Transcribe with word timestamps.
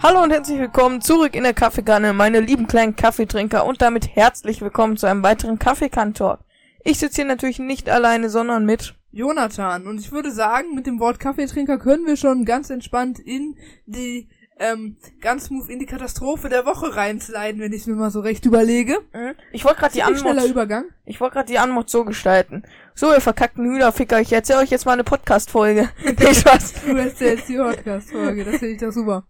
Hallo 0.00 0.22
und 0.22 0.30
herzlich 0.30 0.60
willkommen 0.60 1.00
zurück 1.00 1.34
in 1.34 1.42
der 1.42 1.54
Kaffeekanne, 1.54 2.12
meine 2.12 2.38
lieben 2.38 2.68
kleinen 2.68 2.94
Kaffeetrinker 2.94 3.66
und 3.66 3.82
damit 3.82 4.14
herzlich 4.14 4.60
willkommen 4.60 4.96
zu 4.96 5.06
einem 5.06 5.24
weiteren 5.24 5.58
Kaffeekantor. 5.58 6.38
Ich 6.84 7.00
sitze 7.00 7.16
hier 7.16 7.24
natürlich 7.24 7.58
nicht 7.58 7.90
alleine, 7.90 8.30
sondern 8.30 8.64
mit 8.64 8.94
Jonathan. 9.10 9.88
Und 9.88 9.98
ich 9.98 10.12
würde 10.12 10.30
sagen, 10.30 10.76
mit 10.76 10.86
dem 10.86 11.00
Wort 11.00 11.18
Kaffeetrinker 11.18 11.78
können 11.78 12.06
wir 12.06 12.16
schon 12.16 12.44
ganz 12.44 12.70
entspannt 12.70 13.18
in 13.18 13.56
die, 13.86 14.28
ähm, 14.60 14.98
ganz 15.20 15.46
smooth 15.46 15.68
in 15.68 15.80
die 15.80 15.86
Katastrophe 15.86 16.48
der 16.48 16.64
Woche 16.64 16.94
reinsliden, 16.94 17.60
wenn 17.60 17.72
ich 17.72 17.80
es 17.80 17.86
mir 17.88 17.96
mal 17.96 18.12
so 18.12 18.20
recht 18.20 18.46
überlege. 18.46 19.00
Mhm. 19.12 19.34
Ich 19.50 19.64
wollte 19.64 19.80
gerade 19.80 19.94
die 19.94 20.04
Anmod, 20.04 20.44
Übergang. 20.48 20.84
ich 21.06 21.20
wollte 21.20 21.34
gerade 21.34 21.50
die 21.50 21.58
Anmod 21.58 21.90
so 21.90 22.04
gestalten. 22.04 22.62
So, 22.94 23.12
ihr 23.12 23.20
verkackten 23.20 23.64
Hühnerficker, 23.64 24.20
ich 24.20 24.32
erzähle 24.32 24.60
euch 24.60 24.70
jetzt 24.70 24.86
mal 24.86 24.92
eine 24.92 25.04
Podcast-Folge. 25.04 25.88
Nee, 26.04 26.34
Spaß. 26.34 26.74
Du 26.86 26.94
erzählst 26.96 27.48
die 27.48 27.56
Podcast-Folge, 27.56 28.44
das 28.44 28.58
finde 28.58 28.74
ich 28.74 28.80
doch 28.80 28.92
super. 28.92 29.26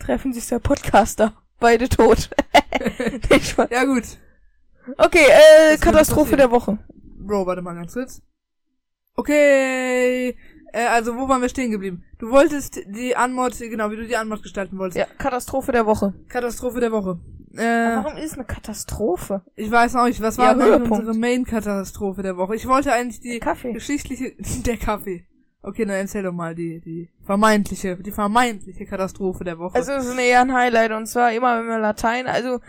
Treffen 0.00 0.32
sich 0.32 0.46
der 0.48 0.58
Podcaster. 0.58 1.34
Beide 1.60 1.88
tot. 1.88 2.30
nee, 3.30 3.40
Spaß. 3.40 3.68
Ja 3.70 3.84
gut. 3.84 4.04
Okay, 4.96 5.26
äh, 5.72 5.76
Katastrophe 5.76 6.36
der 6.36 6.50
Woche. 6.50 6.78
Bro, 7.18 7.46
warte 7.46 7.62
mal 7.62 7.74
ganz 7.74 7.92
kurz. 7.92 8.22
Okay. 9.14 10.36
Äh, 10.72 10.86
also, 10.86 11.16
wo 11.16 11.28
waren 11.28 11.42
wir 11.42 11.48
stehen 11.48 11.70
geblieben? 11.70 12.04
Du 12.18 12.30
wolltest 12.30 12.80
die 12.86 13.14
Anmod, 13.16 13.58
genau, 13.58 13.90
wie 13.90 13.96
du 13.96 14.06
die 14.06 14.16
Anmod 14.16 14.42
gestalten 14.42 14.78
wolltest. 14.78 14.98
Ja, 14.98 15.06
Katastrophe 15.18 15.72
der 15.72 15.84
Woche. 15.86 16.14
Katastrophe 16.28 16.80
der 16.80 16.92
Woche. 16.92 17.18
Äh, 17.54 17.96
Warum 17.96 18.16
ist 18.16 18.26
es 18.26 18.34
eine 18.34 18.44
Katastrophe? 18.44 19.42
ich 19.56 19.70
weiß 19.70 19.96
auch 19.96 20.04
nicht, 20.06 20.22
was 20.22 20.36
Ja, 20.36 20.56
war 20.56 20.64
Höhepunkt. 20.64 21.00
unsere 21.00 21.16
Main-Katastrophe 21.18 22.22
der 22.22 22.36
Woche? 22.36 22.54
Ich 22.54 22.66
wollte 22.68 22.92
eigentlich 22.92 23.20
die 23.20 23.40
Kaffee. 23.40 23.72
geschichtliche, 23.72 24.32
der 24.64 24.76
Kaffee. 24.76 25.26
Okay, 25.62 25.84
dann 25.84 25.96
erzähl 25.96 26.22
doch 26.22 26.32
mal 26.32 26.54
die, 26.54 26.80
die 26.80 27.10
vermeintliche, 27.24 27.96
die 27.96 28.12
vermeintliche 28.12 28.86
Katastrophe 28.86 29.44
der 29.44 29.58
Woche. 29.58 29.74
Also 29.74 29.92
es 29.92 30.06
ist 30.06 30.18
eher 30.18 30.40
ein 30.40 30.54
Highlight 30.54 30.92
und 30.92 31.06
zwar 31.06 31.32
immer 31.32 31.58
wenn 31.58 31.68
wir 31.68 31.78
Latein, 31.78 32.26
also 32.26 32.60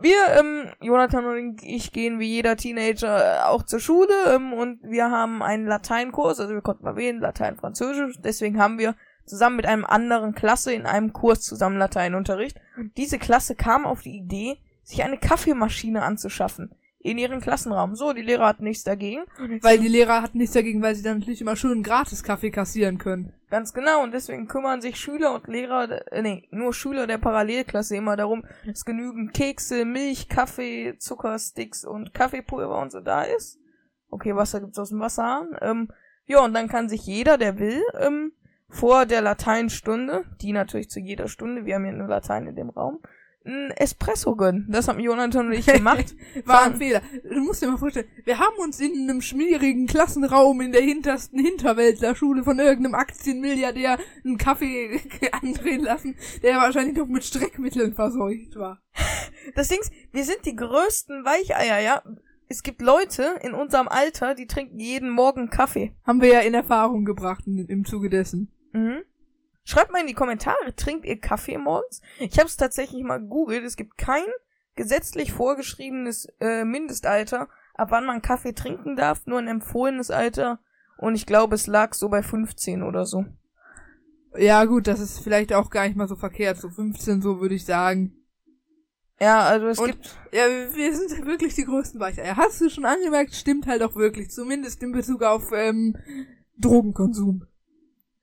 wir, 0.00 0.16
ähm, 0.38 0.68
Jonathan 0.80 1.24
und 1.24 1.62
ich 1.62 1.92
gehen 1.92 2.20
wie 2.20 2.28
jeder 2.28 2.56
Teenager 2.56 3.38
äh, 3.38 3.40
auch 3.44 3.64
zur 3.64 3.80
Schule 3.80 4.14
ähm, 4.28 4.52
und 4.52 4.82
wir 4.82 5.10
haben 5.10 5.42
einen 5.42 5.66
Lateinkurs, 5.66 6.38
also 6.38 6.54
wir 6.54 6.60
konnten 6.60 6.84
mal 6.84 6.96
wählen, 6.96 7.18
Latein, 7.18 7.56
Französisch, 7.56 8.16
deswegen 8.22 8.60
haben 8.60 8.78
wir 8.78 8.94
zusammen 9.24 9.56
mit 9.56 9.66
einem 9.66 9.84
anderen 9.84 10.34
Klasse 10.34 10.72
in 10.72 10.86
einem 10.86 11.12
Kurs 11.12 11.42
zusammen 11.42 11.78
Lateinunterricht. 11.78 12.58
Und 12.76 12.96
diese 12.96 13.18
Klasse 13.18 13.54
kam 13.54 13.86
auf 13.86 14.02
die 14.02 14.16
Idee, 14.16 14.58
sich 14.82 15.02
eine 15.02 15.18
Kaffeemaschine 15.18 16.02
anzuschaffen 16.02 16.70
in 17.00 17.18
ihren 17.18 17.40
Klassenraum. 17.40 17.94
So, 17.94 18.12
die 18.12 18.22
Lehrer 18.22 18.46
hatten 18.46 18.64
nichts 18.64 18.84
dagegen. 18.84 19.22
weil 19.62 19.78
die 19.78 19.88
Lehrer 19.88 20.22
hatten 20.22 20.38
nichts 20.38 20.54
dagegen, 20.54 20.82
weil 20.82 20.94
sie 20.94 21.02
dann 21.02 21.18
natürlich 21.18 21.40
immer 21.40 21.56
schön 21.56 21.82
gratis 21.82 22.22
Kaffee 22.22 22.50
kassieren 22.50 22.98
können. 22.98 23.32
Ganz 23.50 23.72
genau, 23.72 24.02
und 24.02 24.12
deswegen 24.12 24.48
kümmern 24.48 24.80
sich 24.80 24.96
Schüler 24.96 25.34
und 25.34 25.46
Lehrer, 25.46 26.12
äh, 26.12 26.22
nee, 26.22 26.48
nur 26.50 26.74
Schüler 26.74 27.06
der 27.06 27.18
Parallelklasse 27.18 27.96
immer 27.96 28.16
darum, 28.16 28.44
dass 28.66 28.84
genügend 28.84 29.32
Kekse, 29.32 29.84
Milch, 29.84 30.28
Kaffee, 30.28 30.96
Zuckersticks 30.98 31.84
und 31.84 32.12
Kaffeepulver 32.12 32.78
und 32.78 32.92
so 32.92 33.00
da 33.00 33.22
ist. 33.22 33.58
Okay, 34.10 34.34
Wasser 34.34 34.60
gibt's 34.60 34.78
aus 34.78 34.90
dem 34.90 35.00
Wasserhahn. 35.00 35.56
Ähm, 35.60 35.88
ja, 36.26 36.44
und 36.44 36.52
dann 36.52 36.68
kann 36.68 36.88
sich 36.88 37.06
jeder, 37.06 37.38
der 37.38 37.58
will, 37.58 37.82
ähm, 37.98 38.32
vor 38.68 39.06
der 39.06 39.22
Lateinstunde, 39.22 40.24
die 40.42 40.52
natürlich 40.52 40.90
zu 40.90 41.00
jeder 41.00 41.28
Stunde, 41.28 41.64
wir 41.64 41.74
haben 41.74 41.86
ja 41.86 41.92
nur 41.92 42.08
Latein 42.08 42.46
in 42.46 42.54
dem 42.54 42.68
Raum, 42.68 43.00
ein 43.44 43.70
Espresso 43.72 44.36
gönnen. 44.36 44.66
Das 44.70 44.88
haben 44.88 45.00
Jonathan 45.00 45.46
und 45.46 45.52
ich 45.52 45.66
gemacht. 45.72 46.14
War 46.44 46.64
ein 46.64 46.76
Fehler. 46.76 47.02
Du 47.22 47.40
musst 47.40 47.62
dir 47.62 47.68
mal 47.68 47.78
vorstellen, 47.78 48.08
wir 48.24 48.38
haben 48.38 48.56
uns 48.58 48.80
in 48.80 49.08
einem 49.08 49.20
schmierigen 49.20 49.86
Klassenraum 49.86 50.60
in 50.60 50.72
der 50.72 50.82
hintersten 50.82 51.38
Hinterwäldlerschule 51.38 52.44
von 52.44 52.58
irgendeinem 52.58 52.94
Aktienmilliardär 52.94 53.98
einen 54.24 54.38
Kaffee 54.38 55.00
andrehen 55.32 55.82
lassen, 55.82 56.16
der 56.42 56.56
wahrscheinlich 56.56 56.96
noch 56.96 57.06
mit 57.06 57.24
Streckmitteln 57.24 57.94
verseucht 57.94 58.56
war. 58.56 58.82
Das 59.54 59.68
Ding 59.68 59.80
ist, 59.80 59.92
wir 60.12 60.24
sind 60.24 60.44
die 60.44 60.56
größten 60.56 61.24
Weicheier, 61.24 61.80
ja. 61.80 62.02
Es 62.50 62.62
gibt 62.62 62.80
Leute 62.80 63.38
in 63.42 63.52
unserem 63.52 63.88
Alter, 63.88 64.34
die 64.34 64.46
trinken 64.46 64.80
jeden 64.80 65.10
Morgen 65.10 65.50
Kaffee. 65.50 65.94
Haben 66.06 66.22
wir 66.22 66.32
ja 66.32 66.40
in 66.40 66.54
Erfahrung 66.54 67.04
gebracht 67.04 67.46
in, 67.46 67.58
im 67.58 67.84
Zuge 67.84 68.08
dessen. 68.08 68.50
Mhm. 68.72 69.02
Schreibt 69.68 69.92
mal 69.92 70.00
in 70.00 70.06
die 70.06 70.14
Kommentare, 70.14 70.74
trinkt 70.76 71.04
ihr 71.04 71.20
Kaffee 71.20 71.58
morgens? 71.58 72.00
Ich 72.18 72.38
habe 72.38 72.48
es 72.48 72.56
tatsächlich 72.56 73.02
mal 73.02 73.20
gegoogelt. 73.20 73.64
Es 73.64 73.76
gibt 73.76 73.98
kein 73.98 74.24
gesetzlich 74.76 75.34
vorgeschriebenes 75.34 76.26
äh, 76.40 76.64
Mindestalter, 76.64 77.50
ab 77.74 77.88
wann 77.90 78.06
man 78.06 78.22
Kaffee 78.22 78.54
trinken 78.54 78.96
darf, 78.96 79.26
nur 79.26 79.38
ein 79.38 79.46
empfohlenes 79.46 80.10
Alter. 80.10 80.58
Und 80.96 81.16
ich 81.16 81.26
glaube, 81.26 81.54
es 81.54 81.66
lag 81.66 81.92
so 81.92 82.08
bei 82.08 82.22
15 82.22 82.82
oder 82.82 83.04
so. 83.04 83.26
Ja 84.38 84.64
gut, 84.64 84.86
das 84.86 85.00
ist 85.00 85.18
vielleicht 85.18 85.52
auch 85.52 85.68
gar 85.68 85.84
nicht 85.86 85.96
mal 85.96 86.08
so 86.08 86.16
verkehrt. 86.16 86.56
So 86.56 86.70
15, 86.70 87.20
so 87.20 87.38
würde 87.42 87.54
ich 87.54 87.66
sagen. 87.66 88.16
Ja, 89.20 89.40
also 89.40 89.66
es 89.66 89.78
Und- 89.78 89.88
gibt. 89.90 90.16
Ja, 90.32 90.44
wir 90.72 90.96
sind 90.96 91.26
wirklich 91.26 91.56
die 91.56 91.66
größten 91.66 92.00
Weicheier. 92.00 92.38
Hast 92.38 92.58
du 92.62 92.70
schon 92.70 92.86
angemerkt, 92.86 93.34
stimmt 93.34 93.66
halt 93.66 93.82
auch 93.82 93.96
wirklich. 93.96 94.30
Zumindest 94.30 94.82
in 94.82 94.92
Bezug 94.92 95.22
auf 95.22 95.52
ähm, 95.52 95.94
Drogenkonsum. 96.56 97.46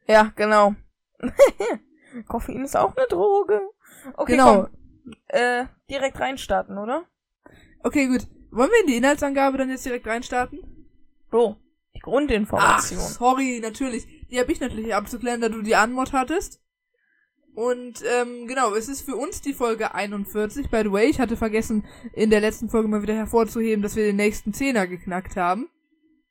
Ja, 0.08 0.34
genau. 0.36 0.74
Koffein 2.28 2.64
ist 2.64 2.76
auch 2.78 2.96
eine 2.96 3.08
Droge. 3.08 3.62
Okay, 4.16 4.34
Genau. 4.34 4.64
komm. 4.64 5.14
Äh, 5.28 5.66
direkt 5.90 6.20
reinstarten, 6.20 6.78
oder? 6.78 7.06
Okay, 7.84 8.08
gut. 8.08 8.28
Wollen 8.52 8.72
wir 8.72 8.82
in 8.82 8.88
die 8.88 8.98
Inhaltsangabe 8.98 9.58
dann 9.58 9.70
jetzt 9.70 9.86
direkt 9.86 10.08
reinstarten? 10.08 10.60
So, 11.32 11.58
die 11.94 12.00
Ach, 12.02 12.06
Grundinformation. 12.06 13.00
sorry, 13.00 13.60
natürlich. 13.62 14.08
Die 14.30 14.40
habe 14.40 14.52
ich 14.52 14.60
natürlich 14.60 14.96
abzuklären, 14.96 15.42
da 15.42 15.50
du 15.50 15.62
die 15.62 15.76
Anmod 15.76 16.14
hattest. 16.14 16.62
Und 17.54 18.04
ähm, 18.06 18.48
genau, 18.48 18.74
es 18.76 18.90
ist 18.90 19.02
für 19.04 19.16
uns 19.16 19.42
die 19.42 19.54
Folge 19.54 19.94
41. 19.94 20.70
By 20.70 20.82
the 20.84 20.92
way, 20.92 21.06
ich 21.10 21.20
hatte 21.20 21.38
vergessen, 21.38 21.86
in 22.14 22.30
der 22.30 22.42
letzten 22.42 22.70
Folge 22.70 22.88
mal 22.88 23.02
wieder 23.02 23.14
hervorzuheben, 23.16 23.82
dass 23.82 23.96
wir 23.96 24.04
den 24.04 24.18
nächsten 24.18 24.54
Zehner 24.54 24.88
geknackt 24.88 25.36
haben. 25.38 25.70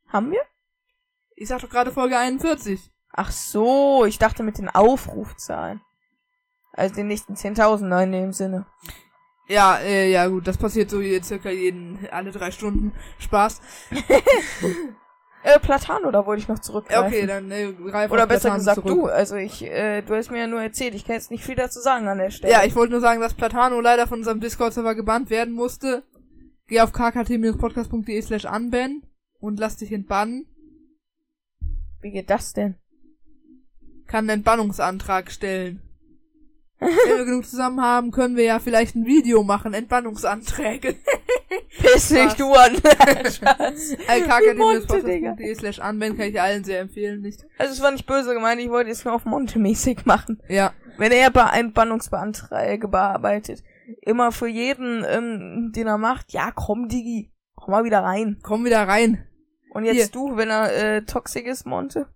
Haben 0.08 0.32
wir? 0.32 0.42
Ich 1.36 1.48
sag 1.48 1.60
doch 1.62 1.70
gerade 1.70 1.92
Folge 1.92 2.18
41. 2.18 2.90
Ach 3.16 3.30
so, 3.30 4.04
ich 4.06 4.18
dachte 4.18 4.42
mit 4.42 4.58
den 4.58 4.68
Aufrufzahlen. 4.68 5.80
Also 6.72 6.96
den 6.96 7.06
nächsten 7.06 7.34
10.000 7.34 8.02
in 8.02 8.12
dem 8.12 8.32
Sinne. 8.32 8.66
Ja, 9.46 9.78
äh, 9.78 10.10
ja 10.10 10.26
gut, 10.26 10.46
das 10.48 10.58
passiert 10.58 10.90
so 10.90 11.00
je- 11.00 11.22
circa 11.22 11.50
jeden, 11.50 11.98
alle 12.10 12.32
drei 12.32 12.50
Stunden. 12.50 12.92
Spaß. 13.18 13.60
Äh, 15.46 15.60
Platano, 15.60 16.10
da 16.10 16.24
wollte 16.24 16.40
ich 16.40 16.48
noch 16.48 16.58
zurückgreifen. 16.60 17.06
okay, 17.06 17.26
dann 17.26 17.50
äh, 17.50 17.70
greif 17.74 18.10
Oder 18.10 18.26
besser 18.26 18.48
Platano 18.48 18.58
gesagt 18.60 18.80
zurück. 18.88 18.94
du. 18.94 19.06
Also 19.08 19.36
ich, 19.36 19.62
äh, 19.62 20.00
du 20.00 20.14
hast 20.16 20.30
mir 20.30 20.38
ja 20.38 20.46
nur 20.46 20.62
erzählt, 20.62 20.94
ich 20.94 21.04
kann 21.04 21.16
jetzt 21.16 21.30
nicht 21.30 21.44
viel 21.44 21.54
dazu 21.54 21.80
sagen 21.80 22.08
an 22.08 22.16
der 22.16 22.30
Stelle. 22.30 22.50
Ja, 22.50 22.64
ich 22.64 22.74
wollte 22.74 22.92
nur 22.92 23.02
sagen, 23.02 23.20
dass 23.20 23.34
Platano 23.34 23.78
leider 23.82 24.06
von 24.06 24.20
unserem 24.20 24.40
Discord-Server 24.40 24.94
gebannt 24.94 25.28
werden 25.28 25.52
musste. 25.52 26.02
Geh 26.66 26.80
auf 26.80 26.92
kkt-podcast.de 26.94 28.22
slash 28.22 28.46
unban 28.46 29.02
und 29.38 29.60
lass 29.60 29.76
dich 29.76 29.92
entbannen. 29.92 30.46
Wie 32.00 32.10
geht 32.12 32.30
das 32.30 32.54
denn? 32.54 32.76
Kann 34.06 34.24
einen 34.24 34.38
Entbannungsantrag 34.40 35.30
stellen. 35.30 35.80
Wenn 36.80 37.18
wir 37.18 37.24
genug 37.24 37.46
zusammen 37.46 37.80
haben, 37.80 38.10
können 38.10 38.36
wir 38.36 38.44
ja 38.44 38.58
vielleicht 38.58 38.94
ein 38.94 39.06
Video 39.06 39.42
machen, 39.42 39.72
Entbannungsanträge. 39.74 40.96
Piss 41.78 42.08
dich 42.08 42.34
du 42.34 42.52
an. 42.52 42.74
Kkt-podcast.de 44.06 45.54
slash 45.54 45.78
unban 45.78 46.16
kann 46.16 46.28
ich 46.28 46.40
allen 46.40 46.64
sehr 46.64 46.80
empfehlen, 46.80 47.20
nicht? 47.20 47.46
also 47.58 47.72
es 47.72 47.80
war 47.80 47.92
nicht 47.92 48.06
böse 48.06 48.34
gemeint, 48.34 48.60
ich 48.60 48.70
wollte 48.70 48.90
es 48.90 49.04
nur 49.04 49.14
auf 49.14 49.24
Monte-mäßig 49.24 50.04
machen. 50.04 50.42
Ja. 50.48 50.72
Wenn 50.98 51.12
er 51.12 51.30
bei 51.30 51.48
Entbannungsbeanträge 51.58 52.88
bearbeitet, 52.88 53.62
immer 54.02 54.32
für 54.32 54.48
jeden, 54.48 55.04
ähm, 55.08 55.72
den 55.74 55.86
er 55.86 55.98
macht, 55.98 56.32
ja 56.32 56.50
komm 56.52 56.88
Digi, 56.88 57.32
komm 57.54 57.72
mal 57.72 57.84
wieder 57.84 58.02
rein. 58.02 58.40
Komm 58.42 58.64
wieder 58.64 58.86
rein. 58.86 59.26
Und 59.70 59.84
jetzt 59.84 59.96
Hier. 59.96 60.08
du, 60.08 60.36
wenn 60.36 60.50
er 60.50 60.72
äh, 60.72 61.02
toxisch 61.02 61.44
ist, 61.44 61.66
Monte? 61.66 62.08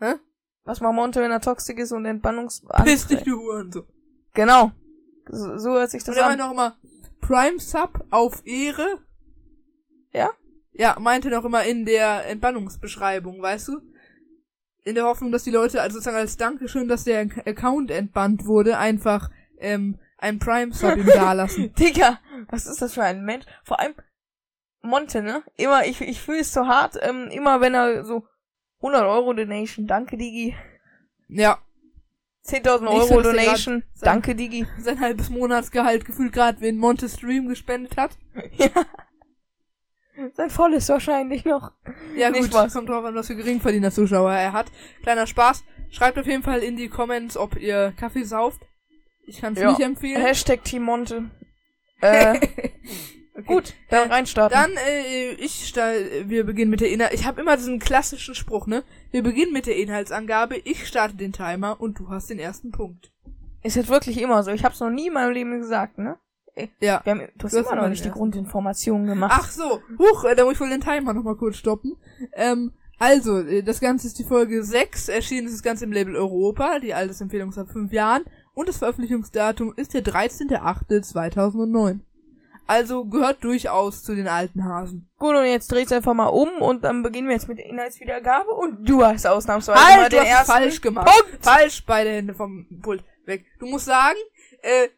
Hä? 0.00 0.14
Was 0.64 0.80
macht 0.80 0.94
Monte, 0.94 1.20
wenn 1.20 1.30
er 1.30 1.40
toxisch 1.40 1.76
ist 1.76 1.92
und 1.92 2.04
Piss 2.84 3.06
dich, 3.06 3.22
du 3.22 3.38
Hurensohn. 3.38 3.86
Genau. 4.32 4.72
So, 5.28 5.58
so 5.58 5.70
hört 5.72 5.90
sich 5.90 6.02
das 6.04 6.16
Und 6.16 6.22
an. 6.22 6.28
meinte 6.30 6.44
auch 6.46 6.52
immer, 6.52 6.76
Prime 7.20 7.58
Sub 7.58 8.04
auf 8.10 8.42
Ehre. 8.46 8.98
Ja? 10.12 10.30
Ja, 10.72 10.96
meinte 10.98 11.28
noch 11.30 11.44
immer 11.44 11.64
in 11.64 11.84
der 11.84 12.26
Entbannungsbeschreibung, 12.26 13.40
weißt 13.40 13.68
du? 13.68 13.80
In 14.84 14.94
der 14.94 15.04
Hoffnung, 15.04 15.32
dass 15.32 15.44
die 15.44 15.50
Leute, 15.50 15.80
also 15.80 15.94
sozusagen 15.94 16.16
als 16.16 16.36
Dankeschön, 16.36 16.88
dass 16.88 17.04
der 17.04 17.22
Ac- 17.24 17.46
Account 17.48 17.90
entbannt 17.90 18.44
wurde, 18.44 18.76
einfach 18.76 19.30
ähm, 19.58 19.98
ein 20.18 20.38
Prime 20.38 20.72
Sub 20.72 20.96
ihm 20.96 21.06
dalassen. 21.06 21.72
Digga, 21.78 22.20
was 22.48 22.66
ist 22.66 22.82
das 22.82 22.94
für 22.94 23.02
ein 23.02 23.24
Mensch? 23.24 23.44
Vor 23.64 23.80
allem 23.80 23.94
Monte, 24.82 25.22
ne? 25.22 25.42
Immer, 25.56 25.86
ich, 25.86 26.00
ich 26.02 26.20
fühle 26.20 26.40
es 26.40 26.52
so 26.52 26.66
hart, 26.66 26.96
ähm, 27.00 27.28
immer 27.30 27.60
wenn 27.62 27.74
er 27.74 28.04
so 28.04 28.26
100 28.84 29.02
Euro 29.04 29.32
Donation, 29.32 29.86
danke 29.86 30.16
Digi. 30.18 30.54
Ja, 31.28 31.58
10.000 32.46 32.80
Nicht 32.82 32.90
Euro 33.10 33.22
Donation, 33.22 33.82
sein- 33.94 34.04
danke 34.04 34.34
Digi. 34.34 34.66
sein 34.78 35.00
halbes 35.00 35.30
Monatsgehalt 35.30 36.04
gefühlt 36.04 36.32
gerade 36.34 36.60
wen 36.60 36.76
Monte 36.76 37.08
Stream 37.08 37.48
gespendet 37.48 37.96
hat. 37.96 38.10
ja. 38.58 38.68
Sein 40.34 40.50
volles 40.50 40.88
wahrscheinlich 40.90 41.44
noch. 41.44 41.72
Ja 42.16 42.30
gut, 42.30 42.44
Spaß. 42.46 42.72
kommt 42.74 42.88
drauf 42.88 43.04
an, 43.04 43.14
was 43.16 43.26
für 43.26 43.34
Geringverdiener 43.36 43.90
Zuschauer 43.90 44.32
er 44.32 44.52
hat. 44.52 44.66
Kleiner 45.02 45.26
Spaß. 45.26 45.64
Schreibt 45.90 46.18
auf 46.18 46.26
jeden 46.26 46.42
Fall 46.44 46.60
in 46.60 46.76
die 46.76 46.88
Comments, 46.88 47.36
ob 47.36 47.56
ihr 47.56 47.92
Kaffee 47.96 48.22
sauft. 48.24 48.60
Ich 49.26 49.40
kann 49.40 49.54
es 49.54 49.60
Ja. 49.60 49.70
nicht 49.70 49.80
empfehlen. 49.80 50.20
Hashtag 50.22 50.62
Team 50.62 50.82
Monte. 50.84 51.30
Äh, 52.00 52.38
Okay. 53.36 53.46
gut, 53.46 53.74
dann 53.90 54.10
reinstarten. 54.10 54.56
Dann, 54.56 54.72
äh, 54.76 55.32
ich 55.32 55.66
stell, 55.66 56.28
wir 56.28 56.44
beginnen 56.44 56.70
mit 56.70 56.80
der 56.80 56.90
Inhalt. 56.90 57.12
Ich 57.14 57.26
habe 57.26 57.40
immer 57.40 57.56
diesen 57.56 57.80
klassischen 57.80 58.36
Spruch, 58.36 58.68
ne? 58.68 58.84
Wir 59.10 59.24
beginnen 59.24 59.52
mit 59.52 59.66
der 59.66 59.76
Inhaltsangabe, 59.76 60.56
ich 60.58 60.86
starte 60.86 61.16
den 61.16 61.32
Timer 61.32 61.80
und 61.80 61.98
du 61.98 62.10
hast 62.10 62.30
den 62.30 62.38
ersten 62.38 62.70
Punkt. 62.70 63.10
Ist 63.64 63.74
jetzt 63.74 63.88
wirklich 63.88 64.20
immer 64.20 64.42
so. 64.44 64.52
Ich 64.52 64.64
hab's 64.64 64.78
noch 64.78 64.90
nie 64.90 65.08
in 65.08 65.14
meinem 65.14 65.32
Leben 65.32 65.58
gesagt, 65.58 65.98
ne? 65.98 66.16
Ja. 66.80 67.00
Wir 67.02 67.10
haben, 67.10 67.28
du 67.36 67.44
hast 67.44 67.54
Du 67.54 67.58
immer 67.58 67.74
noch 67.74 67.88
nicht 67.88 68.04
die. 68.04 68.10
Grundinformationen 68.10 69.08
gemacht. 69.08 69.32
Ach 69.34 69.50
so, 69.50 69.80
huch, 69.98 70.24
äh, 70.24 70.36
da 70.36 70.44
muss 70.44 70.54
ich 70.54 70.60
wohl 70.60 70.68
den 70.68 70.80
Timer 70.80 71.12
nochmal 71.12 71.34
kurz 71.34 71.56
stoppen. 71.56 71.96
Ähm, 72.34 72.72
also, 72.98 73.40
äh, 73.40 73.62
das 73.62 73.80
Ganze 73.80 74.06
ist 74.06 74.18
die 74.20 74.24
Folge 74.24 74.62
6, 74.62 75.08
erschienen 75.08 75.48
ist 75.48 75.54
das 75.54 75.62
Ganze 75.64 75.84
im 75.84 75.92
Label 75.92 76.14
Europa, 76.14 76.78
die 76.78 76.94
Altersempfehlung 76.94 77.52
ab 77.56 77.68
5 77.68 77.92
Jahren 77.92 78.22
und 78.54 78.68
das 78.68 78.78
Veröffentlichungsdatum 78.78 79.74
ist 79.76 79.94
der 79.94 80.04
13.08.2009. 80.04 81.98
Also 82.66 83.04
gehört 83.04 83.44
durchaus 83.44 84.02
zu 84.02 84.14
den 84.14 84.26
alten 84.26 84.64
Hasen. 84.64 85.08
Gut, 85.18 85.36
und 85.36 85.44
jetzt 85.44 85.70
drehst 85.70 85.90
du 85.90 85.96
einfach 85.96 86.14
mal 86.14 86.28
um 86.28 86.48
und 86.62 86.84
dann 86.84 87.02
beginnen 87.02 87.28
wir 87.28 87.34
jetzt 87.34 87.48
mit 87.48 87.58
der 87.58 87.66
Inhaltswiedergabe 87.66 88.50
und 88.50 88.88
du 88.88 89.04
hast 89.04 89.26
ausnahmsweise 89.26 89.78
mal 89.78 90.00
Halt, 90.02 90.12
du 90.12 90.16
den 90.16 90.20
hast 90.20 90.26
es 90.26 90.38
ersten 90.38 90.52
falsch 90.52 90.80
gemacht. 90.80 91.06
Punkt. 91.06 91.44
Falsch, 91.44 91.84
beide 91.86 92.10
Hände 92.10 92.34
vom 92.34 92.66
Pult 92.80 93.04
weg. 93.26 93.44
Du 93.58 93.66
musst 93.66 93.84
sagen, 93.84 94.18
äh, 94.62 94.88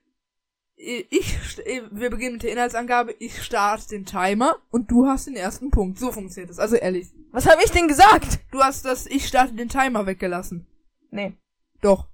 ich, 0.77 1.59
äh, 1.65 1.83
wir 1.91 2.11
beginnen 2.11 2.35
mit 2.35 2.43
der 2.43 2.53
Inhaltsangabe, 2.53 3.15
ich 3.19 3.43
starte 3.43 3.89
den 3.89 4.05
Timer 4.05 4.57
und 4.71 4.91
du 4.91 5.07
hast 5.07 5.27
den 5.27 5.37
ersten 5.37 5.71
Punkt. 5.71 5.99
So 5.99 6.13
funktioniert 6.13 6.51
das. 6.51 6.59
Also 6.59 6.77
ehrlich. 6.77 7.09
Was 7.33 7.47
habe 7.47 7.63
ich 7.65 7.71
denn 7.71 7.89
gesagt? 7.89 8.39
Du 8.53 8.63
hast 8.63 8.85
das 8.85 9.07
Ich 9.07 9.27
starte 9.27 9.55
den 9.55 9.69
Timer 9.69 10.07
weggelassen. 10.07 10.67
Nee, 11.11 11.33
Doch. 11.81 12.07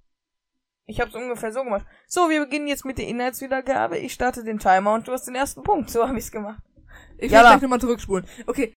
Ich 0.87 1.01
hab's 1.01 1.15
ungefähr 1.15 1.53
so 1.53 1.63
gemacht. 1.63 1.87
So, 2.07 2.29
wir 2.29 2.41
beginnen 2.41 2.67
jetzt 2.67 2.85
mit 2.85 2.99
der 2.99 3.07
Inhaltswiedergabe. 3.07 3.99
Ich 3.99 4.13
starte 4.13 4.45
den 4.45 4.59
Timer 4.59 4.95
und 4.95 5.07
du 5.07 5.13
hast 5.13 5.27
den 5.27 5.35
ersten 5.35 5.63
Punkt. 5.63 5.91
So 5.91 6.07
habe 6.07 6.19
ich's 6.19 6.33
gemacht. 6.33 6.63
Ich 7.19 7.31
werde 7.31 7.49
gleich 7.49 7.63
nochmal 7.63 7.81
zurückspulen. 7.81 8.27
Okay. 8.47 8.75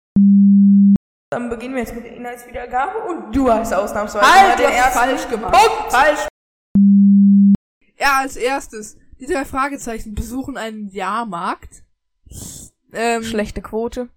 Dann 1.30 1.48
beginnen 1.48 1.74
wir 1.74 1.82
jetzt 1.82 1.94
mit 1.94 2.04
der 2.04 2.14
Inhaltswiedergabe 2.14 2.98
und 2.98 3.34
du 3.34 3.50
hast 3.50 3.72
ausnahmsweise 3.72 4.30
Halt, 4.30 4.58
den 4.58 4.66
hast 4.66 4.74
ersten 4.74 4.98
falsch 4.98 5.28
gemacht. 5.28 5.52
Punkt. 5.52 5.92
Falsch. 5.92 6.28
Ja, 7.98 8.18
als 8.18 8.36
erstes. 8.36 8.98
Die 9.18 9.26
drei 9.26 9.44
Fragezeichen 9.44 10.14
besuchen 10.14 10.56
einen 10.56 10.88
Jahrmarkt. 10.90 11.84
Ähm, 12.92 13.22
Schlechte 13.22 13.62
Quote. 13.62 14.08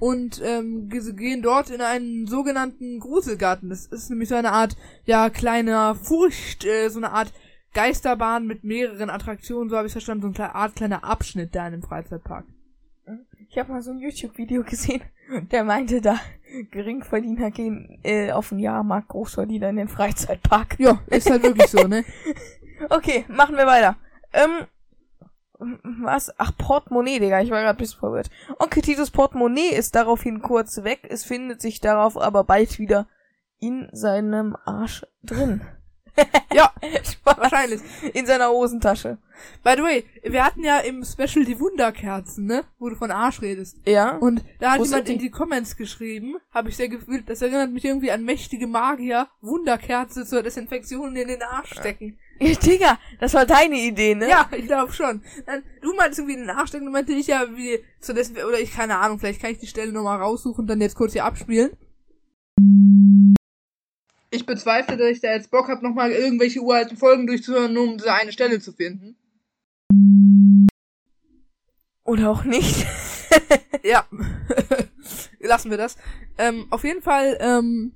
Und 0.00 0.40
ähm, 0.44 0.88
gehen 0.88 1.42
dort 1.42 1.70
in 1.70 1.80
einen 1.80 2.26
sogenannten 2.26 3.00
Gruselgarten. 3.00 3.68
Das 3.68 3.86
ist 3.86 4.10
nämlich 4.10 4.28
so 4.28 4.34
eine 4.34 4.52
Art, 4.52 4.76
ja, 5.04 5.30
kleiner 5.30 5.94
Furcht, 5.94 6.64
äh, 6.64 6.88
so 6.88 6.98
eine 6.98 7.12
Art 7.12 7.32
Geisterbahn 7.74 8.46
mit 8.46 8.64
mehreren 8.64 9.10
Attraktionen, 9.10 9.68
so 9.68 9.76
habe 9.76 9.86
ich 9.86 9.92
verstanden, 9.92 10.32
so 10.34 10.42
eine 10.42 10.54
Art 10.54 10.76
kleiner 10.76 11.04
Abschnitt 11.04 11.54
da 11.54 11.66
in 11.66 11.72
dem 11.72 11.82
Freizeitpark. 11.82 12.46
Ich 13.48 13.58
habe 13.58 13.72
mal 13.72 13.82
so 13.82 13.90
ein 13.90 13.98
YouTube-Video 13.98 14.62
gesehen, 14.64 15.02
der 15.50 15.64
meinte 15.64 16.00
da, 16.00 16.18
Geringverdiener 16.70 17.50
gehen 17.50 17.98
äh, 18.02 18.30
auf 18.32 18.50
den 18.50 18.60
Jahrmarkt, 18.60 19.08
Großverdiener 19.08 19.70
in 19.70 19.76
den 19.76 19.88
Freizeitpark. 19.88 20.76
Ja, 20.78 21.00
ist 21.06 21.28
halt 21.30 21.42
wirklich 21.42 21.68
so, 21.68 21.86
ne? 21.86 22.04
Okay, 22.90 23.24
machen 23.28 23.56
wir 23.56 23.66
weiter. 23.66 23.96
Ähm, 24.32 24.66
was? 25.58 26.32
Ach, 26.38 26.52
Portemonnaie, 26.56 27.18
Digga, 27.18 27.40
ich 27.40 27.50
war 27.50 27.60
gerade 27.60 27.76
ein 27.76 27.80
bisschen 27.80 28.00
verwirrt. 28.00 28.30
Okay, 28.58 28.80
Titus 28.80 29.10
Portemonnaie 29.10 29.74
ist 29.74 29.94
daraufhin 29.94 30.42
kurz 30.42 30.82
weg, 30.84 31.06
es 31.08 31.24
findet 31.24 31.60
sich 31.60 31.80
darauf 31.80 32.16
aber 32.18 32.44
bald 32.44 32.78
wieder 32.78 33.06
in 33.60 33.88
seinem 33.92 34.56
Arsch 34.64 35.06
drin. 35.22 35.62
Ja, 36.54 36.72
wahrscheinlich. 37.24 37.80
In 38.12 38.26
seiner 38.26 38.50
Hosentasche. 38.50 39.18
By 39.64 39.72
the 39.76 39.82
way, 39.82 40.04
wir 40.22 40.44
hatten 40.44 40.62
ja 40.62 40.78
im 40.78 41.04
Special 41.04 41.44
die 41.44 41.58
Wunderkerzen, 41.58 42.46
ne? 42.46 42.62
Wo 42.78 42.88
du 42.88 42.94
von 42.94 43.10
Arsch 43.10 43.42
redest. 43.42 43.78
Ja? 43.84 44.16
Und 44.18 44.44
da 44.60 44.72
hat 44.72 44.80
jemand 44.80 45.08
in 45.08 45.18
die? 45.18 45.24
die 45.24 45.30
Comments 45.30 45.76
geschrieben, 45.76 46.36
habe 46.52 46.68
ich 46.68 46.76
sehr 46.76 46.88
gefühlt, 46.88 47.28
das 47.28 47.42
erinnert 47.42 47.72
mich 47.72 47.84
irgendwie 47.84 48.12
an 48.12 48.24
mächtige 48.24 48.68
Magier, 48.68 49.28
Wunderkerze 49.40 50.24
zur 50.24 50.44
Desinfektion 50.44 51.16
in 51.16 51.26
den 51.26 51.42
Arsch 51.42 51.74
stecken. 51.74 52.18
Ja, 52.40 52.54
Digga, 52.64 52.98
das 53.20 53.34
war 53.34 53.46
deine 53.46 53.76
Idee, 53.76 54.14
ne? 54.14 54.28
Ja, 54.28 54.48
ich 54.56 54.66
glaube 54.66 54.92
schon. 54.92 55.22
Dann, 55.46 55.62
du 55.80 55.94
meintest 55.94 56.20
irgendwie 56.20 56.36
den 56.36 56.50
Arsch 56.50 56.70
stecken, 56.70 56.86
dann 56.86 56.92
meinte 56.92 57.12
ich 57.12 57.26
ja, 57.26 57.46
wie 57.54 57.78
zur 58.00 58.14
Desinfektion, 58.14 58.48
oder 58.48 58.60
ich, 58.60 58.72
keine 58.72 58.96
Ahnung, 58.98 59.18
vielleicht 59.18 59.40
kann 59.40 59.52
ich 59.52 59.58
die 59.58 59.66
Stelle 59.66 59.92
nochmal 59.92 60.20
raussuchen 60.20 60.62
und 60.62 60.66
dann 60.66 60.80
jetzt 60.80 60.96
kurz 60.96 61.12
hier 61.12 61.24
abspielen. 61.24 61.70
Ich 64.30 64.46
bezweifle, 64.46 64.96
dass 64.96 65.10
ich 65.10 65.20
da 65.20 65.32
jetzt 65.32 65.50
Bock 65.50 65.68
habe, 65.68 65.84
nochmal 65.84 66.10
irgendwelche 66.10 66.60
uralten 66.60 66.96
Folgen 66.96 67.26
durchzuhören, 67.26 67.72
nur 67.72 67.84
um 67.84 67.98
diese 67.98 68.12
eine 68.12 68.32
Stelle 68.32 68.60
zu 68.60 68.72
finden. 68.72 69.16
Oder 72.04 72.30
auch 72.30 72.44
nicht. 72.44 72.86
Ja. 73.84 74.06
Lassen 75.40 75.70
wir 75.70 75.76
das. 75.76 75.96
Ähm, 76.38 76.66
auf 76.70 76.84
jeden 76.84 77.02
Fall, 77.02 77.36
ähm, 77.40 77.92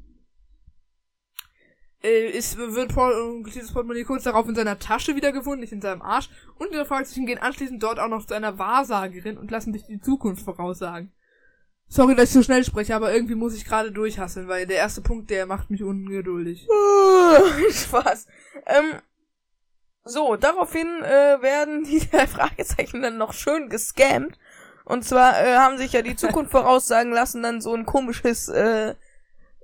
äh, 2.02 2.28
ist, 2.30 2.56
wird 2.56 2.94
Paul, 2.94 3.42
äh, 3.46 3.50
dieses 3.50 3.72
Portemonnaie 3.72 4.04
kurz 4.04 4.24
darauf 4.24 4.48
in 4.48 4.54
seiner 4.54 4.78
Tasche 4.78 5.16
wiedergefunden, 5.16 5.60
nicht 5.60 5.72
in 5.72 5.82
seinem 5.82 6.02
Arsch. 6.02 6.30
Und 6.56 6.72
der 6.72 6.86
Fragezeichen 6.86 7.26
gehen 7.26 7.38
anschließend 7.38 7.82
dort 7.82 7.98
auch 7.98 8.08
noch 8.08 8.26
zu 8.26 8.34
einer 8.34 8.58
Wahrsagerin 8.58 9.38
und 9.38 9.50
lassen 9.50 9.72
sich 9.72 9.84
die 9.84 10.00
Zukunft 10.00 10.44
voraussagen. 10.44 11.12
Sorry, 11.90 12.14
dass 12.14 12.28
ich 12.28 12.34
so 12.34 12.42
schnell 12.42 12.64
spreche, 12.64 12.94
aber 12.94 13.14
irgendwie 13.14 13.34
muss 13.34 13.54
ich 13.54 13.64
gerade 13.64 13.90
durchhasseln, 13.90 14.46
weil 14.46 14.66
der 14.66 14.76
erste 14.76 15.00
Punkt, 15.00 15.30
der 15.30 15.46
macht 15.46 15.70
mich 15.70 15.82
ungeduldig. 15.82 16.68
Spaß. 17.70 18.26
Ähm, 18.66 19.00
so, 20.04 20.36
daraufhin 20.36 20.86
äh, 21.02 21.40
werden 21.42 21.84
die 21.84 22.00
drei 22.10 22.26
Fragezeichen 22.26 23.02
dann 23.02 23.16
noch 23.16 23.32
schön 23.32 23.70
gescammt. 23.70 24.38
Und 24.84 25.04
zwar 25.04 25.42
äh, 25.42 25.56
haben 25.56 25.78
sich 25.78 25.92
ja 25.92 26.02
die 26.02 26.16
Zukunft 26.16 26.50
voraussagen 26.52 27.12
lassen, 27.12 27.42
dann 27.42 27.60
so 27.60 27.74
ein 27.74 27.86
komisches 27.86 28.48
äh, 28.48 28.94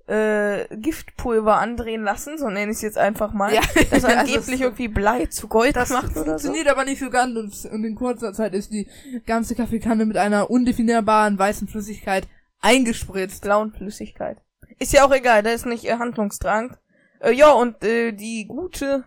äh, 0.07 0.67
Giftpulver 0.77 1.59
andrehen 1.59 2.03
lassen, 2.03 2.37
so 2.39 2.49
nenne 2.49 2.71
ich 2.71 2.77
es 2.77 2.83
jetzt 2.83 2.99
einfach 2.99 3.33
mal. 3.33 3.55
Ja, 3.55 3.63
Das 3.91 4.05
also 4.05 4.09
angeblich 4.09 4.61
irgendwie 4.61 4.89
Blei 4.89 5.27
zu 5.27 5.49
Gold 5.49 5.77
Das 5.77 5.91
macht 5.91 6.15
so. 6.15 6.25
funktioniert 6.25 6.69
aber 6.69 6.85
nicht 6.85 7.01
so 7.01 7.11
ganz 7.11 7.37
und, 7.37 7.73
und 7.73 7.85
in 7.85 7.95
kurzer 7.95 8.33
Zeit 8.33 8.55
ist 8.55 8.73
die 8.73 8.89
ganze 9.27 9.55
Kaffeekanne 9.55 10.05
mit 10.05 10.17
einer 10.17 10.51
undefinierbaren 10.51 11.39
weißen 11.39 11.69
Flüssigkeit 11.69 12.29
eingespritzt. 12.61 13.43
blauen 13.43 13.73
Flüssigkeit. 13.73 14.39
Ist 14.79 14.93
ja 14.93 15.07
auch 15.07 15.13
egal, 15.13 15.43
da 15.43 15.51
ist 15.51 15.67
nicht 15.67 15.85
äh, 15.85 15.99
handlungsdrang. 15.99 16.77
Äh, 17.21 17.33
ja, 17.33 17.53
und 17.53 17.83
äh, 17.85 18.13
die 18.13 18.47
gute, 18.47 19.05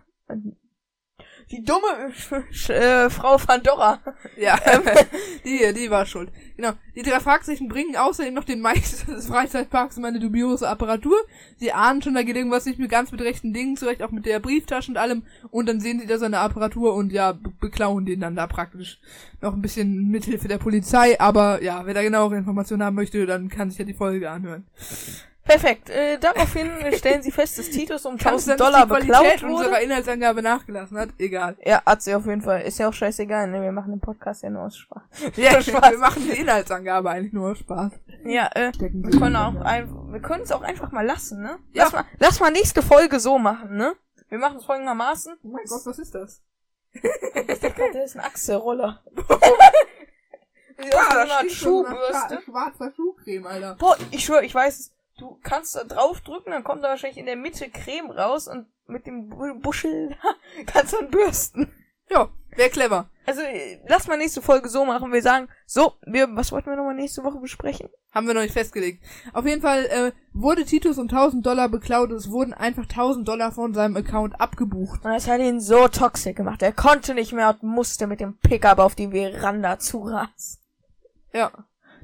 die 1.50 1.64
dumme 1.64 2.12
äh, 2.68 3.08
Frau 3.10 3.36
Pandora. 3.38 4.00
Ja, 4.36 4.58
die, 5.44 5.72
die 5.74 5.90
war 5.90 6.04
schuld. 6.04 6.30
Genau. 6.56 6.72
Die 6.94 7.02
drei 7.02 7.20
Fragezeichen 7.20 7.68
bringen 7.68 7.96
außerdem 7.96 8.34
noch 8.34 8.44
den 8.44 8.60
Meister 8.60 9.12
des 9.14 9.28
Freizeitparks 9.28 9.96
um 9.96 10.04
eine 10.04 10.20
dubiose 10.20 10.68
Apparatur. 10.68 11.16
Sie 11.56 11.72
ahnen 11.72 12.02
schon, 12.02 12.14
da 12.14 12.22
geht 12.22 12.36
irgendwas 12.36 12.66
nicht 12.66 12.78
mehr 12.78 12.88
ganz 12.88 13.12
mit 13.12 13.20
rechten 13.20 13.52
Dingen 13.52 13.76
zurecht, 13.76 14.02
auch 14.02 14.10
mit 14.10 14.26
der 14.26 14.40
Brieftasche 14.40 14.90
und 14.90 14.96
allem. 14.96 15.22
Und 15.50 15.68
dann 15.68 15.80
sehen 15.80 16.00
sie 16.00 16.06
da 16.06 16.18
so 16.18 16.26
eine 16.26 16.40
Apparatur 16.40 16.94
und 16.94 17.12
ja, 17.12 17.32
be 17.32 17.52
beklauen 17.60 18.06
den 18.06 18.20
dann 18.20 18.36
da 18.36 18.46
praktisch 18.46 18.98
noch 19.40 19.52
ein 19.52 19.62
bisschen 19.62 20.08
mithilfe 20.08 20.48
der 20.48 20.58
Polizei. 20.58 21.18
Aber 21.20 21.62
ja, 21.62 21.86
wer 21.86 21.94
da 21.94 22.02
genauere 22.02 22.36
Informationen 22.36 22.82
haben 22.82 22.96
möchte, 22.96 23.24
dann 23.26 23.48
kann 23.48 23.70
sich 23.70 23.78
ja 23.78 23.84
die 23.84 23.94
Folge 23.94 24.30
anhören. 24.30 24.66
Perfekt. 25.48 25.90
Äh, 25.90 26.18
daraufhin 26.18 26.70
stellen 26.96 27.22
sie 27.22 27.30
fest, 27.32 27.58
dass 27.58 27.70
Titus 27.70 28.04
um 28.06 28.16
Kann 28.18 28.34
es 28.34 28.46
1000 28.48 28.58
sein, 28.58 28.58
Dollar 28.58 28.86
die 28.86 28.92
beklaut 29.06 29.20
Qualität 29.22 29.42
wurde. 29.42 29.54
unserer 29.54 29.80
Inhaltsangabe 29.80 30.42
nachgelassen 30.42 30.98
hat? 30.98 31.08
Egal. 31.18 31.56
Ja, 31.64 31.82
hat 31.84 32.02
sie 32.02 32.14
auf 32.14 32.26
jeden 32.26 32.42
Fall. 32.42 32.60
Ist 32.62 32.78
ja 32.78 32.88
auch 32.88 32.92
scheißegal, 32.92 33.48
ne? 33.48 33.62
Wir 33.62 33.72
machen 33.72 33.90
den 33.92 34.00
Podcast 34.00 34.42
ja 34.42 34.50
nur 34.50 34.62
aus 34.64 34.76
Spaß. 34.76 35.02
Ja, 35.36 35.60
Spaß. 35.60 35.90
wir 35.92 35.98
machen 35.98 36.22
die 36.30 36.38
Inhaltsangabe 36.38 37.10
eigentlich 37.10 37.32
nur 37.32 37.52
aus 37.52 37.58
Spaß. 37.58 37.92
Ja, 38.24 38.50
äh, 38.54 38.72
wir 38.78 39.18
können 39.18 39.36
auch 39.36 39.54
ein, 39.62 40.12
wir 40.12 40.20
können 40.20 40.42
es 40.42 40.52
auch 40.52 40.62
einfach 40.62 40.92
mal 40.92 41.04
lassen, 41.06 41.42
ne? 41.42 41.58
Ja. 41.72 41.84
Lass 41.84 41.92
mal, 41.92 42.04
lass 42.18 42.40
mal 42.40 42.50
nächste 42.52 42.82
Folge 42.82 43.18
so 43.18 43.38
machen, 43.38 43.76
ne? 43.76 43.94
Wir 44.28 44.38
machen 44.38 44.58
es 44.58 44.64
folgendermaßen. 44.66 45.36
Oh 45.42 45.48
mein 45.48 45.64
Gott, 45.66 45.80
was 45.86 45.98
ist 45.98 46.14
das? 46.14 46.42
Ich 46.92 47.00
dachte, 47.60 47.82
das 47.94 48.04
ist 48.10 48.16
ein 48.16 48.24
Achselroller. 48.24 49.02
Sieht 50.80 50.94
aus 50.94 51.00
wie 51.00 51.16
Ah, 51.16 51.22
so 51.22 51.28
da 51.28 51.38
eine 51.38 51.50
Schuhbürste. 51.50 52.34
schwa- 52.36 52.42
schwarzer 52.44 52.92
Schuhcreme, 52.94 53.46
Alter. 53.46 53.76
Boah, 53.78 53.96
ich 54.10 54.24
schwöre, 54.24 54.44
ich 54.44 54.54
weiß 54.54 54.78
es. 54.78 54.92
Du 55.18 55.38
kannst 55.42 55.74
da 55.76 55.84
draufdrücken, 55.84 56.52
dann 56.52 56.64
kommt 56.64 56.82
da 56.84 56.88
wahrscheinlich 56.88 57.18
in 57.18 57.26
der 57.26 57.36
Mitte 57.36 57.68
Creme 57.70 58.10
raus 58.10 58.48
und 58.48 58.66
mit 58.86 59.06
dem 59.06 59.28
Bu- 59.28 59.58
Buschel 59.60 60.16
kannst 60.66 60.92
du 60.92 60.98
dann 60.98 61.10
bürsten. 61.10 61.72
Ja, 62.10 62.28
wäre 62.56 62.70
clever. 62.70 63.10
Also, 63.26 63.42
äh, 63.42 63.80
lass 63.86 64.06
mal 64.06 64.16
nächste 64.16 64.40
Folge 64.40 64.70
so 64.70 64.86
machen. 64.86 65.12
Wir 65.12 65.20
sagen, 65.20 65.48
so, 65.66 65.92
wir, 66.06 66.26
was 66.34 66.52
wollten 66.52 66.70
wir 66.70 66.76
nochmal 66.76 66.94
nächste 66.94 67.22
Woche 67.22 67.38
besprechen? 67.38 67.90
Haben 68.12 68.26
wir 68.26 68.32
noch 68.32 68.40
nicht 68.40 68.54
festgelegt. 68.54 69.04
Auf 69.34 69.44
jeden 69.44 69.60
Fall 69.60 69.84
äh, 69.86 70.12
wurde 70.32 70.64
Titus 70.64 70.96
um 70.96 71.08
1000 71.08 71.44
Dollar 71.44 71.68
beklaut 71.68 72.08
und 72.10 72.16
es 72.16 72.30
wurden 72.30 72.54
einfach 72.54 72.84
1000 72.84 73.28
Dollar 73.28 73.52
von 73.52 73.74
seinem 73.74 73.96
Account 73.98 74.40
abgebucht. 74.40 75.04
Und 75.04 75.12
das 75.12 75.28
hat 75.28 75.40
ihn 75.40 75.60
so 75.60 75.88
toxisch 75.88 76.34
gemacht. 76.34 76.62
Er 76.62 76.72
konnte 76.72 77.12
nicht 77.14 77.34
mehr 77.34 77.50
und 77.50 77.62
musste 77.64 78.06
mit 78.06 78.20
dem 78.20 78.38
Pickup 78.38 78.78
auf 78.78 78.94
die 78.94 79.08
Veranda 79.08 79.78
zurasen. 79.78 80.58
Ja. 81.34 81.50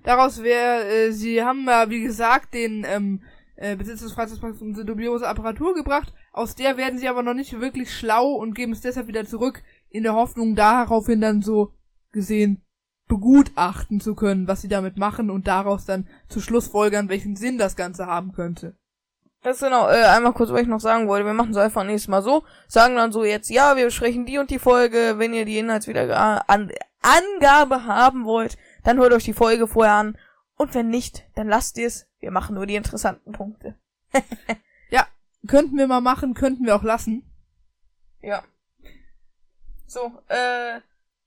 Daraus 0.04 0.42
wäre, 0.42 0.86
äh, 0.86 1.10
sie 1.10 1.42
haben 1.42 1.66
ja, 1.66 1.90
wie 1.90 2.02
gesagt, 2.02 2.54
den 2.54 2.86
ähm, 2.86 3.22
äh, 3.56 3.74
Besitz 3.74 4.00
des 4.00 4.12
Freizeitparks 4.12 4.60
unsere 4.60 4.86
dubiose 4.86 5.26
Apparatur 5.26 5.74
gebracht. 5.74 6.12
Aus 6.32 6.54
der 6.54 6.76
werden 6.76 6.98
sie 6.98 7.08
aber 7.08 7.22
noch 7.22 7.34
nicht 7.34 7.58
wirklich 7.60 7.92
schlau 7.92 8.32
und 8.32 8.54
geben 8.54 8.72
es 8.72 8.82
deshalb 8.82 9.08
wieder 9.08 9.24
zurück 9.26 9.62
in 9.88 10.02
der 10.02 10.14
Hoffnung 10.14 10.54
daraufhin 10.54 11.20
dann 11.20 11.42
so 11.42 11.72
gesehen 12.12 12.62
begutachten 13.08 14.00
zu 14.00 14.14
können, 14.14 14.48
was 14.48 14.62
sie 14.62 14.68
damit 14.68 14.96
machen 14.96 15.30
und 15.30 15.46
daraus 15.46 15.84
dann 15.84 16.08
zu 16.28 16.40
Schlussfolgern, 16.40 17.08
welchen 17.08 17.36
Sinn 17.36 17.58
das 17.58 17.76
Ganze 17.76 18.06
haben 18.06 18.32
könnte. 18.32 18.76
Das 19.42 19.56
ist 19.56 19.62
genau, 19.62 19.88
äh, 19.88 20.04
einmal 20.04 20.32
kurz, 20.32 20.50
was 20.50 20.62
ich 20.62 20.66
noch 20.66 20.80
sagen 20.80 21.06
wollte. 21.06 21.26
Wir 21.26 21.34
machen 21.34 21.50
es 21.50 21.58
einfach 21.58 21.84
nächstes 21.84 22.08
Mal 22.08 22.22
so. 22.22 22.44
Sagen 22.66 22.96
dann 22.96 23.12
so 23.12 23.24
jetzt, 23.24 23.50
ja, 23.50 23.76
wir 23.76 23.84
besprechen 23.84 24.24
die 24.24 24.38
und 24.38 24.50
die 24.50 24.58
Folge. 24.58 25.14
Wenn 25.18 25.34
ihr 25.34 25.44
die 25.44 25.58
Inhaltswiedergabe 25.58 26.48
an 26.48 26.72
Angabe 27.02 27.84
haben 27.84 28.24
wollt, 28.24 28.56
dann 28.84 28.98
hört 28.98 29.12
euch 29.12 29.24
die 29.24 29.32
Folge 29.32 29.66
vorher 29.66 29.94
an. 29.94 30.18
Und 30.56 30.74
wenn 30.74 30.88
nicht, 30.88 31.24
dann 31.34 31.48
lasst 31.48 31.76
ihr 31.78 31.88
es. 31.88 32.06
Wir 32.20 32.30
machen 32.30 32.54
nur 32.54 32.66
die 32.66 32.76
interessanten 32.76 33.32
Punkte. 33.32 33.76
Ja, 34.90 35.06
könnten 35.48 35.76
wir 35.76 35.88
mal 35.88 36.00
machen, 36.00 36.34
könnten 36.34 36.66
wir 36.66 36.76
auch 36.76 36.84
lassen. 36.84 37.24
Ja. 38.20 38.44
So, 39.86 40.12
äh, 40.28 40.80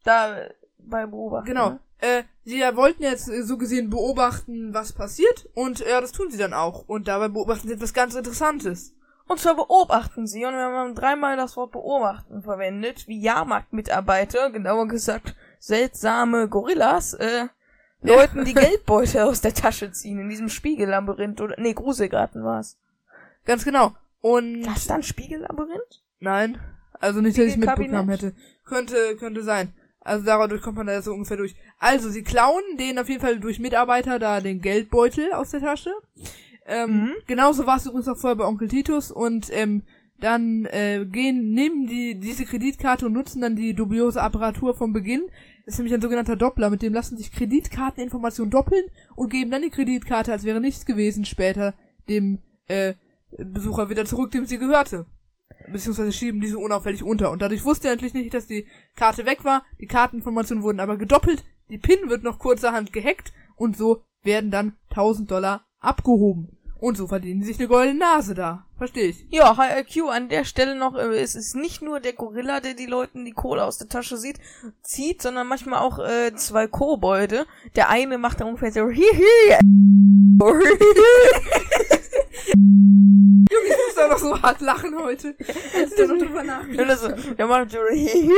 da 0.04 0.48
bei 0.78 1.06
Beobachten. 1.06 1.48
Genau. 1.48 1.70
ne? 1.72 1.80
Äh, 2.00 2.24
sie 2.46 2.62
wollten 2.62 3.04
jetzt 3.04 3.26
so 3.26 3.58
gesehen 3.58 3.90
beobachten, 3.90 4.74
was 4.74 4.94
passiert 4.94 5.50
und 5.56 5.80
ja, 5.80 6.00
das 6.00 6.12
tun 6.12 6.30
sie 6.30 6.38
dann 6.38 6.54
auch. 6.54 6.88
Und 6.88 7.08
dabei 7.08 7.28
beobachten 7.28 7.68
sie 7.68 7.74
etwas 7.74 7.94
ganz 7.94 8.16
Interessantes. 8.16 8.94
Und 9.28 9.40
zwar 9.40 9.56
beobachten 9.56 10.26
sie, 10.26 10.46
und 10.46 10.54
wir 10.54 10.62
haben 10.62 10.96
dreimal 10.96 11.36
das 11.36 11.58
Wort 11.58 11.72
beobachten 11.72 12.44
verwendet, 12.44 13.08
wie 13.08 13.20
Jahrmarktmitarbeiter, 13.20 14.52
genauer 14.52 14.88
gesagt 14.88 15.36
seltsame 15.60 16.48
Gorillas, 16.48 17.14
äh. 17.14 17.48
Leuten 18.02 18.46
die 18.46 18.54
Geldbeutel 18.54 19.22
aus 19.22 19.42
der 19.42 19.56
Tasche 19.56 19.92
ziehen, 19.92 20.20
in 20.20 20.30
diesem 20.30 20.50
Spiegellabyrinth 20.50 21.42
oder, 21.42 21.56
nee, 21.58 21.74
Gruselgarten 21.74 22.44
war's. 22.44 22.78
Ganz 23.44 23.66
genau. 23.66 23.96
Und 24.22 24.68
Was 24.68 24.86
dann 24.86 25.02
Spiegellabyrinth? 25.02 26.04
nein, 26.20 26.60
also 27.00 27.22
nicht, 27.22 27.38
dass 27.38 27.46
ich 27.46 27.58
mitbekommen 27.58 28.10
hätte. 28.10 28.34
Könnte, 28.66 29.16
könnte 29.18 29.42
sein. 29.44 29.74
Also 30.00 30.26
dadurch 30.26 30.62
kommt 30.62 30.78
man 30.78 30.88
da 30.88 31.02
so 31.02 31.12
ungefähr 31.12 31.38
durch. 31.38 31.56
Also 31.80 32.10
sie 32.10 32.24
klauen 32.24 32.64
den 32.80 32.98
auf 33.00 33.10
jeden 33.10 33.22
Fall 33.22 33.40
durch 33.40 33.60
Mitarbeiter 33.60 34.20
da 34.20 34.42
den 34.42 34.62
Geldbeutel 34.62 35.34
aus 35.34 35.50
der 35.52 35.62
Tasche. 35.62 35.92
Ähm, 36.66 36.90
Mhm. 36.92 37.14
Genauso 37.26 37.66
war 37.66 37.78
es 37.78 37.86
übrigens 37.86 38.08
auch 38.08 38.18
vorher 38.18 38.36
bei 38.36 38.46
Onkel 38.46 38.68
Titus 38.68 39.12
und 39.12 39.50
ähm, 39.52 39.84
dann 40.20 40.66
äh, 40.66 41.06
gehen, 41.06 41.52
nehmen 41.52 41.88
die 41.88 42.20
diese 42.20 42.46
Kreditkarte 42.46 43.06
und 43.06 43.14
nutzen 43.14 43.42
dann 43.42 43.56
die 43.56 43.74
dubiose 43.74 44.22
Apparatur 44.22 44.76
vom 44.76 44.94
Beginn. 44.94 45.28
Das 45.66 45.76
ist 45.76 45.80
nämlich 45.80 45.94
ein 45.94 46.02
sogenannter 46.02 46.36
Doppler, 46.36 46.70
mit 46.70 46.82
dem 46.82 46.94
lassen 46.94 47.18
sich 47.18 47.32
Kreditkarteninformationen 47.32 48.50
doppeln 48.50 48.86
und 49.16 49.30
geben 49.30 49.52
dann 49.52 49.62
die 49.62 49.70
Kreditkarte, 49.70 50.32
als 50.32 50.44
wäre 50.44 50.62
nichts 50.62 50.86
gewesen, 50.86 51.26
später 51.26 51.74
dem 52.10 52.40
äh, 52.68 52.94
Besucher 53.38 53.90
wieder 53.90 54.06
zurück, 54.06 54.32
dem 54.32 54.46
sie 54.46 54.58
gehörte. 54.58 55.06
Beziehungsweise 55.72 56.14
schieben 56.14 56.40
diese 56.40 56.58
unauffällig 56.58 57.04
unter. 57.04 57.32
Und 57.32 57.42
dadurch 57.42 57.66
wusste 57.66 57.88
er 57.88 57.96
natürlich 57.96 58.14
nicht, 58.14 58.34
dass 58.34 58.48
die 58.48 58.68
Karte 58.96 59.26
weg 59.26 59.44
war. 59.44 59.64
Die 59.82 59.88
Karteninformationen 59.88 60.64
wurden 60.64 60.80
aber 60.80 60.98
gedoppelt. 60.98 61.44
Die 61.70 61.78
PIN 61.78 62.10
wird 62.10 62.24
noch 62.24 62.40
kurzerhand 62.40 62.94
gehackt. 62.94 63.34
Und 63.58 63.76
so 63.76 64.04
werden 64.24 64.52
dann 64.52 64.78
1000 64.92 65.30
Dollar 65.30 65.66
abgehoben. 65.80 66.57
Und 66.80 66.96
so 66.96 67.08
verdienen 67.08 67.42
sie 67.42 67.48
sich 67.48 67.60
eine 67.60 67.68
goldene 67.68 68.00
Nase 68.00 68.36
da. 68.36 68.66
Verstehe 68.78 69.08
ich. 69.08 69.26
Ja, 69.30 69.58
HLQ 69.58 70.10
an 70.10 70.30
der 70.30 70.44
Stelle 70.44 70.76
noch, 70.76 70.96
äh, 70.96 71.20
es 71.20 71.36
ist 71.36 71.56
nicht 71.56 71.82
nur 71.82 72.00
der 72.00 72.14
Gorilla, 72.14 72.60
der 72.60 72.76
die 72.76 72.86
Leuten 72.86 73.26
die 73.26 73.32
Kohle 73.32 73.64
aus 73.64 73.80
der 73.80 73.90
Tasche 73.90 74.18
sieht, 74.18 74.40
zieht, 74.84 75.22
sondern 75.22 75.48
manchmal 75.48 75.80
auch 75.80 75.98
äh, 75.98 76.36
zwei 76.36 76.68
Kobolde. 76.68 77.48
Der 77.76 77.90
eine 77.90 78.20
macht 78.20 78.40
dann 78.40 78.50
ungefähr 78.50 78.72
so 78.72 78.90
hihi. 78.90 79.58
Junge, 83.50 83.66
ich 83.66 83.78
muss 83.88 83.98
einfach 83.98 84.20
so 84.20 84.42
hart 84.42 84.62
lachen 84.62 84.96
heute. 85.00 85.36
Da 85.98 86.06
noch 86.06 86.18
drüber 86.18 86.44
das, 86.86 87.02
der 87.38 87.48
macht 87.48 87.72
so 87.72 87.80
hihi, 87.92 88.32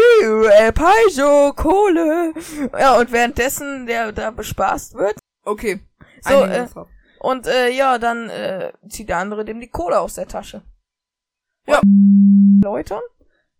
äh, 0.60 0.72
Paiso, 0.72 1.52
Kohle. 1.54 2.34
Ja, 2.80 2.98
und 2.98 3.12
währenddessen 3.12 3.86
der 3.86 4.14
da 4.14 4.32
bespaßt 4.32 4.96
wird. 4.96 5.18
Okay. 5.44 5.82
So, 6.22 6.44
äh. 6.44 6.68
Und 7.20 7.48
äh, 7.48 7.70
ja, 7.70 7.98
dann 7.98 8.30
äh, 8.30 8.72
zieht 8.88 9.10
der 9.10 9.18
andere 9.18 9.46
dem 9.46 9.60
die 9.60 9.68
Kohle 9.68 10.00
aus 10.00 10.16
der 10.16 10.28
Tasche. 10.28 10.62
Ja. 11.68 11.82
Läutern? 12.64 13.02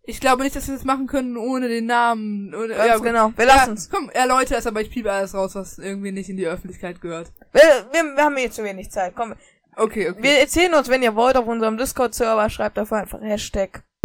Ich 0.02 0.20
glaube 0.20 0.42
nicht, 0.42 0.56
dass 0.56 0.66
wir 0.66 0.74
das 0.74 0.84
machen 0.84 1.06
können 1.06 1.36
ohne 1.36 1.68
den 1.68 1.86
Namen. 1.86 2.54
Ohne, 2.54 2.74
ja, 2.74 2.96
gut. 2.96 3.04
genau. 3.04 3.32
Wir 3.36 3.46
Ja, 3.46 3.54
lassen's. 3.54 3.90
Komm, 3.90 4.10
erläuter 4.10 4.56
es, 4.58 4.66
aber 4.66 4.80
ich 4.80 4.90
piepe 4.90 5.12
alles 5.12 5.34
raus, 5.34 5.54
was 5.54 5.78
irgendwie 5.78 6.10
nicht 6.10 6.30
in 6.30 6.36
die 6.36 6.46
Öffentlichkeit 6.46 7.00
gehört. 7.00 7.30
Wir, 7.52 7.60
wir, 7.92 8.16
wir 8.16 8.24
haben 8.24 8.36
eh 8.38 8.50
zu 8.50 8.64
wenig 8.64 8.90
Zeit. 8.90 9.14
Komm, 9.14 9.34
Okay, 9.76 10.10
okay. 10.10 10.22
wir 10.22 10.38
erzählen 10.40 10.74
uns, 10.74 10.88
wenn 10.88 11.02
ihr 11.02 11.14
wollt, 11.14 11.36
auf 11.36 11.46
unserem 11.46 11.78
Discord-Server, 11.78 12.50
schreibt 12.50 12.76
dafür 12.76 12.98
einfach 12.98 13.20
Hashtag. 13.22 13.82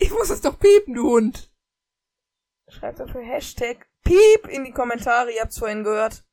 ich 0.00 0.10
muss 0.10 0.30
es 0.30 0.40
doch 0.40 0.58
piepen, 0.58 0.94
du 0.94 1.08
Hund. 1.08 1.50
Schreibt 2.68 3.00
dafür 3.00 3.22
Hashtag 3.22 3.86
Piep 4.04 4.48
in 4.48 4.64
die 4.64 4.72
Kommentare, 4.72 5.32
ihr 5.32 5.40
habt's 5.40 5.58
vorhin 5.58 5.84
gehört. 5.84 6.24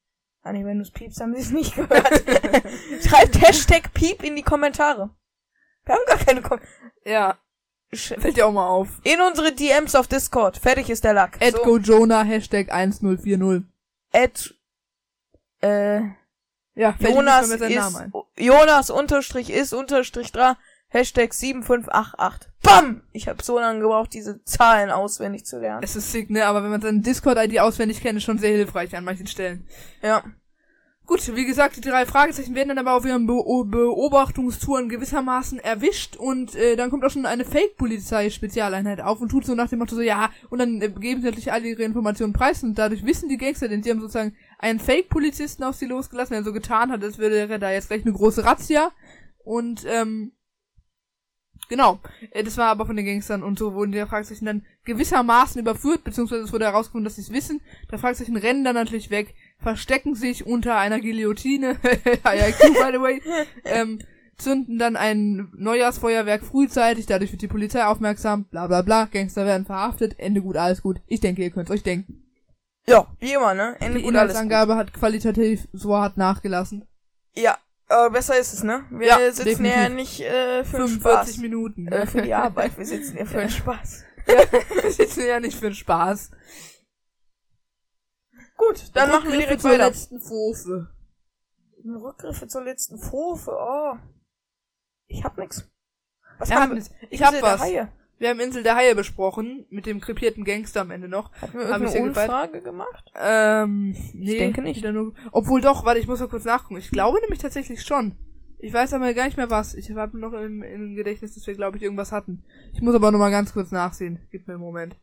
Ah 0.46 0.54
nee, 0.54 0.64
wenn 0.64 0.78
du's 0.78 0.92
piepst, 0.92 1.20
haben 1.20 1.34
sie 1.34 1.42
es 1.42 1.50
nicht 1.50 1.74
gehört. 1.76 2.08
Schreibt 3.04 3.42
Hashtag 3.42 3.92
Piep 3.94 4.24
in 4.24 4.36
die 4.36 4.44
Kommentare. 4.44 5.10
Wir 5.86 5.96
haben 5.96 6.04
gar 6.08 6.18
keine 6.20 6.42
Kom 6.44 6.60
Ja, 7.04 7.38
fällt 7.92 8.38
dir 8.38 8.46
auch 8.46 8.52
mal 8.52 8.68
auf. 8.68 8.90
In 9.04 9.22
unsere 9.22 9.52
DMs 9.54 9.96
auf 9.96 10.08
Discord. 10.08 10.58
Fertig 10.58 10.90
ist 10.92 11.04
der 11.04 11.14
Lack. 11.14 11.42
At 11.42 11.54
So. 11.56 11.64
GoJona, 11.64 12.22
Hashtag 12.24 12.72
1040. 12.72 13.64
At 14.14 14.54
äh, 15.62 16.02
Ja, 16.76 16.96
Jonas 17.00 17.50
ist. 17.50 18.04
Jonas 18.38 18.90
unterstrich 18.92 19.50
ist 19.50 19.74
unterstrich 19.74 20.32
dra, 20.32 20.58
Hashtag 20.90 21.34
7588. 21.34 22.52
Bam! 22.66 23.02
Ich 23.12 23.28
habe 23.28 23.44
so 23.44 23.60
lange 23.60 23.80
gebraucht, 23.80 24.14
diese 24.14 24.44
Zahlen 24.44 24.90
auswendig 24.90 25.46
zu 25.46 25.60
lernen. 25.60 25.84
Es 25.84 25.96
ist 25.96 26.12
sick, 26.12 26.30
ne? 26.30 26.46
Aber 26.46 26.64
wenn 26.64 26.72
man 26.72 26.82
seine 26.82 27.02
Discord-ID 27.02 27.60
auswendig 27.60 28.02
kennt, 28.02 28.18
ist 28.18 28.24
schon 28.24 28.40
sehr 28.40 28.56
hilfreich 28.56 28.96
an 28.96 29.04
manchen 29.04 29.28
Stellen. 29.28 29.68
Ja. 30.02 30.24
Gut, 31.06 31.36
wie 31.36 31.46
gesagt, 31.46 31.76
die 31.76 31.82
drei 31.82 32.08
Fragezeichen 32.08 32.56
werden 32.56 32.70
dann 32.70 32.80
aber 32.80 32.96
auf 32.96 33.06
ihren 33.06 33.28
Be 33.28 33.36
Beobachtungstouren 33.66 34.90
gewissermaßen 34.90 35.60
erwischt 35.60 36.16
und 36.16 36.56
äh, 36.56 36.76
dann 36.76 36.90
kommt 36.90 37.06
auch 37.06 37.12
schon 37.12 37.28
eine 37.28 37.46
Fake-Polizei-Spezialeinheit 37.46 39.02
auf 39.02 39.22
und 39.22 39.30
tut 39.30 39.46
so 39.46 39.54
nach 39.54 39.70
dem 39.70 39.78
Motto 39.78 39.94
so, 39.94 40.02
ja, 40.02 40.32
und 40.50 40.58
dann 40.58 40.82
äh, 40.82 40.90
geben 40.90 41.22
sie 41.22 41.28
natürlich 41.28 41.52
alle 41.52 41.68
ihre 41.68 41.84
Informationen 41.84 42.34
preis 42.34 42.64
und 42.64 42.80
dadurch 42.80 43.06
wissen 43.06 43.30
die 43.30 43.38
Gangster, 43.38 43.68
denn 43.68 43.84
sie 43.84 43.92
haben 43.92 44.02
sozusagen 44.02 44.36
einen 44.58 44.80
Fake-Polizisten 44.80 45.64
auf 45.64 45.76
sie 45.76 45.86
losgelassen, 45.86 46.34
der 46.34 46.44
so 46.44 46.54
getan 46.54 46.92
hat, 46.92 47.04
als 47.04 47.20
wäre 47.20 47.60
da 47.60 47.72
jetzt 47.72 47.90
gleich 47.90 48.02
eine 48.02 48.14
große 48.14 48.44
Razzia 48.44 48.90
und 49.44 49.86
ähm, 49.88 50.32
Genau, 51.68 52.00
äh, 52.32 52.44
das 52.44 52.58
war 52.58 52.68
aber 52.68 52.86
von 52.86 52.96
den 52.96 53.06
Gangstern 53.06 53.44
und 53.44 53.58
so 53.58 53.74
wurden 53.74 53.92
die 53.92 54.06
Fragezeichen 54.06 54.46
dann 54.46 54.66
gewissermaßen 54.86 55.60
überführt, 55.60 56.04
beziehungsweise 56.04 56.44
es 56.44 56.54
wurde 56.54 56.66
herausgefunden, 56.66 57.06
dass 57.06 57.16
sie 57.16 57.22
es 57.22 57.32
wissen. 57.32 57.62
Der 57.92 58.00
Fragezeichen 58.00 58.38
rennen 58.38 58.64
dann 58.64 58.76
natürlich 58.76 59.10
weg, 59.10 59.34
verstecken 59.60 60.16
sich 60.16 60.46
unter 60.46 60.78
einer 60.78 61.00
Guillotine, 61.00 61.78
IIQ 61.84 62.60
by 62.60 62.92
the 62.92 63.02
way, 63.02 63.22
ähm, 63.66 64.00
zünden 64.38 64.78
dann 64.78 64.96
ein 64.96 65.50
Neujahrsfeuerwerk 65.56 66.44
frühzeitig, 66.44 67.06
dadurch 67.06 67.32
wird 67.32 67.42
die 67.42 67.48
Polizei 67.48 67.86
aufmerksam, 67.86 68.46
bla 68.46 68.68
bla 68.68 68.82
bla, 68.82 69.06
Gangster 69.06 69.46
werden 69.46 69.66
verhaftet, 69.66 70.20
Ende 70.20 70.42
gut, 70.42 70.58
alles 70.58 70.82
gut. 70.82 71.02
Ich 71.08 71.22
denke, 71.22 71.42
ihr 71.42 71.52
könnt 71.52 71.72
euch 71.72 71.84
denken. 71.84 72.22
Ja, 72.88 73.08
wie 73.20 73.34
immer, 73.34 73.56
ne? 73.56 73.76
Ende 73.80 74.00
Die 74.00 74.06
gut, 74.06 74.16
alles 74.16 74.40
gut. 74.40 74.52
Hat 74.52 74.94
qualitativ 74.94 75.68
so 75.74 75.96
hart 75.96 76.18
nachgelassen. 76.18 76.86
Ja, 77.36 77.58
aber 77.88 78.10
besser 78.12 78.38
ist 78.38 78.54
es, 78.54 78.64
ne? 78.64 78.86
Wir 78.90 79.08
Ja, 79.08 79.18
sitzen 79.32 79.46
definitiv. 79.46 79.76
ja 79.78 79.90
nicht 79.90 80.20
äh, 80.22 80.64
für 80.66 80.78
den 80.78 80.88
45 80.88 81.02
Spaß. 81.36 81.38
Minuten. 81.42 81.88
Äh, 81.88 82.06
für 82.08 82.22
die 82.22 82.34
Arbeit, 82.34 82.78
wir 82.78 82.86
sitzen 82.86 83.16
hier 83.18 83.26
für 83.26 83.38
den 83.40 83.50
Spaß. 83.62 84.04
ja, 84.28 84.42
wir 84.84 84.92
sitzen 84.92 85.26
ja 85.26 85.40
nicht 85.40 85.58
für 85.58 85.66
den 85.68 85.76
Spaß. 85.76 86.32
Gut, 88.58 88.92
dann 88.96 89.10
machen 89.10 89.32
wir 89.32 89.38
Rückgriffe 89.38 89.38
direkt 89.48 89.62
zur 89.62 89.72
weiter. 89.72 89.86
letzten 89.88 90.20
Pfofe. 90.22 90.88
Rückgriffe 91.86 92.48
zur 92.48 92.64
letzten 92.64 92.98
Pfofe, 93.00 93.52
oh. 93.52 93.94
Ich 95.08 95.24
hab 95.24 95.38
nix. 95.38 95.70
Was 96.40 96.52
haben 96.52 96.72
wir? 96.72 96.76
nichts. 96.76 96.90
Ich 97.10 97.22
hab 97.22 97.40
was. 97.42 97.62
Haie. 97.62 97.92
Wir 98.18 98.30
haben 98.30 98.40
Insel 98.40 98.64
der 98.64 98.76
Haie 98.76 98.96
besprochen, 98.96 99.66
mit 99.70 99.86
dem 99.86 100.00
krepierten 100.00 100.46
Gangster 100.46 100.82
am 100.82 100.92
Ende 100.92 101.10
noch. 101.10 101.32
Hatten 101.42 101.58
wir 101.58 101.68
Hab 101.68 101.82
ich 101.82 101.94
gefeiert. 101.94 102.08
Umfrage 102.08 102.62
gemacht? 102.62 103.12
Ähm, 103.16 103.96
nee, 104.14 104.38
denke 104.38 104.62
nicht. 104.62 104.84
Nur, 104.84 105.14
obwohl 105.32 105.62
doch, 105.62 105.86
warte, 105.86 106.00
ich 106.00 106.08
muss 106.08 106.22
mal 106.22 106.30
kurz 106.30 106.46
nachgucken. 106.46 106.78
Ich 106.78 106.92
glaube 106.92 107.20
nämlich 107.22 107.40
tatsächlich 107.40 107.82
schon. 107.82 108.16
Ich 108.58 108.74
weiß 108.74 108.94
aber 108.94 109.14
gar 109.14 109.26
nicht 109.26 109.38
mehr 109.38 109.50
was. 109.50 109.76
Ich 109.76 109.92
habe 109.92 110.18
noch 110.18 110.34
im, 110.34 110.64
im 110.64 110.96
Gedächtnis, 110.96 111.36
dass 111.36 111.46
wir, 111.46 111.56
glaube 111.56 111.78
ich, 111.78 111.84
irgendwas 111.84 112.14
hatten. 112.14 112.44
Ich 112.74 112.82
muss 112.82 112.96
aber 112.96 113.12
noch 113.12 113.20
mal 113.20 113.32
ganz 113.32 113.54
kurz 113.54 113.72
nachsehen. 113.72 114.20
Gib 114.32 114.48
mir 114.48 114.54
einen 114.54 114.64
Moment. 114.64 114.96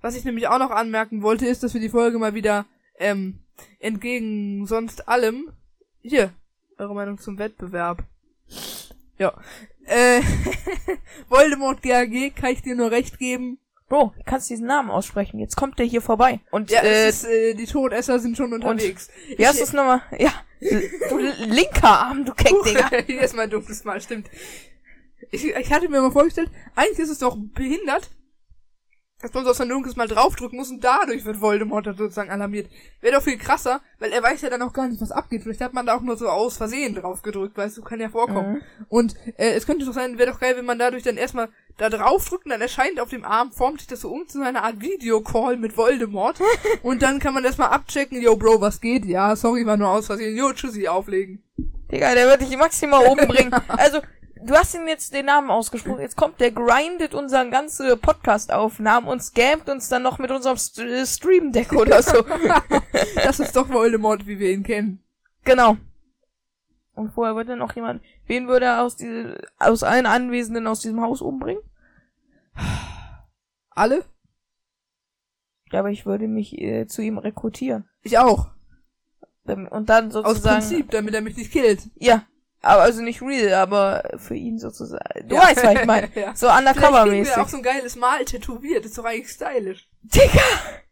Was 0.00 0.16
ich 0.16 0.24
nämlich 0.24 0.48
auch 0.48 0.58
noch 0.58 0.70
anmerken 0.70 1.22
wollte, 1.22 1.46
ist, 1.46 1.62
dass 1.62 1.72
wir 1.72 1.80
die 1.80 1.88
Folge 1.88 2.18
mal 2.18 2.34
wieder, 2.34 2.66
ähm, 2.98 3.38
entgegen 3.78 4.66
sonst 4.66 5.08
allem, 5.08 5.52
hier, 6.02 6.32
eure 6.76 6.94
Meinung 6.94 7.18
zum 7.18 7.38
Wettbewerb. 7.38 8.02
Ja. 9.18 9.32
Äh, 9.86 10.20
Voldemort 11.28 11.82
GAG, 11.82 12.34
kann 12.36 12.52
ich 12.52 12.62
dir 12.62 12.74
nur 12.74 12.90
recht 12.90 13.18
geben. 13.18 13.58
Bro, 13.88 14.14
du 14.16 14.22
kannst 14.24 14.48
diesen 14.48 14.66
Namen 14.66 14.90
aussprechen. 14.90 15.38
Jetzt 15.38 15.56
kommt 15.56 15.78
der 15.78 15.86
hier 15.86 16.00
vorbei. 16.00 16.40
Und 16.50 16.70
Ja, 16.70 16.80
äh, 16.80 17.08
ist, 17.08 17.24
äh, 17.24 17.54
die 17.54 17.66
Todesser 17.66 18.18
sind 18.18 18.36
schon 18.36 18.52
unterwegs. 18.52 19.10
wie 19.36 19.46
hast 19.46 19.58
du 19.60 19.64
es 19.64 19.72
nochmal? 19.72 20.00
Ja, 20.18 20.32
du 20.60 21.18
linker 21.46 21.88
Arm, 22.00 22.24
du 22.24 22.32
Keckdinger. 22.32 22.90
Hier 23.06 23.20
ist 23.22 23.36
mein 23.36 23.50
dunkles 23.50 23.84
Mal, 23.84 24.00
stimmt. 24.00 24.30
Ich, 25.30 25.44
ich 25.44 25.72
hatte 25.72 25.88
mir 25.88 26.00
mal 26.00 26.10
vorgestellt, 26.12 26.50
eigentlich 26.74 26.98
ist 27.00 27.10
es 27.10 27.18
doch 27.18 27.36
behindert, 27.36 28.10
dass 29.24 29.32
man 29.32 29.44
so 29.44 29.50
aus 29.50 29.56
der 29.56 29.66
Dunkles 29.66 29.96
mal 29.96 30.06
draufdrücken 30.06 30.58
muss 30.58 30.70
und 30.70 30.84
dadurch 30.84 31.24
wird 31.24 31.40
Voldemort 31.40 31.86
dann 31.86 31.96
sozusagen 31.96 32.30
alarmiert. 32.30 32.68
Wäre 33.00 33.14
doch 33.14 33.22
viel 33.22 33.38
krasser, 33.38 33.80
weil 33.98 34.12
er 34.12 34.22
weiß 34.22 34.42
ja 34.42 34.50
dann 34.50 34.60
auch 34.60 34.72
gar 34.74 34.86
nicht, 34.86 35.00
was 35.00 35.12
abgeht. 35.12 35.42
Vielleicht 35.42 35.62
hat 35.62 35.72
man 35.72 35.86
da 35.86 35.96
auch 35.96 36.02
nur 36.02 36.16
so 36.16 36.28
aus 36.28 36.58
Versehen 36.58 36.94
drauf 36.94 37.22
gedrückt, 37.22 37.56
weißt 37.56 37.78
du, 37.78 37.82
kann 37.82 38.00
ja 38.00 38.10
vorkommen. 38.10 38.54
Mhm. 38.54 38.62
Und 38.88 39.14
äh, 39.38 39.54
es 39.54 39.66
könnte 39.66 39.86
doch 39.86 39.94
sein, 39.94 40.18
wäre 40.18 40.30
doch 40.30 40.40
geil, 40.40 40.56
wenn 40.58 40.66
man 40.66 40.78
dadurch 40.78 41.02
dann 41.02 41.16
erstmal 41.16 41.48
da 41.78 41.88
draufdrückt 41.88 42.44
und 42.44 42.50
dann 42.50 42.60
erscheint 42.60 43.00
auf 43.00 43.08
dem 43.08 43.24
Arm, 43.24 43.50
formt 43.50 43.80
sich 43.80 43.88
das 43.88 44.02
so 44.02 44.10
um 44.10 44.28
zu 44.28 44.44
einer 44.44 44.62
Art 44.62 44.80
Videocall 44.80 45.56
mit 45.56 45.76
Voldemort. 45.76 46.38
und 46.82 47.02
dann 47.02 47.18
kann 47.18 47.32
man 47.32 47.44
erstmal 47.44 47.70
abchecken, 47.70 48.20
yo 48.20 48.36
Bro, 48.36 48.60
was 48.60 48.80
geht? 48.80 49.06
Ja, 49.06 49.34
sorry, 49.36 49.64
war 49.64 49.78
nur 49.78 49.88
aus 49.88 50.06
Versehen. 50.06 50.36
Jo, 50.36 50.52
tschüssi, 50.52 50.86
auflegen. 50.86 51.42
Digga, 51.90 52.14
der 52.14 52.28
wird 52.28 52.42
dich 52.42 52.56
maximal 52.58 53.06
umbringen. 53.10 53.54
Also, 53.68 54.00
du 54.44 54.54
hast 54.54 54.74
ihm 54.74 54.86
jetzt 54.86 55.12
den 55.14 55.26
Namen 55.26 55.50
ausgesprochen. 55.50 56.00
Jetzt 56.00 56.16
kommt 56.16 56.40
der, 56.40 56.50
grindet 56.52 57.14
unseren 57.14 57.50
ganze 57.50 57.96
Podcast-Aufnahmen 57.96 59.08
und 59.08 59.22
scammt 59.22 59.68
uns 59.68 59.88
dann 59.88 60.02
noch 60.02 60.18
mit 60.18 60.30
unserem 60.30 60.56
St 60.56 60.78
äh, 60.78 61.06
Stream-Deck 61.06 61.72
oder 61.72 62.02
so. 62.02 62.24
Das 63.16 63.40
ist 63.40 63.56
doch 63.56 63.68
Voldemort, 63.68 64.26
wie 64.26 64.38
wir 64.38 64.50
ihn 64.50 64.62
kennen. 64.62 65.02
genau. 65.44 65.76
Und 66.94 67.12
vorher 67.12 67.34
wird 67.34 67.48
dann 67.48 67.58
noch 67.58 67.74
jemand, 67.74 68.02
wen 68.26 68.46
würde 68.46 68.66
er 68.66 68.82
aus, 68.82 68.94
diese, 68.96 69.40
aus 69.58 69.82
allen 69.82 70.06
Anwesenden 70.06 70.68
aus 70.68 70.78
diesem 70.80 71.00
Haus 71.00 71.20
umbringen? 71.20 71.62
Alle? 73.70 74.04
Ja, 75.72 75.80
aber 75.80 75.90
ich 75.90 76.06
würde 76.06 76.28
mich 76.28 76.56
äh, 76.60 76.86
zu 76.86 77.02
ihm 77.02 77.18
rekrutieren. 77.18 77.88
Ich 78.02 78.18
auch. 78.18 78.48
Ähm, 79.48 79.66
Und 79.66 79.88
dann 79.88 80.06
Aus 80.06 80.12
sozusagen. 80.12 80.60
Prinzip, 80.60 80.90
damit 80.92 81.14
er 81.14 81.20
mich 81.20 81.36
nicht 81.36 81.50
killt. 81.50 81.80
Ja. 81.96 82.22
Aber 82.64 82.82
also 82.82 83.02
nicht 83.02 83.20
real, 83.20 83.52
aber 83.54 84.02
für 84.16 84.34
ihn 84.34 84.58
sozusagen. 84.58 85.28
Du 85.28 85.36
weißt, 85.36 85.62
was 85.62 85.74
ich 85.74 85.84
meine. 85.84 86.08
ja. 86.14 86.34
So 86.34 86.48
undercover-mäßig. 86.48 87.36
auch 87.36 87.48
so 87.48 87.58
ein 87.58 87.62
geiles 87.62 87.94
Mal 87.94 88.24
tätowiert. 88.24 88.86
ist 88.86 88.96
doch 88.96 89.04
eigentlich 89.04 89.28
stylisch. 89.30 89.88
Digga! 90.02 90.40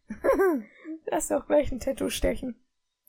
Lass 1.07 1.29
doch 1.29 1.47
gleich 1.47 1.73
ein 1.73 1.81
Tattoo 1.81 2.11
stechen. 2.11 2.63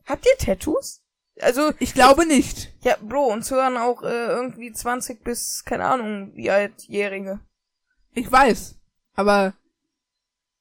Habt 0.05 0.25
ihr 0.25 0.37
Tattoos? 0.37 1.01
Also, 1.41 1.73
Ich 1.79 1.93
glaube 1.93 2.25
nicht. 2.25 2.73
ja, 2.81 2.95
Bro, 3.01 3.33
uns 3.33 3.51
hören 3.51 3.75
auch 3.75 4.03
äh, 4.03 4.27
irgendwie 4.27 4.71
20 4.71 5.23
bis, 5.23 5.65
keine 5.65 5.85
Ahnung, 5.85 6.31
wie 6.35 6.49
altjährige. 6.49 7.39
Ich 8.13 8.31
weiß. 8.31 8.75
Aber 9.15 9.53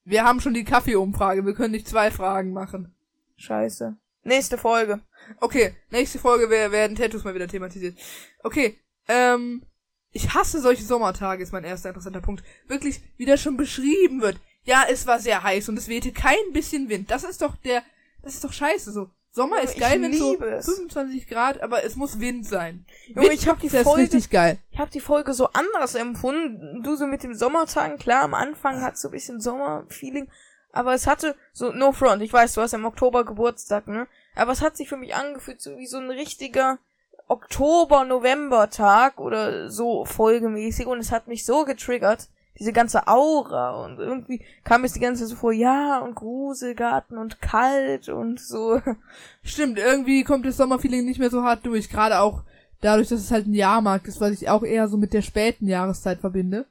wir 0.03 0.25
haben 0.25 0.41
schon 0.41 0.53
die 0.53 0.65
Kaffeeumfrage. 0.65 1.45
Wir 1.45 1.53
können 1.53 1.71
nicht 1.71 1.87
zwei 1.87 2.11
Fragen 2.11 2.51
machen. 2.51 2.93
Scheiße. 3.37 3.95
Nächste 4.23 4.57
Folge. 4.57 5.01
Okay, 5.39 5.75
nächste 5.89 6.19
Folge 6.19 6.49
wer- 6.49 6.71
werden 6.71 6.95
Tattoos 6.95 7.23
mal 7.23 7.35
wieder 7.35 7.47
thematisiert. 7.47 7.97
Okay, 8.43 8.77
ähm, 9.07 9.63
ich 10.11 10.33
hasse 10.33 10.61
solche 10.61 10.83
Sommertage, 10.83 11.41
ist 11.43 11.51
mein 11.53 11.63
erster 11.63 11.89
interessanter 11.89 12.21
Punkt. 12.21 12.43
Wirklich, 12.67 13.01
wie 13.17 13.25
das 13.25 13.41
schon 13.41 13.57
beschrieben 13.57 14.21
wird. 14.21 14.37
Ja, 14.63 14.85
es 14.89 15.07
war 15.07 15.19
sehr 15.19 15.43
heiß 15.43 15.67
und 15.69 15.77
es 15.77 15.87
wehte 15.87 16.11
kein 16.11 16.35
bisschen 16.53 16.87
Wind. 16.89 17.11
Das 17.11 17.23
ist 17.23 17.41
doch 17.41 17.55
der, 17.57 17.83
das 18.21 18.35
ist 18.35 18.43
doch 18.43 18.53
scheiße 18.53 18.91
so. 18.91 19.09
Sommer 19.35 19.61
ist 19.61 19.79
geil, 19.79 19.99
wenn 19.99 20.13
so 20.13 20.33
liebe 20.33 20.45
es. 20.45 20.65
25 20.65 21.27
Grad, 21.27 21.59
aber 21.63 21.83
es 21.83 21.95
muss 21.95 22.19
Wind 22.19 22.45
sein. 22.45 22.85
Junge, 23.07 23.21
Wind 23.29 23.33
ich 23.33 23.47
hab 23.47 23.59
die 23.59 23.65
ist 23.67 23.75
Folge- 23.81 24.03
richtig 24.03 24.29
geil. 24.29 24.59
Ich 24.69 24.77
habe 24.77 24.91
die 24.91 24.99
Folge 24.99 25.33
so 25.33 25.47
anders 25.53 25.95
empfunden. 25.95 26.83
Du 26.83 26.95
so 26.95 27.07
mit 27.07 27.23
dem 27.23 27.33
Sommertagen, 27.33 27.97
klar, 27.97 28.21
am 28.21 28.35
Anfang 28.35 28.81
hat 28.81 28.97
so 28.99 29.07
ein 29.07 29.11
bisschen 29.11 29.41
Sommerfeeling, 29.41 30.29
aber 30.73 30.93
es 30.93 31.07
hatte 31.07 31.35
so 31.53 31.71
no 31.71 31.93
front. 31.93 32.21
Ich 32.21 32.33
weiß, 32.33 32.53
du 32.53 32.61
hast 32.61 32.73
im 32.73 32.83
Oktober 32.83 33.23
Geburtstag, 33.23 33.87
ne? 33.87 34.07
Aber 34.35 34.51
es 34.51 34.61
hat 34.61 34.75
sich 34.75 34.89
für 34.89 34.97
mich 34.97 35.15
angefühlt 35.15 35.61
so 35.61 35.77
wie 35.77 35.85
so 35.85 35.97
ein 35.99 36.09
richtiger 36.09 36.79
Oktober 37.27 38.03
November 38.03 38.69
Tag 38.69 39.19
oder 39.19 39.69
so 39.69 40.03
folgemäßig 40.03 40.87
und 40.87 40.99
es 40.99 41.11
hat 41.11 41.27
mich 41.27 41.45
so 41.45 41.63
getriggert. 41.63 42.27
Diese 42.59 42.73
ganze 42.73 43.07
Aura 43.07 43.83
und 43.83 43.97
irgendwie 43.97 44.45
kam 44.63 44.83
es 44.83 44.93
die 44.93 44.99
ganze 44.99 45.23
Zeit 45.23 45.29
so 45.29 45.35
vor, 45.35 45.51
ja, 45.51 45.99
und 45.99 46.13
Gruselgarten 46.13 47.17
und 47.17 47.41
kalt 47.41 48.09
und 48.09 48.39
so. 48.39 48.79
Stimmt, 49.43 49.79
irgendwie 49.79 50.23
kommt 50.23 50.45
das 50.45 50.57
Sommerfeeling 50.57 51.05
nicht 51.05 51.19
mehr 51.19 51.31
so 51.31 51.43
hart 51.43 51.65
durch. 51.65 51.89
Gerade 51.89 52.19
auch 52.19 52.43
dadurch, 52.81 53.09
dass 53.09 53.21
es 53.21 53.31
halt 53.31 53.47
ein 53.47 53.55
Jahrmarkt 53.55 54.07
ist, 54.07 54.21
was 54.21 54.31
ich 54.31 54.49
auch 54.49 54.61
eher 54.61 54.87
so 54.87 54.97
mit 54.97 55.13
der 55.13 55.23
späten 55.23 55.67
Jahreszeit 55.67 56.19
verbinde. 56.19 56.65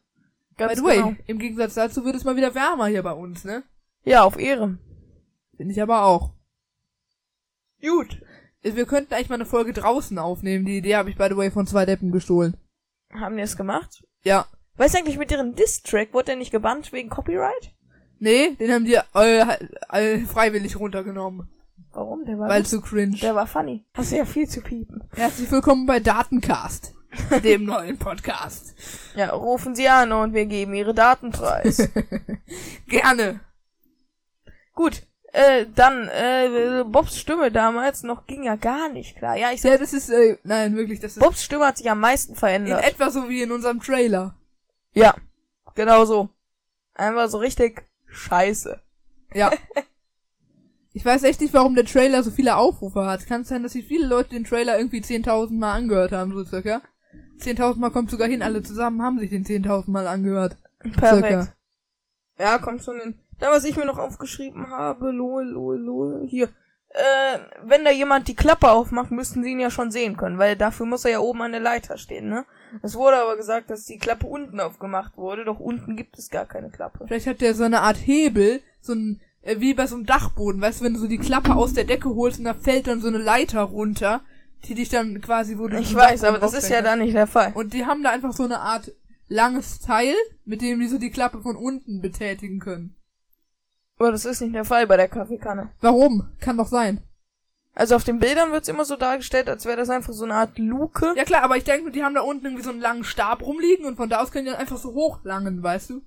By 0.57 0.65
Ganz 0.65 0.79
the 0.79 0.85
way, 0.85 0.97
genau. 0.97 1.15
im 1.27 1.39
Gegensatz 1.39 1.75
dazu 1.75 2.05
wird 2.05 2.15
es 2.15 2.25
mal 2.25 2.37
wieder 2.37 2.55
wärmer 2.55 2.87
hier 2.87 3.03
bei 3.03 3.13
uns, 3.13 3.45
ne? 3.45 3.65
Ja, 4.05 4.25
auf 4.25 4.39
Ehre. 4.39 4.79
Finde 5.57 5.73
ich 5.73 5.83
aber 5.83 6.05
auch. 6.05 6.33
Gut. 7.81 8.21
Wir 8.63 8.87
könnten 8.87 9.15
eigentlich 9.15 9.29
mal 9.29 9.37
eine 9.37 9.47
Folge 9.47 9.73
draußen 9.73 10.19
aufnehmen. 10.19 10.65
Die 10.65 10.79
Idee 10.79 10.97
habe 10.97 11.11
ich 11.11 11.17
by 11.17 11.27
the 11.29 11.37
way 11.37 11.51
von 11.51 11.67
zwei 11.67 11.85
Deppen 11.85 12.13
gestohlen. 12.13 12.57
Haben 13.13 13.37
die 13.37 13.43
es 13.43 13.57
gemacht? 13.57 14.05
Ja. 14.23 14.47
Weißt 14.77 14.95
du 14.95 14.99
eigentlich, 14.99 15.19
mit 15.19 15.31
deren 15.31 15.55
Diss-Track 15.55 16.15
wurde 16.15 16.27
der 16.27 16.37
nicht 16.37 16.51
gebannt 16.51 16.93
wegen 16.93 17.11
Copyright? 17.11 17.75
Nee, 18.19 18.55
den 18.55 18.73
haben 18.73 18.85
die 18.85 18.99
äh, 19.15 19.45
äh, 19.91 20.19
freiwillig 20.21 20.79
runtergenommen. 20.79 21.49
Warum? 21.93 22.25
Der 22.25 22.39
war, 22.39 22.49
Weil 22.49 22.65
zu 22.65 22.81
cringe. 22.81 23.17
der 23.19 23.35
war 23.35 23.47
funny. 23.47 23.85
Hast 23.95 24.13
du 24.13 24.17
ja 24.17 24.25
viel 24.25 24.49
zu 24.49 24.63
piepen. 24.63 25.05
Herzlich 25.15 25.51
willkommen 25.51 25.87
bei 25.87 26.01
Datencast. 26.01 26.95
dem 27.45 27.65
neuen 27.65 27.99
Podcast. 27.99 28.75
Ja, 29.17 29.31
rufen 29.31 29.75
Sie 29.75 29.89
an 29.89 30.13
und 30.13 30.33
wir 30.33 30.47
geben 30.47 30.73
Ihre 30.73 30.95
Daten 30.95 31.31
preis. 31.31 31.91
Gerne. 32.89 33.41
Gut, 34.75 35.03
äh, 35.33 35.67
dann, 35.75 36.09
äh, 36.09 36.85
Bobs 36.87 37.19
Stimme 37.19 37.51
damals 37.51 38.03
noch 38.03 38.27
ging 38.27 38.43
ja 38.43 38.57
gar 38.57 38.89
nicht 38.91 39.17
klar. 39.17 39.37
Ja, 39.37 39.51
ich 39.53 39.63
sag, 39.63 39.73
Ja, 39.73 39.79
das 39.79 39.93
ist, 39.93 40.11
äh, 40.11 40.37
nein, 40.45 40.77
wirklich, 40.77 41.01
das 41.01 41.17
ist 41.17 41.23
Bobs 41.23 41.43
Stimme 41.43 41.67
hat 41.67 41.79
sich 41.79 41.91
am 41.91 42.01
meisten 42.01 42.33
in 42.33 42.39
verändert. 42.39 42.85
etwa 42.85 43.11
so 43.11 43.29
wie 43.29 43.43
in 43.43 43.53
unserem 43.53 43.81
Trailer. 43.81 44.35
Ja, 44.95 45.15
genau 45.75 46.05
so. 46.05 46.29
Einfach 46.95 47.29
so 47.29 47.39
richtig 47.39 47.83
scheiße. 48.07 48.81
Ja. 49.35 49.51
Ich 50.95 51.07
weiß 51.07 51.23
echt 51.23 51.41
nicht, 51.41 51.55
warum 51.55 51.75
der 51.75 51.87
Trailer 51.87 52.23
so 52.23 52.31
viele 52.31 52.57
Aufrufe 52.57 53.07
hat. 53.07 53.27
Kann 53.27 53.41
es 53.41 53.49
sein, 53.49 53.63
dass 53.63 53.73
sich 53.73 53.87
viele 53.87 54.07
Leute 54.07 54.31
den 54.31 54.45
Trailer 54.45 54.77
irgendwie 54.77 55.01
10.000 55.01 55.59
Mal 55.59 55.73
angehört 55.73 56.13
haben, 56.13 56.35
so 56.35 56.45
circa? 56.45 56.83
10.000 57.39 57.77
Mal 57.79 57.91
kommt 57.91 58.11
sogar 58.11 58.29
hin, 58.29 58.43
alle 58.43 58.63
zusammen 58.63 59.01
haben 59.01 59.19
sich 59.19 59.31
den 59.31 59.45
10.000 59.47 59.91
Mal 59.91 60.07
angehört. 60.07 60.59
Perfekt. 60.81 61.01
Circa. 61.01 61.55
Ja, 62.39 62.59
kommt 62.59 62.85
schon 62.85 63.01
hin. 63.01 63.19
Da, 63.39 63.51
was 63.51 63.65
ich 63.65 63.77
mir 63.77 63.87
noch 63.87 63.99
aufgeschrieben 63.99 64.71
habe, 64.71 65.11
lol, 65.11 65.45
lol, 65.45 65.79
lol, 65.79 66.27
hier. 66.27 66.49
Äh, 66.91 67.39
wenn 67.65 67.85
da 67.85 67.91
jemand 67.91 68.29
die 68.29 68.37
Klappe 68.37 68.71
aufmacht, 68.71 69.11
müssten 69.11 69.43
sie 69.43 69.53
ihn 69.53 69.61
ja 69.61 69.71
schon 69.71 69.91
sehen 69.91 70.17
können, 70.17 70.39
weil 70.39 70.57
dafür 70.57 70.85
muss 70.85 71.07
er 71.07 71.13
ja 71.13 71.21
oben 71.21 71.41
an 71.41 71.53
der 71.53 71.61
Leiter 71.61 71.97
stehen, 71.97 72.29
ne? 72.29 72.45
Es 72.83 72.95
wurde 72.95 73.17
aber 73.17 73.37
gesagt, 73.37 73.71
dass 73.71 73.87
die 73.87 73.99
Klappe 73.99 74.27
unten 74.27 74.61
aufgemacht 74.61 75.17
wurde, 75.17 75.45
doch 75.45 75.59
unten 75.59 75.97
gibt 75.97 76.19
es 76.19 76.29
gar 76.29 76.45
keine 76.45 76.71
Klappe. 76.71 77.05
Vielleicht 77.07 77.27
hat 77.27 77.41
der 77.41 77.55
so 77.55 77.65
eine 77.65 77.81
Art 77.81 77.97
Hebel, 77.97 78.61
so 78.81 78.93
ein, 78.93 79.21
äh, 79.41 79.59
wie 79.59 79.73
bei 79.73 79.87
so 79.87 79.95
einem 79.95 80.05
Dachboden, 80.05 80.61
weißt 80.61 80.81
du, 80.81 80.85
wenn 80.85 80.95
du 80.95 81.01
so 81.01 81.09
die 81.09 81.19
Klappe 81.19 81.55
aus 81.55 81.73
der 81.73 81.85
Decke 81.85 82.11
holst 82.11 82.39
und 82.39 82.45
da 82.45 82.55
fällt 82.55 82.87
dann 82.87 83.01
so 83.01 83.09
eine 83.09 83.19
Leiter 83.19 83.63
runter, 83.63 84.21
die 84.65 84.75
dich 84.75 84.91
dann 84.91 85.21
quasi, 85.23 85.59
wo 85.59 85.69
du 85.69 85.79
Ich 85.79 85.95
weiß, 85.95 86.21
Dachboden 86.21 86.29
aber 86.29 86.39
das 86.39 86.55
ist 86.55 86.71
ja 86.71 86.83
da 86.83 86.97
nicht 86.97 87.15
der 87.15 87.27
Fall. 87.27 87.53
Und 87.55 87.73
die 87.73 87.87
haben 87.87 88.03
da 88.03 88.11
einfach 88.11 88.33
so 88.35 88.45
eine 88.45 88.61
Art 88.61 88.93
langes 89.29 89.81
Teil, 89.81 90.15
mit 90.45 90.61
dem 90.61 90.79
die 90.79 90.89
so 90.89 90.99
die 90.99 91.11
Klappe 91.11 91.41
von 91.41 91.57
unten 91.57 92.03
betätigen 92.03 92.61
können. 92.61 92.97
Aber 94.03 94.11
das 94.13 94.25
ist 94.25 94.41
nicht 94.41 94.55
der 94.55 94.65
Fall 94.65 94.87
bei 94.89 94.97
der 94.97 95.09
Kaffeekanne. 95.09 95.71
Warum? 95.81 96.29
Kann 96.41 96.57
doch 96.57 96.67
sein. 96.67 97.01
Also 97.75 97.95
auf 97.95 98.05
den 98.05 98.19
Bildern 98.19 98.51
wird's 98.53 98.69
immer 98.69 98.85
so 98.85 98.97
dargestellt, 98.97 99.49
als 99.49 99.65
wäre 99.65 99.77
das 99.77 99.91
einfach 99.91 100.13
so 100.13 100.25
eine 100.25 100.35
Art 100.35 100.59
Luke. 100.59 101.15
Ja 101.17 101.25
klar, 101.25 101.43
aber 101.43 101.57
ich 101.57 101.65
denke, 101.65 101.91
die 101.93 102.03
haben 102.05 102.15
da 102.15 102.21
unten 102.23 102.45
irgendwie 102.45 102.65
so 102.65 102.71
einen 102.71 102.81
langen 102.81 103.05
Stab 103.05 103.43
rumliegen 103.43 103.87
und 103.87 103.97
von 103.97 104.09
da 104.11 104.21
aus 104.21 104.33
können 104.33 104.45
die 104.47 104.51
dann 104.51 104.61
einfach 104.61 104.77
so 104.77 104.93
hochlangen, 104.93 105.63
weißt 105.63 105.91
du? 105.91 106.03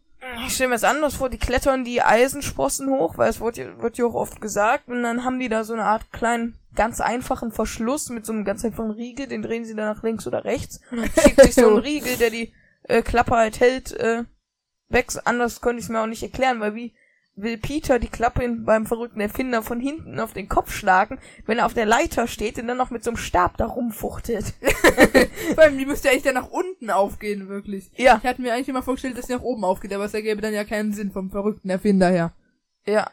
Ich 0.45 0.55
stelle 0.55 0.69
mir 0.69 0.75
das 0.75 0.83
anders 0.83 1.15
vor, 1.15 1.29
die 1.29 1.37
klettern 1.37 1.85
die 1.85 2.01
Eisensprossen 2.01 2.89
hoch, 2.89 3.17
weil 3.17 3.29
es 3.29 3.39
wird, 3.39 3.57
ja- 3.57 3.79
wird 3.81 3.97
ja 3.97 4.05
auch 4.05 4.13
oft 4.15 4.41
gesagt, 4.41 4.89
und 4.89 5.03
dann 5.03 5.23
haben 5.23 5.39
die 5.39 5.49
da 5.49 5.63
so 5.63 5.73
eine 5.73 5.83
Art 5.85 6.11
kleinen, 6.11 6.57
ganz 6.75 6.99
einfachen 6.99 7.51
Verschluss 7.51 8.09
mit 8.09 8.25
so 8.25 8.33
einem 8.33 8.43
ganz 8.43 8.65
einfachen 8.65 8.91
Riegel, 8.91 9.27
den 9.27 9.41
drehen 9.41 9.65
sie 9.65 9.75
dann 9.75 9.85
nach 9.95 10.03
links 10.03 10.27
oder 10.27 10.43
rechts, 10.43 10.81
und 10.91 10.97
dann 11.15 11.23
schiebt 11.23 11.41
sich 11.41 11.55
so 11.55 11.69
ein 11.69 11.77
Riegel, 11.77 12.17
der 12.17 12.29
die 12.31 12.53
äh, 12.83 13.01
Klappe 13.01 13.35
halt 13.35 13.59
hält, 13.59 13.91
äh, 13.93 14.23
weg. 14.89 15.07
Anders 15.25 15.61
könnte 15.61 15.79
ich 15.79 15.85
es 15.85 15.89
mir 15.89 16.01
auch 16.01 16.07
nicht 16.07 16.23
erklären, 16.23 16.59
weil 16.59 16.75
wie 16.75 16.93
will 17.35 17.57
Peter 17.57 17.99
die 17.99 18.07
Klappe 18.07 18.47
beim 18.49 18.85
verrückten 18.85 19.19
Erfinder 19.19 19.61
von 19.61 19.79
hinten 19.79 20.19
auf 20.19 20.33
den 20.33 20.47
Kopf 20.47 20.71
schlagen, 20.71 21.19
wenn 21.45 21.57
er 21.57 21.65
auf 21.65 21.73
der 21.73 21.85
Leiter 21.85 22.27
steht 22.27 22.57
und 22.57 22.67
dann 22.67 22.77
noch 22.77 22.91
mit 22.91 23.03
so 23.03 23.11
einem 23.11 23.17
Stab 23.17 23.57
da 23.57 23.65
rumfuchtelt. 23.65 24.53
Vor 25.55 25.63
allem, 25.63 25.77
die 25.77 25.85
müsste 25.85 26.09
eigentlich 26.09 26.23
dann 26.23 26.35
nach 26.35 26.49
unten 26.49 26.89
aufgehen, 26.89 27.49
wirklich. 27.49 27.91
Ja, 27.97 28.19
Ich 28.21 28.29
hatte 28.29 28.41
mir 28.41 28.53
eigentlich 28.53 28.69
immer 28.69 28.83
vorgestellt, 28.83 29.17
dass 29.17 29.27
die 29.27 29.33
nach 29.33 29.41
oben 29.41 29.65
aufgeht, 29.65 29.93
aber 29.93 30.05
es 30.05 30.13
ergäbe 30.13 30.41
dann 30.41 30.53
ja 30.53 30.63
keinen 30.63 30.93
Sinn 30.93 31.11
vom 31.11 31.29
verrückten 31.29 31.69
Erfinder 31.69 32.09
her. 32.09 32.31
Ja. 32.85 33.09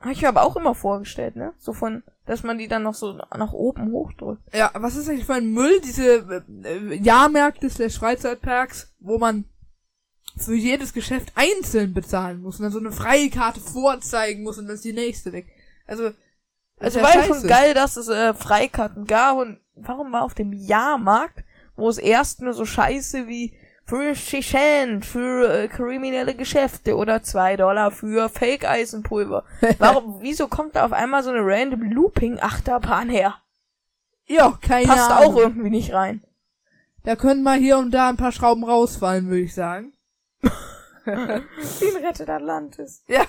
Habe 0.00 0.12
ich 0.12 0.22
mir 0.22 0.28
aber 0.28 0.42
auch 0.42 0.56
immer 0.56 0.74
vorgestellt, 0.74 1.36
ne? 1.36 1.52
So 1.58 1.72
von, 1.72 2.02
dass 2.26 2.42
man 2.42 2.58
die 2.58 2.66
dann 2.66 2.82
noch 2.82 2.94
so 2.94 3.12
nach 3.12 3.52
oben 3.52 3.92
hochdrückt. 3.92 4.42
Ja, 4.52 4.72
was 4.74 4.96
ist 4.96 5.08
eigentlich 5.08 5.26
für 5.26 5.34
ein 5.34 5.52
Müll, 5.52 5.80
diese 5.80 6.44
äh, 6.64 6.94
Jahrmärkte 6.96 7.70
slash 7.70 7.98
Freizeitparks, 7.98 8.94
wo 8.98 9.18
man 9.18 9.44
für 10.36 10.54
jedes 10.54 10.92
Geschäft 10.92 11.32
einzeln 11.34 11.94
bezahlen 11.94 12.40
muss 12.42 12.58
und 12.58 12.64
dann 12.64 12.72
so 12.72 12.78
eine 12.78 12.92
Freikarte 12.92 13.60
vorzeigen 13.60 14.42
muss 14.42 14.58
und 14.58 14.66
dann 14.66 14.76
ist 14.76 14.84
die 14.84 14.92
nächste 14.92 15.32
weg. 15.32 15.46
Also, 15.86 16.10
Also 16.78 17.00
war 17.00 17.14
ja 17.14 17.24
schon 17.24 17.46
geil, 17.46 17.74
dass 17.74 17.96
es 17.96 18.08
äh, 18.08 18.34
Freikarten 18.34 19.06
gab 19.06 19.38
und 19.38 19.60
warum 19.74 20.12
war 20.12 20.22
auf 20.22 20.34
dem 20.34 20.52
Jahrmarkt, 20.52 21.44
wo 21.76 21.88
es 21.88 21.98
erst 21.98 22.40
nur 22.42 22.54
so 22.54 22.64
Scheiße 22.64 23.28
wie 23.28 23.52
50 23.86 24.48
Cent 24.48 25.04
für 25.04 25.52
äh, 25.52 25.68
kriminelle 25.68 26.34
Geschäfte 26.34 26.96
oder 26.96 27.22
2 27.22 27.56
Dollar 27.56 27.90
für 27.90 28.28
Fake-Eisenpulver. 28.28 29.44
Warum, 29.78 30.18
wieso 30.22 30.46
kommt 30.46 30.76
da 30.76 30.84
auf 30.84 30.92
einmal 30.92 31.22
so 31.22 31.30
eine 31.30 31.40
random 31.42 31.82
Looping-Achterbahn 31.82 33.10
her? 33.10 33.34
Ja, 34.26 34.56
keine 34.62 34.86
Passt 34.86 35.10
Ahnung. 35.10 35.34
auch 35.34 35.36
irgendwie 35.36 35.70
nicht 35.70 35.92
rein. 35.92 36.22
Da 37.02 37.16
können 37.16 37.42
mal 37.42 37.58
hier 37.58 37.78
und 37.78 37.90
da 37.90 38.08
ein 38.08 38.16
paar 38.16 38.32
Schrauben 38.32 38.64
rausfallen, 38.64 39.26
würde 39.26 39.42
ich 39.42 39.54
sagen. 39.54 39.92
Den 41.06 41.96
rettet 42.04 42.28
Atlantis. 42.28 43.02
Ja. 43.08 43.24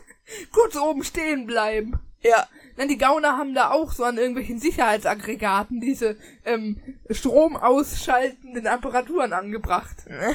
Kurz 0.52 0.76
oben 0.76 1.04
stehen 1.04 1.46
bleiben. 1.46 1.98
Ja. 2.20 2.46
Dann 2.76 2.88
die 2.88 2.98
Gauner 2.98 3.36
haben 3.36 3.54
da 3.54 3.70
auch 3.70 3.92
so 3.92 4.04
an 4.04 4.18
irgendwelchen 4.18 4.60
Sicherheitsaggregaten 4.60 5.80
diese 5.80 6.16
ähm, 6.44 6.80
stromausschaltenden 7.10 8.66
Apparaturen 8.68 9.32
angebracht. 9.32 9.96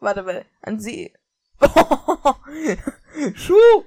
Warte 0.00 0.22
mal, 0.22 0.44
an 0.62 0.80
sie. 0.80 1.12
Schuh! 3.34 3.84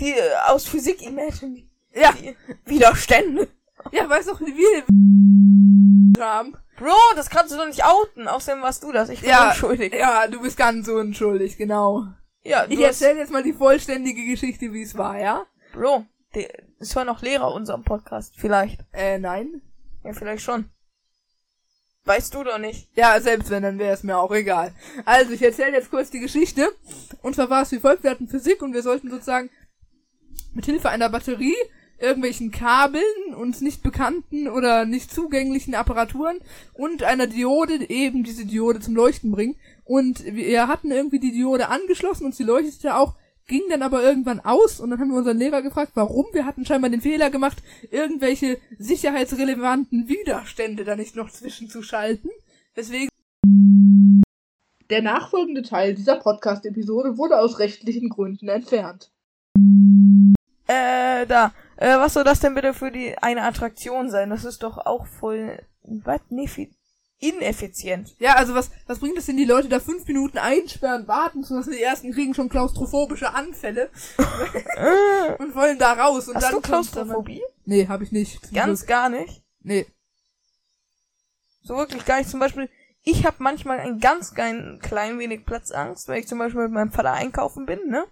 Die 0.00 0.12
äh, 0.12 0.34
aus 0.48 0.66
Physik 0.66 1.02
Imagine. 1.02 1.62
Ja, 1.94 2.12
Die 2.12 2.36
Widerstände. 2.66 3.48
ja, 3.92 4.08
weißt 4.08 4.28
doch, 4.28 4.40
wie 4.40 4.54
wir 4.56 6.22
haben. 6.24 6.56
Bro, 6.78 6.94
das 7.14 7.30
kannst 7.30 7.52
du 7.52 7.56
doch 7.58 7.66
nicht 7.66 7.84
outen. 7.84 8.28
Außerdem 8.28 8.62
warst 8.62 8.82
du 8.82 8.92
das. 8.92 9.08
Ich 9.08 9.20
bin 9.20 9.30
Ja, 9.30 9.48
unschuldig. 9.50 9.94
ja, 9.94 10.26
du 10.28 10.40
bist 10.40 10.56
ganz 10.56 10.88
unschuldig, 10.88 11.56
genau. 11.56 12.04
Ja, 12.42 12.64
Ich 12.68 12.76
du 12.78 12.84
hast, 12.86 13.00
erzähle 13.02 13.20
jetzt 13.20 13.32
mal 13.32 13.42
die 13.42 13.52
vollständige 13.54 14.24
Geschichte, 14.26 14.72
wie 14.72 14.82
es 14.82 14.96
war, 14.96 15.18
ja? 15.18 15.46
Bro, 15.72 16.04
die, 16.34 16.46
es 16.78 16.94
war 16.94 17.04
noch 17.04 17.22
Lehrer 17.22 17.52
unserem 17.52 17.82
Podcast. 17.82 18.34
Vielleicht. 18.36 18.80
Äh, 18.92 19.18
nein. 19.18 19.62
Ja, 20.04 20.12
vielleicht 20.12 20.42
schon. 20.44 20.70
Weißt 22.04 22.32
du 22.34 22.44
doch 22.44 22.58
nicht. 22.58 22.88
Ja, 22.94 23.18
selbst 23.20 23.50
wenn, 23.50 23.64
dann 23.64 23.80
wäre 23.80 23.92
es 23.92 24.04
mir 24.04 24.16
auch 24.16 24.30
egal. 24.30 24.72
Also, 25.04 25.32
ich 25.32 25.42
erzähle 25.42 25.72
jetzt 25.72 25.90
kurz 25.90 26.08
die 26.10 26.20
Geschichte. 26.20 26.68
Und 27.22 27.34
zwar 27.34 27.50
war 27.50 27.62
es 27.62 27.72
wie 27.72 27.80
folgt, 27.80 28.04
wir 28.04 28.10
hatten 28.12 28.28
Physik 28.28 28.62
und 28.62 28.74
wir 28.74 28.82
sollten 28.82 29.10
sozusagen 29.10 29.50
mit 30.54 30.66
Hilfe 30.66 30.88
einer 30.88 31.08
Batterie 31.08 31.56
irgendwelchen 31.98 32.50
Kabeln, 32.50 33.34
uns 33.34 33.60
nicht 33.60 33.82
bekannten 33.82 34.48
oder 34.48 34.84
nicht 34.84 35.12
zugänglichen 35.12 35.74
Apparaturen 35.74 36.38
und 36.74 37.02
einer 37.02 37.26
Diode 37.26 37.88
eben 37.88 38.24
diese 38.24 38.46
Diode 38.46 38.80
zum 38.80 38.94
Leuchten 38.94 39.32
bringen. 39.32 39.56
Und 39.84 40.24
wir 40.24 40.68
hatten 40.68 40.90
irgendwie 40.90 41.20
die 41.20 41.32
Diode 41.32 41.68
angeschlossen 41.68 42.26
und 42.26 42.34
sie 42.34 42.44
leuchtete 42.44 42.96
auch, 42.96 43.14
ging 43.46 43.62
dann 43.70 43.82
aber 43.82 44.02
irgendwann 44.02 44.40
aus 44.40 44.80
und 44.80 44.90
dann 44.90 44.98
haben 44.98 45.10
wir 45.10 45.18
unseren 45.18 45.38
Lehrer 45.38 45.62
gefragt, 45.62 45.92
warum. 45.94 46.26
Wir 46.32 46.44
hatten 46.44 46.66
scheinbar 46.66 46.90
den 46.90 47.00
Fehler 47.00 47.30
gemacht, 47.30 47.58
irgendwelche 47.90 48.58
sicherheitsrelevanten 48.78 50.08
Widerstände 50.08 50.84
da 50.84 50.96
nicht 50.96 51.16
noch 51.16 51.30
zwischenzuschalten. 51.30 52.30
Deswegen 52.76 53.08
der 54.90 55.02
nachfolgende 55.02 55.62
Teil 55.62 55.94
dieser 55.94 56.16
Podcast-Episode 56.16 57.18
wurde 57.18 57.40
aus 57.40 57.58
rechtlichen 57.58 58.08
Gründen 58.08 58.48
entfernt. 58.48 59.10
Äh, 60.66 61.26
da. 61.26 61.52
Äh, 61.76 61.98
was 61.98 62.14
soll 62.14 62.24
das 62.24 62.40
denn 62.40 62.54
bitte 62.54 62.72
für 62.74 62.90
die 62.90 63.16
eine 63.18 63.42
Attraktion 63.42 64.10
sein? 64.10 64.30
Das 64.30 64.44
ist 64.44 64.62
doch 64.62 64.78
auch 64.78 65.06
voll. 65.06 65.58
Was? 65.82 66.20
Nee, 66.30 66.48
ineffizient. 67.18 68.14
Ja, 68.18 68.34
also 68.34 68.54
was, 68.54 68.70
was 68.86 68.98
bringt 68.98 69.16
es 69.16 69.26
denn, 69.26 69.36
die 69.38 69.44
Leute 69.46 69.68
da 69.68 69.80
fünf 69.80 70.06
Minuten 70.06 70.36
einsperren, 70.38 71.08
warten 71.08 71.44
zu 71.44 71.54
lassen, 71.54 71.72
die 71.72 71.82
ersten 71.82 72.12
kriegen 72.12 72.34
schon 72.34 72.48
klaustrophobische 72.50 73.32
Anfälle 73.32 73.88
und 75.38 75.54
wollen 75.54 75.78
da 75.78 75.92
raus. 75.94 76.28
Und 76.28 76.34
Hast 76.36 76.44
dann 76.44 76.52
du 76.52 76.60
kommt's 76.60 76.90
dann- 76.90 77.04
Klaustrophobie? 77.04 77.42
Nee, 77.64 77.86
hab 77.88 78.02
ich 78.02 78.12
nicht. 78.12 78.52
Ganz 78.52 78.80
Glück. 78.80 78.88
gar 78.88 79.08
nicht. 79.08 79.42
Nee. 79.60 79.86
So 81.62 81.76
wirklich 81.76 82.04
gar 82.04 82.18
nicht. 82.18 82.30
Zum 82.30 82.40
Beispiel, 82.40 82.68
ich 83.02 83.24
habe 83.26 83.36
manchmal 83.38 83.80
ein 83.80 83.98
ganz 83.98 84.34
klein, 84.34 84.78
klein 84.82 85.18
wenig 85.18 85.46
Platzangst, 85.46 86.08
wenn 86.08 86.18
ich 86.20 86.28
zum 86.28 86.38
Beispiel 86.38 86.62
mit 86.62 86.72
meinem 86.72 86.92
Vater 86.92 87.12
einkaufen 87.12 87.66
bin, 87.66 87.88
ne? 87.88 88.04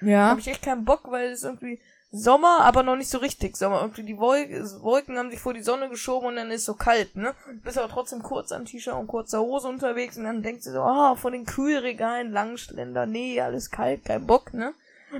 Ja. 0.00 0.28
Habe 0.30 0.40
ich 0.40 0.48
echt 0.48 0.62
keinen 0.62 0.84
Bock, 0.84 1.10
weil 1.10 1.30
es 1.30 1.42
irgendwie 1.42 1.80
Sommer, 2.14 2.60
aber 2.60 2.82
noch 2.82 2.96
nicht 2.96 3.08
so 3.08 3.16
richtig 3.18 3.56
Sommer. 3.56 3.80
Irgendwie 3.80 4.02
die 4.02 4.18
Wolk 4.18 4.50
Wolken 4.82 5.16
haben 5.18 5.30
sich 5.30 5.40
vor 5.40 5.54
die 5.54 5.62
Sonne 5.62 5.88
geschoben 5.88 6.28
und 6.28 6.36
dann 6.36 6.50
ist 6.50 6.66
so 6.66 6.74
kalt, 6.74 7.16
ne? 7.16 7.34
Du 7.46 7.60
bist 7.62 7.78
aber 7.78 7.88
trotzdem 7.88 8.22
kurz 8.22 8.52
an 8.52 8.66
T-Shirt 8.66 8.94
und 8.94 9.06
kurzer 9.06 9.40
Hose 9.40 9.66
unterwegs 9.68 10.18
und 10.18 10.24
dann 10.24 10.42
denkst 10.42 10.64
du 10.64 10.72
so, 10.72 10.80
ah, 10.82 11.16
vor 11.16 11.30
den 11.30 11.46
Kühlregalen 11.46 12.30
Langschländer, 12.30 13.06
nee, 13.06 13.40
alles 13.40 13.70
kalt, 13.70 14.04
kein 14.04 14.26
Bock, 14.26 14.52
ne? 14.52 14.74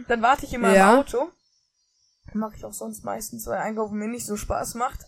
Dann 0.07 0.21
warte 0.21 0.45
ich 0.45 0.53
immer 0.53 0.75
Ja. 0.75 0.93
im 0.93 0.99
Auto. 1.01 1.31
Mache 2.35 2.57
ich 2.57 2.65
auch 2.65 2.73
sonst 2.75 3.05
meistens, 3.05 3.47
weil 3.47 3.59
Einkaufen 3.59 3.99
mir 3.99 4.09
nicht 4.09 4.27
so 4.27 4.37
Spaß 4.37 4.75
macht. 4.75 5.01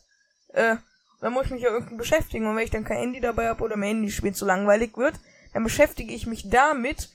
Äh, 0.48 0.76
dann 1.20 1.32
muss 1.34 1.46
ich 1.46 1.50
mich 1.52 1.62
ja 1.62 1.70
irgendwie 1.70 1.96
beschäftigen 1.96 2.46
und 2.46 2.56
wenn 2.56 2.64
ich 2.64 2.70
dann 2.70 2.84
kein 2.84 2.98
Handy 2.98 3.20
dabei 3.20 3.48
habe 3.48 3.62
oder 3.62 3.76
mein 3.76 3.88
Handy 3.96 4.10
spielt 4.10 4.36
zu 4.36 4.46
langweilig 4.46 4.96
wird, 4.96 5.14
dann 5.52 5.64
beschäftige 5.64 6.12
ich 6.14 6.26
mich 6.26 6.48
damit, 6.48 7.10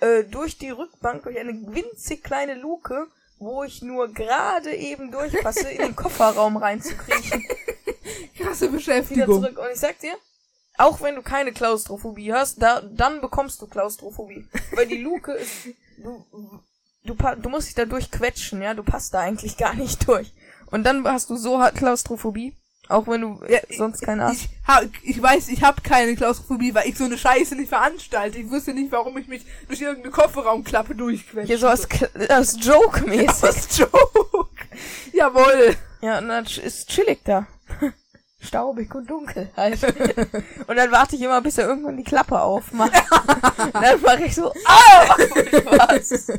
äh, 0.00 0.24
durch 0.24 0.58
die 0.58 0.70
Rückbank, 0.70 1.22
durch 1.24 1.38
eine 1.38 1.52
winzig 1.74 2.22
kleine 2.24 2.54
Luke, 2.54 3.06
wo 3.38 3.64
ich 3.64 3.82
nur 3.82 4.08
gerade 4.12 4.74
eben 4.74 5.10
durchpasse, 5.10 5.68
in 5.70 5.78
den 5.78 5.96
Kofferraum 5.96 6.56
reinzukriechen. 6.56 7.44
Krasse 8.38 8.66
Wieder 8.66 8.72
Beschäftigung. 8.72 9.42
zurück. 9.42 9.58
Und 9.58 9.70
ich 9.72 9.80
sag 9.80 9.98
dir, 10.00 10.14
auch 10.76 11.00
wenn 11.00 11.14
du 11.14 11.22
keine 11.22 11.52
Klaustrophobie 11.52 12.32
hast, 12.32 12.60
da, 12.60 12.80
dann 12.80 13.20
bekommst 13.20 13.60
du 13.62 13.66
Klaustrophobie. 13.66 14.48
Weil 14.72 14.86
die 14.86 15.02
Luke 15.02 15.32
ist, 15.32 15.68
du, 15.98 16.24
du, 17.04 17.14
du 17.14 17.48
musst 17.48 17.68
dich 17.68 17.74
da 17.74 17.84
durchquetschen, 17.84 18.62
ja, 18.62 18.74
du 18.74 18.82
passt 18.82 19.14
da 19.14 19.20
eigentlich 19.20 19.56
gar 19.56 19.74
nicht 19.74 20.06
durch. 20.08 20.32
Und 20.70 20.84
dann 20.84 21.06
hast 21.06 21.30
du 21.30 21.36
so 21.36 21.60
hart 21.60 21.76
Klaustrophobie, 21.76 22.56
auch 22.88 23.06
wenn 23.06 23.20
du 23.22 23.40
Ja, 23.48 23.60
sonst 23.76 24.02
keine 24.02 24.24
hast. 24.24 24.36
Ich, 24.36 24.48
ha, 24.66 24.82
ich 25.02 25.20
weiß, 25.20 25.48
ich 25.48 25.62
habe 25.62 25.80
keine 25.82 26.14
Klaustrophobie, 26.14 26.74
weil 26.74 26.88
ich 26.88 26.96
so 26.96 27.04
eine 27.04 27.16
Scheiße 27.16 27.56
nicht 27.56 27.68
veranstalte. 27.68 28.38
Ich 28.38 28.50
wüsste 28.50 28.74
nicht, 28.74 28.92
warum 28.92 29.16
ich 29.18 29.26
mich 29.26 29.44
durch 29.68 29.80
irgendeine 29.80 30.12
Kofferraumklappe 30.12 30.94
durchquetsche. 30.94 31.46
Hier 31.46 31.58
so 31.58 31.68
als, 31.68 31.88
als 32.28 32.56
Joke-mäßig. 32.64 33.42
Was 33.42 33.78
Joke. 33.78 34.48
Jawohl. 35.12 35.76
Ja, 36.00 36.18
und 36.18 36.28
dann 36.28 36.44
ist 36.44 36.88
chillig 36.88 37.20
da. 37.24 37.46
Staubig 38.40 38.94
und 38.94 39.08
dunkel 39.08 39.50
halt. 39.56 39.82
und 40.66 40.76
dann 40.76 40.90
warte 40.92 41.16
ich 41.16 41.22
immer, 41.22 41.40
bis 41.40 41.56
er 41.56 41.66
irgendwann 41.66 41.96
die 41.96 42.04
Klappe 42.04 42.40
aufmacht. 42.40 42.92
dann 43.72 44.02
mache 44.02 44.24
ich 44.26 44.34
so, 44.34 44.52
ah, 44.66 45.16
was? 45.64 46.30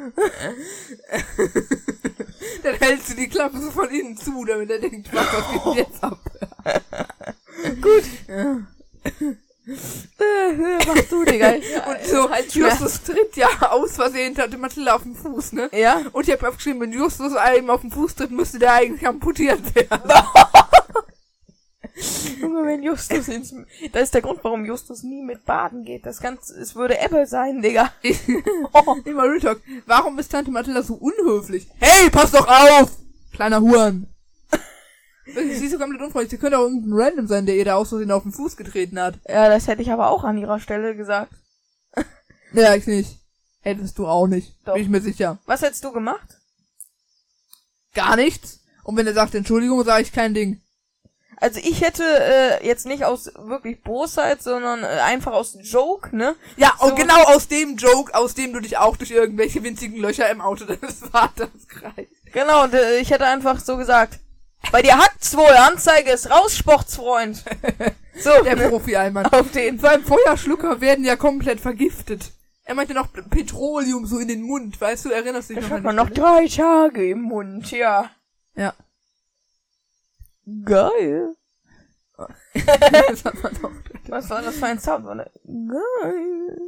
Dann 2.62 2.74
hältst 2.76 3.10
du 3.10 3.14
die 3.14 3.28
Klappe 3.28 3.60
so 3.60 3.70
von 3.70 3.90
innen 3.90 4.16
zu, 4.16 4.44
damit 4.44 4.70
er 4.70 4.78
denkt, 4.78 5.12
was 5.12 5.26
geht 5.52 5.64
denn 5.64 5.72
jetzt 5.74 6.02
ab? 6.02 6.18
Gut. 7.80 8.04
Äh, 8.28 8.56
äh, 10.18 10.78
mach 10.86 11.00
du, 11.08 11.24
Digga. 11.24 11.50
Und 11.52 11.62
so, 12.04 12.28
halt 12.30 12.54
Justus 12.54 13.02
tritt 13.02 13.36
ja 13.36 13.48
aus 13.70 13.96
Versehen, 13.96 14.36
hatte 14.36 14.58
Matilda 14.58 14.94
auf 14.94 15.02
dem 15.02 15.14
Fuß, 15.14 15.52
ne? 15.52 15.70
Ja? 15.72 16.02
Und 16.12 16.26
ich 16.26 16.34
habe 16.34 16.48
aufgeschrieben, 16.48 16.80
wenn 16.80 16.92
Justus 16.92 17.36
einem 17.36 17.70
auf 17.70 17.82
den 17.82 17.90
Fuß 17.90 18.14
tritt, 18.16 18.30
müsste 18.30 18.58
der 18.58 18.74
eigentlich 18.74 19.06
amputiert 19.06 19.74
werden. 19.74 20.10
Junge, 22.40 22.66
wenn 22.66 22.82
Justus 22.82 23.28
ins... 23.28 23.54
Das 23.92 24.04
ist 24.04 24.14
der 24.14 24.22
Grund, 24.22 24.40
warum 24.42 24.64
Justus 24.64 25.02
nie 25.02 25.22
mit 25.22 25.44
Baden 25.44 25.84
geht. 25.84 26.06
Das 26.06 26.20
Ganze, 26.20 26.54
es 26.58 26.74
würde 26.74 26.98
Ebbe 26.98 27.26
sein, 27.26 27.62
Digga. 27.62 27.92
Oh. 28.72 28.96
Immer 29.04 29.24
Real 29.24 29.40
Talk. 29.40 29.60
Warum 29.86 30.18
ist 30.18 30.30
Tante 30.30 30.50
Matilda 30.50 30.82
so 30.82 30.94
unhöflich? 30.94 31.68
Hey, 31.78 32.10
pass 32.10 32.32
doch 32.32 32.46
auf! 32.48 32.90
Kleiner 33.32 33.60
Huren. 33.60 34.06
Sie 35.34 35.64
ist 35.64 35.70
so 35.70 35.78
komplett 35.78 36.02
unfreundlich. 36.02 36.30
Sie 36.30 36.38
könnte 36.38 36.58
auch 36.58 36.62
irgendein 36.62 36.92
Random 36.92 37.26
sein, 37.26 37.46
der 37.46 37.56
ihr 37.56 37.64
da 37.64 37.76
aus 37.76 37.90
Versehen 37.90 38.10
auf 38.10 38.22
den 38.22 38.32
Fuß 38.32 38.56
getreten 38.56 38.98
hat. 38.98 39.18
Ja, 39.28 39.48
das 39.48 39.66
hätte 39.66 39.82
ich 39.82 39.92
aber 39.92 40.10
auch 40.10 40.24
an 40.24 40.38
ihrer 40.38 40.60
Stelle 40.60 40.96
gesagt. 40.96 41.32
Ja, 42.52 42.74
ich 42.74 42.84
nicht. 42.88 43.16
Hättest 43.60 43.96
du 43.96 44.08
auch 44.08 44.26
nicht. 44.26 44.56
Doch. 44.64 44.74
Bin 44.74 44.82
ich 44.82 44.88
mir 44.88 45.00
sicher. 45.00 45.38
Was 45.46 45.62
hättest 45.62 45.84
du 45.84 45.92
gemacht? 45.92 46.40
Gar 47.94 48.16
nichts. 48.16 48.58
Und 48.82 48.96
wenn 48.96 49.06
er 49.06 49.14
sagt 49.14 49.36
Entschuldigung, 49.36 49.84
sage 49.84 50.02
ich 50.02 50.12
kein 50.12 50.34
Ding. 50.34 50.60
Also 51.40 51.58
ich 51.62 51.80
hätte 51.80 52.04
äh, 52.04 52.66
jetzt 52.66 52.84
nicht 52.86 53.04
aus 53.04 53.32
wirklich 53.36 53.82
Bosheit, 53.82 54.42
sondern 54.42 54.84
äh, 54.84 54.86
einfach 54.86 55.32
aus 55.32 55.56
Joke, 55.62 56.14
ne? 56.14 56.36
Ja, 56.56 56.74
So. 56.78 56.86
und 56.88 56.96
genau 56.96 57.22
aus 57.24 57.48
dem 57.48 57.76
Joke, 57.76 58.14
aus 58.14 58.34
dem 58.34 58.52
du 58.52 58.60
dich 58.60 58.76
auch 58.76 58.96
durch 58.98 59.10
irgendwelche 59.10 59.62
winzigen 59.62 59.98
Löcher 59.98 60.28
im 60.30 60.40
Auto 60.42 60.66
deines 60.66 60.98
Vaters 61.12 61.48
kreist. 61.68 62.12
Genau, 62.32 62.64
und 62.64 62.74
äh, 62.74 62.98
ich 62.98 63.10
hätte 63.10 63.24
einfach 63.24 63.58
so 63.58 63.76
gesagt, 63.78 64.18
bei 64.70 64.82
dir 64.82 64.98
hackt's 64.98 65.34
wohl, 65.36 65.48
Anzeige 65.48 66.10
ist 66.10 66.30
raus, 66.30 66.56
Sportsfreund. 66.56 67.42
So, 68.22 68.30
Der 68.44 68.54
ne? 68.56 68.68
Profi-Allmann. 68.68 69.26
auf 69.32 69.50
den. 69.52 69.78
Beim 69.78 70.04
Feuerschlucker 70.04 70.82
werden 70.82 71.06
ja 71.06 71.16
komplett 71.16 71.58
vergiftet. 71.58 72.32
Er 72.64 72.74
meinte 72.74 72.92
noch 72.92 73.08
Petroleum 73.30 74.04
so 74.04 74.18
in 74.18 74.28
den 74.28 74.42
Mund, 74.42 74.78
weißt 74.78 75.06
du, 75.06 75.10
erinnerst 75.10 75.48
dich 75.48 75.56
Ich 75.56 75.62
noch 75.62 75.70
hat 75.70 75.76
an 75.78 75.82
man 75.84 75.96
noch 75.96 76.10
drei 76.10 76.46
Tage 76.46 77.08
im 77.08 77.22
Mund, 77.22 77.70
ja. 77.70 78.10
Ja. 78.56 78.74
Geil. 80.64 81.34
das. 82.92 83.24
Was 84.08 84.30
war 84.30 84.42
das 84.42 84.56
für 84.56 84.66
ein 84.66 84.78
Sound? 84.78 85.06
Geil. 85.06 86.58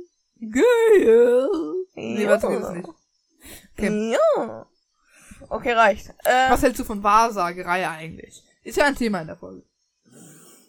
Geil. 0.40 1.48
Nee, 1.94 2.22
ja. 2.24 2.30
warte, 2.30 2.48
geht 2.48 2.62
es 2.62 2.70
nicht. 2.70 2.88
Okay. 3.76 4.12
Ja. 4.36 4.66
Okay, 5.48 5.72
reicht. 5.72 6.08
Äh, 6.24 6.50
Was 6.50 6.62
hältst 6.62 6.80
du 6.80 6.84
von 6.84 7.02
Wahrsagerei 7.02 7.88
eigentlich? 7.88 8.42
Ist 8.62 8.76
ja 8.78 8.86
ein 8.86 8.96
Thema 8.96 9.20
in 9.20 9.26
der 9.26 9.36
Folge. 9.36 9.62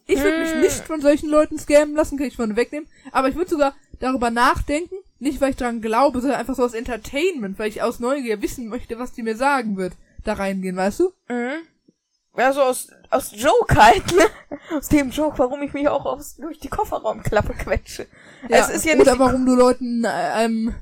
Ich 0.05 0.19
würde 0.21 0.39
mich 0.39 0.51
Hm. 0.51 0.61
nicht 0.61 0.85
von 0.85 0.99
solchen 1.01 1.29
Leuten 1.29 1.57
scammen 1.57 1.95
lassen, 1.95 2.17
kann 2.17 2.27
ich 2.27 2.35
von 2.35 2.55
wegnehmen. 2.57 2.89
Aber 3.11 3.29
ich 3.29 3.35
würde 3.35 3.51
sogar 3.51 3.73
darüber 3.99 4.31
nachdenken, 4.31 4.95
nicht 5.19 5.39
weil 5.39 5.51
ich 5.51 5.55
daran 5.55 5.81
glaube, 5.81 6.19
sondern 6.19 6.39
einfach 6.39 6.55
so 6.55 6.63
aus 6.63 6.73
Entertainment, 6.73 7.57
weil 7.57 7.69
ich 7.69 7.81
aus 7.81 7.99
Neugier 7.99 8.41
wissen 8.41 8.67
möchte, 8.67 8.99
was 8.99 9.13
die 9.13 9.23
mir 9.23 9.37
sagen 9.37 9.77
wird, 9.77 9.93
da 10.25 10.33
reingehen, 10.33 10.75
weißt 10.75 10.99
du? 10.99 11.13
Mhm. 11.29 11.61
Ja, 12.35 12.51
so 12.51 12.61
aus, 12.61 12.87
aus 13.09 13.31
Joke 13.35 13.75
halt, 13.75 14.11
ne? 14.15 14.25
Aus 14.75 14.89
dem 14.89 15.11
Joke, 15.11 15.37
warum 15.37 15.61
ich 15.61 15.73
mich 15.73 15.87
auch 15.87 16.05
aus, 16.05 16.35
durch 16.37 16.59
die 16.59 16.67
Kofferraumklappe 16.67 17.53
quetsche. 17.53 18.07
es 18.49 18.69
ist 18.69 18.85
ja 18.85 18.95
nicht 18.95 19.07
oder 19.07 19.19
warum 19.19 19.45
du 19.45 19.55
Leuten 19.55 20.03
äh, 20.03 20.45
ähm, 20.45 20.73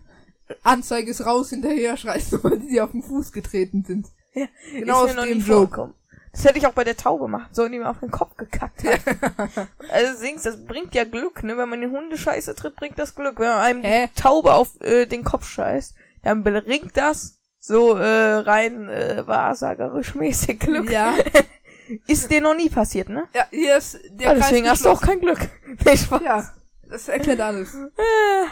Anzeige 0.63 1.11
ist 1.11 1.25
raus 1.25 1.49
hinterher 1.49 1.97
schreist, 1.97 2.31
weil 2.43 2.59
die 2.59 2.79
auf 2.79 2.91
den 2.91 3.03
Fuß 3.03 3.31
getreten 3.31 3.83
sind. 3.85 4.07
Ja, 4.33 4.47
Genau 4.71 5.05
ist 5.05 5.17
aus 5.17 5.25
dem 5.25 5.45
Joke. 5.45 5.93
Das 6.31 6.45
hätte 6.45 6.57
ich 6.57 6.65
auch 6.65 6.73
bei 6.73 6.85
der 6.85 6.95
Taube 6.95 7.27
machen 7.27 7.53
sollen, 7.53 7.73
die 7.73 7.79
mir 7.79 7.89
auf 7.89 7.99
den 7.99 8.11
Kopf 8.11 8.37
gekackt 8.37 8.85
hat. 8.85 9.01
also 9.91 10.21
Dings, 10.21 10.43
das 10.43 10.63
bringt 10.63 10.95
ja 10.95 11.03
Glück, 11.03 11.43
ne? 11.43 11.57
Wenn 11.57 11.67
man 11.67 11.81
den 11.81 11.91
Hundescheiße 11.91 12.55
tritt, 12.55 12.77
bringt 12.77 12.97
das 12.97 13.15
Glück. 13.15 13.37
Wenn 13.37 13.49
man 13.49 13.59
einem 13.59 13.83
Hä? 13.83 14.07
die 14.07 14.21
Taube 14.21 14.53
auf 14.53 14.79
äh, 14.79 15.05
den 15.05 15.25
Kopf 15.25 15.45
scheißt, 15.49 15.93
dann 16.23 16.43
bringt 16.43 16.95
das 16.95 17.40
so 17.63 17.95
äh, 17.95 18.03
rein 18.39 18.89
äh, 18.89 19.25
wahrsagerisch 19.25 20.15
mäßig 20.15 20.59
Glück. 20.59 20.89
Ja, 20.91 21.13
Ist 22.07 22.31
dir 22.31 22.39
noch 22.41 22.55
nie 22.55 22.69
passiert, 22.69 23.09
ne? 23.09 23.27
ja, 23.33 23.45
hier 23.49 23.77
ist 23.77 23.99
der 24.11 24.27
Ja, 24.27 24.33
Kreis 24.33 24.47
deswegen 24.49 24.69
hast 24.69 24.85
du 24.85 24.89
auch 24.89 25.01
kein 25.01 25.19
Glück. 25.19 25.39
Nee, 25.85 25.97
Spaß. 25.97 26.21
Ja, 26.23 26.53
das 26.89 27.07
erklärt 27.09 27.41
alles. 27.41 27.73
Äh, 27.75 28.47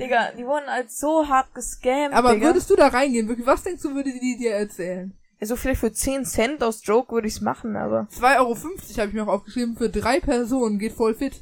Digga, 0.00 0.32
die 0.36 0.44
wurden 0.44 0.68
als 0.68 0.98
so 0.98 1.28
hart 1.28 1.54
gescammt, 1.54 2.12
Aber 2.12 2.34
Digga. 2.34 2.46
würdest 2.46 2.68
du 2.70 2.76
da 2.76 2.88
reingehen? 2.88 3.28
Wirklich, 3.28 3.46
was 3.46 3.62
denkst 3.62 3.82
du, 3.82 3.94
würde 3.94 4.10
die 4.12 4.36
dir 4.36 4.52
erzählen? 4.52 5.16
Ja, 5.40 5.46
so 5.46 5.54
vielleicht 5.56 5.80
für 5.80 5.92
10 5.92 6.24
Cent 6.24 6.62
aus 6.64 6.84
Joke 6.84 7.12
würde 7.12 7.28
ich's 7.28 7.40
machen, 7.40 7.76
aber... 7.76 8.08
2,50 8.12 8.38
Euro 8.38 8.54
habe 8.56 9.08
ich 9.08 9.12
mir 9.14 9.22
auch 9.22 9.28
aufgeschrieben, 9.34 9.76
für 9.76 9.88
drei 9.90 10.18
Personen 10.18 10.78
geht 10.80 10.92
voll 10.92 11.14
fit. 11.14 11.40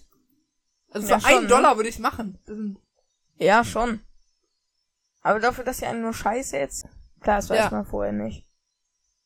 Also 0.91 1.09
Ja, 1.09 1.19
für 1.21 1.29
schon, 1.29 1.37
einen 1.39 1.43
ne? 1.45 1.49
Dollar 1.49 1.77
würde 1.77 1.89
ich 1.89 1.99
machen. 1.99 2.39
Ja, 3.39 3.65
schon. 3.65 4.01
Aber 5.23 5.41
dafür, 5.41 5.65
dass 5.65 5.79
sie 5.79 5.87
einen 5.87 6.03
nur 6.03 6.15
scheiße 6.15 6.57
jetzt... 6.57 6.87
Klar, 7.21 7.37
das 7.37 7.49
weiß 7.51 7.59
Ja. 7.59 7.71
man 7.71 7.87
vorher 7.87 8.13
nicht. 8.13 8.45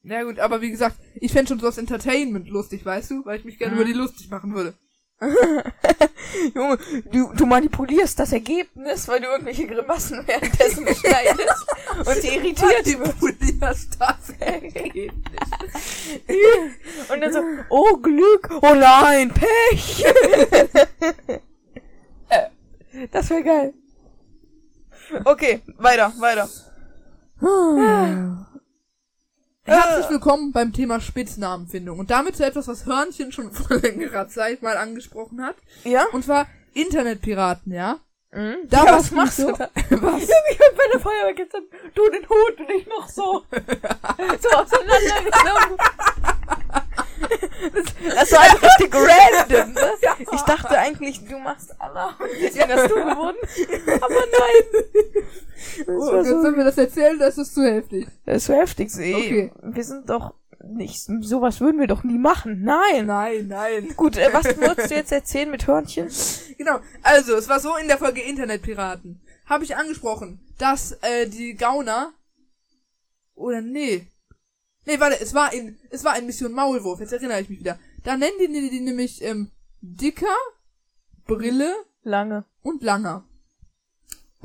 ja 0.03 0.23
gut, 0.23 0.39
aber 0.39 0.61
wie 0.61 0.71
gesagt, 0.71 0.97
ich 1.15 1.33
fände 1.33 1.49
schon 1.49 1.59
so 1.61 1.67
das 1.67 1.79
Entertainment 1.79 2.49
lustig, 2.49 2.85
weißt 2.85 3.11
du? 3.11 3.25
Weil 3.25 3.39
ich 3.39 3.45
mich 3.45 3.59
gerne 3.59 3.75
Mhm. 3.75 3.81
über 3.81 3.87
die 3.89 3.95
lustig 3.95 4.29
machen 4.31 4.55
würde. 4.55 4.75
Junge, 6.55 6.77
du, 7.11 7.33
du 7.33 7.47
manipulierst 7.47 8.19
das 8.19 8.33
Ergebnis, 8.33 9.09
weil 9.09 9.21
du 9.21 9.29
irgendwelche 9.29 9.67
Grimassen 9.67 10.23
währenddessen 10.27 10.87
schneidest 10.95 11.67
und 12.05 12.23
die 12.23 12.37
irritiert 12.37 12.85
wird. 12.87 12.99
Manipulierst 12.99 13.97
das 13.99 14.31
Ergebnis. 14.39 15.15
Und 17.09 17.21
dann 17.21 17.33
so, 17.33 17.41
oh 17.71 17.97
Glück, 17.97 18.51
oh 18.61 18.75
nein, 18.75 19.33
Pech. 19.33 20.05
Das 23.13 23.31
wäre 23.31 23.43
geil. 23.43 23.75
Okay, 25.25 25.63
weiter, 25.79 26.13
weiter. 26.19 26.49
Herzlich 29.63 30.11
willkommen 30.11 30.53
beim 30.53 30.73
Thema 30.73 31.01
Spitznamenfindung. 31.01 31.99
Und 31.99 32.11
damit 32.11 32.37
zu 32.37 32.45
etwas, 32.45 32.67
was 32.69 32.87
Hörnchen 32.87 33.31
schon 33.33 33.53
vor 33.53 33.77
längerer 33.77 34.29
Zeit 34.29 34.63
mal 34.63 34.77
angesprochen 34.77 35.43
hat. 35.43 35.57
Ja? 35.85 36.07
Und 36.13 36.25
zwar 36.25 36.47
Internetpiraten, 36.73 37.73
ja? 37.73 38.01
Mhm. 38.37 38.69
Da 38.69 38.85
ja, 38.85 38.93
was 38.99 39.11
machst 39.13 39.39
du 39.39 39.43
so. 39.45 39.53
da? 39.53 39.71
Was? 39.91 40.23
Ich 40.23 40.59
hab 40.61 40.77
bei 40.77 40.85
der 40.93 41.01
Feuerwehr 41.01 41.33
gesagt, 41.35 41.65
du 41.95 42.11
den 42.11 42.29
Hut 42.29 42.61
und 42.61 42.71
ich 42.71 42.87
noch 42.87 43.09
so. 43.09 43.43
so 44.41 44.49
auseinandergenommen. 44.51 45.79
Das, 47.75 47.85
das 48.15 48.33
war 48.33 48.41
halt 48.43 48.63
richtig 48.63 48.95
random, 48.95 49.73
ne? 49.73 49.91
Ich 50.33 50.41
dachte 50.43 50.79
eigentlich, 50.79 51.27
du 51.27 51.39
machst 51.39 51.75
Allah 51.81 52.15
und 52.19 52.29
deswegen 52.41 52.73
hast 52.73 52.91
du 52.91 52.95
gewonnen. 52.95 53.39
Aber 54.03 54.15
nein. 54.15 54.85
Das 55.79 55.87
Oh, 55.89 56.17
jetzt 56.17 56.29
so, 56.29 56.43
sollen 56.43 56.57
wir 56.57 56.65
das 56.65 56.79
erzählen, 56.79 57.19
das 57.19 57.39
ist 57.39 57.55
zu 57.55 57.63
heftig. 57.65 58.07
das 58.27 58.37
ist 58.37 58.47
so 58.47 58.53
heftig. 58.55 58.91
So, 58.91 59.01
ey, 59.01 59.15
Okay. 59.15 59.53
Wir 59.63 59.85
sind 59.85 60.09
doch 60.11 60.35
nicht, 60.71 61.01
sowas 61.21 61.61
würden 61.61 61.81
wir 61.81 61.87
doch 61.87 62.05
nie 62.05 62.19
machen. 62.19 62.63
Nein. 62.63 63.07
Nein, 63.07 63.49
nein. 63.49 63.95
Gut, 63.97 64.17
äh, 64.17 64.33
was 64.33 64.45
wolltest 64.61 64.91
du 64.91 64.95
jetzt 64.95 65.13
erzählen 65.13 65.51
mit 65.51 65.67
Hörnchen? 65.67 66.09
Genau, 66.59 66.81
also, 67.03 67.35
es 67.35 67.49
war 67.49 67.61
so 67.61 67.77
in 67.77 67.89
der 67.89 67.99
Folge 67.99 68.23
Internetpiraten. 68.23 69.21
Habe 69.47 69.65
ich 69.65 69.77
angesprochen, 69.77 70.41
dass 70.59 70.93
äh, 71.03 71.29
die 71.29 71.55
Gauner 71.55 72.13
oder 73.35 73.61
nee. 73.61 74.07
Nee, 74.87 75.01
warte, 75.01 75.21
es 75.21 75.35
war 75.35 75.53
in 75.53 75.79
es 75.91 76.05
war 76.05 76.19
in 76.19 76.27
Mission 76.27 76.53
Maulwurf, 76.53 77.01
jetzt 77.01 77.13
erinnere 77.13 77.41
ich 77.41 77.49
mich 77.49 77.61
wieder. 77.61 77.79
Da 78.05 78.17
nennen 78.17 78.37
die 78.41 78.49
die, 78.49 78.71
die 78.71 78.81
nämlich 78.81 79.23
ähm, 79.23 79.51
Dicker, 79.81 80.27
Brille 81.27 81.75
Lange. 82.03 82.45
und 82.63 82.83
Langer. 82.83 83.25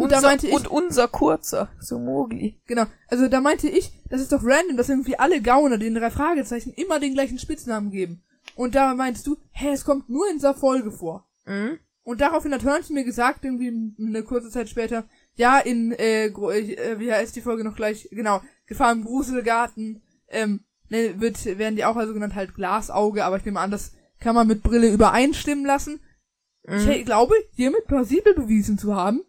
Und 0.02 0.06
Unser, 0.06 0.22
da 0.22 0.28
meinte 0.28 0.48
ich, 0.48 0.54
und 0.54 0.68
unser 0.68 1.08
kurzer, 1.08 1.70
so 1.80 2.00
Mogli. 2.00 2.60
genau, 2.66 2.86
also 3.08 3.28
da 3.28 3.40
meinte 3.40 3.70
ich, 3.70 3.92
das 4.10 4.22
ist 4.22 4.32
doch 4.32 4.44
random, 4.44 4.78
dass 4.78 4.90
irgendwie 4.90 5.20
alle 5.20 5.42
Gauner 5.42 5.78
den 5.78 5.96
drei 5.96 6.10
Fragezeichen 6.10 6.74
immer 6.74 7.00
den 7.00 7.14
gleichen 7.14 7.38
Spitznamen 7.38 7.92
geben. 7.92 8.24
Und 8.56 8.76
da 8.76 8.96
meinst 8.96 9.28
du, 9.28 9.38
hä, 9.52 9.70
es 9.72 9.86
kommt 9.86 10.10
nur 10.10 10.28
in 10.30 10.38
dieser 10.38 10.54
Folge 10.54 10.92
vor. 10.92 11.28
Mhm. 11.46 11.80
Und 12.04 12.22
daraufhin 12.22 12.54
hat 12.54 12.64
Hörnchen 12.64 12.96
mir 12.96 13.04
gesagt, 13.04 13.46
irgendwie 13.46 13.94
eine 14.00 14.24
kurze 14.24 14.50
Zeit 14.50 14.70
später, 14.70 15.06
ja, 15.36 15.60
in, 15.60 15.92
äh, 15.92 16.28
äh, 16.28 17.00
wie 17.00 17.14
heißt 17.14 17.36
die 17.36 17.42
Folge 17.42 17.64
noch 17.64 17.76
gleich? 17.76 18.10
Genau, 18.12 18.42
Gefahr 18.66 18.92
im 18.92 19.06
Gruselgarten, 19.06 20.02
ähm, 20.28 20.62
ne, 20.90 21.20
wird, 21.22 21.46
werden 21.58 21.76
die 21.76 21.86
auch 21.86 21.96
also 21.96 22.14
genannt 22.14 22.36
halt 22.36 22.56
Glasauge, 22.56 23.24
aber 23.24 23.38
ich 23.38 23.46
nehme 23.46 23.60
an, 23.60 23.72
das 23.72 23.94
kann 24.20 24.36
man 24.36 24.48
mit 24.48 24.64
Brille 24.64 24.92
übereinstimmen 24.92 25.66
lassen. 25.66 26.00
Mhm. 26.68 26.90
Ich 26.90 27.06
glaube, 27.06 27.36
hiermit 27.56 27.86
plausibel 27.88 28.34
bewiesen 28.34 28.78
zu 28.78 28.96
haben, 28.96 29.22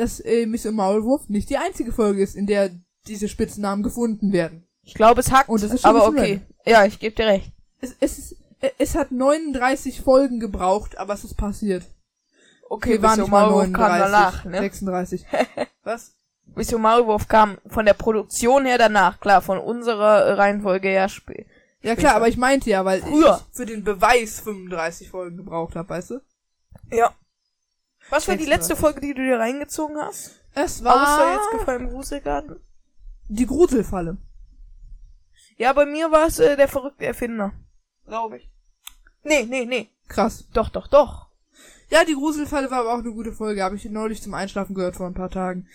dass 0.00 0.18
äh, 0.20 0.46
Miss 0.46 0.64
Maulwurf 0.64 1.28
nicht 1.28 1.50
die 1.50 1.58
einzige 1.58 1.92
Folge 1.92 2.22
ist, 2.22 2.34
in 2.34 2.46
der 2.46 2.70
diese 3.06 3.28
Spitznamen 3.28 3.82
gefunden 3.82 4.32
werden. 4.32 4.66
Ich 4.82 4.94
glaube, 4.94 5.20
es 5.20 5.30
hackt, 5.30 5.50
Und 5.50 5.62
das 5.62 5.72
ist 5.72 5.84
aber 5.84 6.06
okay. 6.06 6.40
Ja, 6.64 6.86
ich 6.86 6.98
gebe 6.98 7.14
dir 7.14 7.26
recht. 7.26 7.52
Es, 7.80 7.94
es, 8.00 8.18
ist, 8.18 8.36
es 8.78 8.94
hat 8.94 9.12
39 9.12 10.00
Folgen 10.00 10.40
gebraucht, 10.40 10.96
aber 10.96 11.12
es 11.12 11.24
ist 11.24 11.36
passiert. 11.36 11.84
Okay, 12.68 12.92
Wir 12.92 13.02
waren 13.02 13.20
mal 13.28 13.50
Maulwurf 13.50 13.72
kam 13.72 13.92
39, 13.92 14.10
danach, 14.10 14.44
ne? 14.46 14.58
36. 14.60 15.26
Was? 15.84 16.14
Mission 16.54 16.80
Maulwurf 16.80 17.28
kam 17.28 17.58
von 17.66 17.84
der 17.84 17.94
Produktion 17.94 18.64
her 18.64 18.78
danach, 18.78 19.20
klar, 19.20 19.42
von 19.42 19.58
unserer 19.58 20.38
Reihenfolge 20.38 20.88
her 20.88 21.08
spät. 21.08 21.46
Ja 21.82 21.94
klar, 21.94 22.14
aber 22.14 22.28
ich 22.28 22.36
meinte 22.36 22.70
ja, 22.70 22.84
weil 22.84 23.00
Früher. 23.00 23.40
ich 23.50 23.56
für 23.56 23.66
den 23.66 23.84
Beweis 23.84 24.40
35 24.40 25.10
Folgen 25.10 25.36
gebraucht 25.36 25.76
habe, 25.76 25.88
weißt 25.88 26.10
du? 26.10 26.20
Ja. 26.90 27.14
Was 28.10 28.28
war 28.28 28.36
die 28.36 28.44
36. 28.44 28.48
letzte 28.48 28.76
Folge, 28.76 29.00
die 29.00 29.14
du 29.14 29.22
dir 29.22 29.38
reingezogen 29.38 29.96
hast? 29.98 30.32
Es 30.54 30.82
war 30.82 31.32
jetzt 31.34 31.50
Gefallen 31.52 31.82
im 31.82 31.90
Gruselgarten? 31.90 32.60
die 33.30 33.46
Gruselfalle. 33.46 34.18
Ja, 35.56 35.72
bei 35.72 35.86
mir 35.86 36.10
war 36.10 36.26
es 36.26 36.38
äh, 36.38 36.56
der 36.56 36.68
verrückte 36.68 37.06
Erfinder. 37.06 37.52
Glaube 38.06 38.38
ich. 38.38 38.50
Nee, 39.22 39.44
nee, 39.44 39.64
nee. 39.64 39.88
Krass. 40.08 40.48
Doch, 40.52 40.68
doch, 40.68 40.88
doch. 40.88 41.28
Ja, 41.90 42.04
die 42.04 42.14
Gruselfalle 42.14 42.70
war 42.70 42.80
aber 42.80 42.94
auch 42.94 42.98
eine 42.98 43.12
gute 43.12 43.32
Folge, 43.32 43.62
habe 43.62 43.76
ich 43.76 43.84
neulich 43.84 44.22
zum 44.22 44.34
Einschlafen 44.34 44.74
gehört 44.74 44.96
vor 44.96 45.06
ein 45.06 45.14
paar 45.14 45.30
Tagen. 45.30 45.68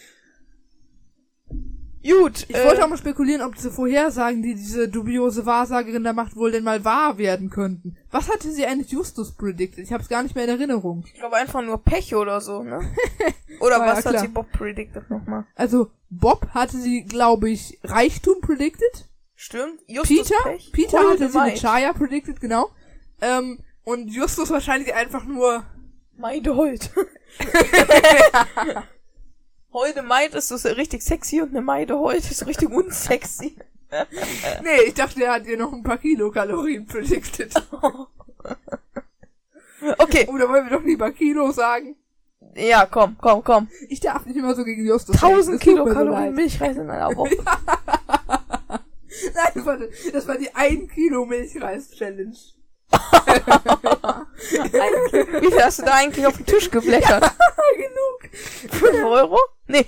Gut. 2.07 2.45
Ich 2.47 2.55
äh, 2.55 2.65
wollte 2.65 2.83
auch 2.83 2.89
mal 2.89 2.97
spekulieren, 2.97 3.41
ob 3.41 3.55
diese 3.55 3.71
Vorhersagen, 3.71 4.43
die 4.43 4.53
diese 4.53 4.87
dubiose 4.87 5.45
Wahrsagerin 5.45 6.03
da 6.03 6.13
macht, 6.13 6.35
wohl 6.35 6.51
denn 6.51 6.63
mal 6.63 6.85
wahr 6.85 7.17
werden 7.17 7.49
könnten. 7.49 7.97
Was 8.11 8.29
hatte 8.29 8.51
sie 8.51 8.65
eigentlich 8.65 8.91
Justus 8.91 9.31
predicted? 9.31 9.83
Ich 9.83 9.91
habe 9.91 10.03
es 10.03 10.09
gar 10.09 10.21
nicht 10.21 10.35
mehr 10.35 10.43
in 10.43 10.51
Erinnerung. 10.51 11.03
Ich 11.07 11.15
glaube 11.15 11.35
einfach 11.35 11.63
nur 11.63 11.83
Pech 11.83 12.13
oder 12.15 12.41
so, 12.41 12.63
ne? 12.63 12.79
Oder 13.59 13.79
War 13.79 13.87
ja 13.87 13.97
was 13.97 14.05
hat 14.05 14.19
sie 14.19 14.27
Bob 14.27 14.51
predicted 14.51 15.09
nochmal? 15.09 15.45
Also, 15.55 15.89
Bob 16.09 16.47
hatte 16.49 16.77
sie, 16.77 17.05
glaube 17.05 17.49
ich, 17.49 17.79
Reichtum 17.83 18.41
predicted. 18.41 19.07
Stimmt. 19.35 19.81
Justus 19.87 20.29
Peter, 20.29 20.43
Pech. 20.43 20.71
Peter 20.73 20.97
Holde 20.99 21.11
hatte 21.11 21.31
sie 21.31 21.39
mit. 21.39 21.61
Chaya 21.61 21.93
predicted, 21.93 22.41
genau. 22.41 22.69
Ähm, 23.21 23.59
und 23.83 24.09
Justus 24.09 24.49
wahrscheinlich 24.49 24.93
einfach 24.93 25.25
nur 25.25 25.63
Meide 26.17 26.55
Holde 29.75 30.03
Maid 30.03 30.33
ist 30.35 30.47
so 30.47 30.69
richtig 30.69 31.03
sexy 31.03 31.41
und 31.41 31.49
eine 31.49 31.61
Meide 31.61 31.99
Holt 31.99 32.19
ist 32.19 32.37
so 32.37 32.45
richtig 32.45 32.69
unsexy. 32.69 33.57
Nee, 34.61 34.81
ich 34.87 34.93
dachte, 34.95 35.23
er 35.23 35.33
hat 35.33 35.45
ihr 35.45 35.57
noch 35.57 35.71
ein 35.71 35.83
paar 35.83 35.97
Kilokalorien 35.97 36.85
predicted. 36.85 37.53
Okay, 39.99 40.27
Oder 40.27 40.49
wollen 40.49 40.67
wir 40.69 40.77
doch 40.77 40.83
lieber 40.83 41.11
Kilo 41.11 41.51
sagen? 41.51 41.95
ja, 42.55 42.87
komm, 42.87 43.15
komm, 43.21 43.43
komm. 43.43 43.69
Ich 43.87 43.99
darf 43.99 44.25
nicht 44.25 44.35
immer 44.35 44.55
so 44.55 44.63
gegen 44.63 44.85
Justus. 44.85 45.15
1000 45.21 45.27
reden, 45.27 45.37
das 45.37 45.45
tut 45.45 45.51
mir 45.51 45.59
so 45.59 45.85
Kilokalorien 45.85 46.25
leid. 46.25 46.35
Milchreis 46.35 46.77
in 46.77 46.89
einer 46.89 47.15
Woche. 47.15 47.37
Nein, 49.33 49.65
warte, 49.65 49.91
das 50.11 50.27
war 50.27 50.37
die 50.37 50.53
1 50.55 50.91
Kilo 50.91 51.25
Milchreis-Challenge. 51.25 52.35
Wie 55.41 55.51
viel 55.51 55.63
hast 55.63 55.79
du 55.79 55.83
da 55.83 55.93
eigentlich 55.93 56.25
auf 56.25 56.37
den 56.37 56.45
Tisch 56.45 56.71
geblättert? 56.71 57.31
Genug. 57.75 58.71
5 58.71 59.03
Euro? 59.03 59.37
Nee, 59.67 59.85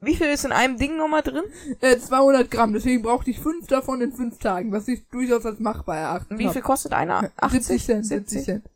Wie 0.00 0.14
viel 0.14 0.28
ist 0.28 0.44
in 0.44 0.52
einem 0.52 0.78
Ding 0.78 0.96
nochmal 0.96 1.22
drin? 1.22 1.42
Äh, 1.80 1.98
200 1.98 2.50
Gramm, 2.50 2.72
deswegen 2.72 3.02
brauchte 3.02 3.30
ich 3.30 3.40
fünf 3.40 3.66
davon 3.66 4.00
in 4.00 4.12
fünf 4.12 4.38
Tagen, 4.38 4.70
was 4.70 4.86
ich 4.86 5.08
durchaus 5.08 5.44
als 5.44 5.58
machbar 5.58 5.96
erachten 5.96 6.38
Wie 6.38 6.46
hab. 6.46 6.52
viel 6.52 6.62
kostet 6.62 6.92
einer? 6.92 7.32
80 7.36 7.62
70 7.64 7.84
Cent, 7.84 8.06
70 8.06 8.44
Cent. 8.44 8.70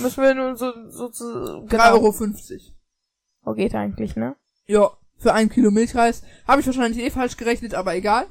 Müssen 0.00 0.22
wir 0.22 0.34
nur 0.34 0.56
so, 0.56 0.72
so, 0.88 1.10
so 1.10 1.64
3,50 1.66 1.92
Euro. 1.92 2.12
50. 2.12 2.76
Oh, 3.44 3.54
geht 3.54 3.74
eigentlich, 3.74 4.14
ne? 4.14 4.36
Ja, 4.66 4.90
für 5.18 5.32
ein 5.34 5.48
Kilo 5.48 5.70
Milchreis. 5.70 6.22
Habe 6.46 6.60
ich 6.60 6.66
wahrscheinlich 6.66 7.02
eh 7.02 7.10
falsch 7.10 7.36
gerechnet, 7.36 7.74
aber 7.74 7.94
egal. 7.94 8.26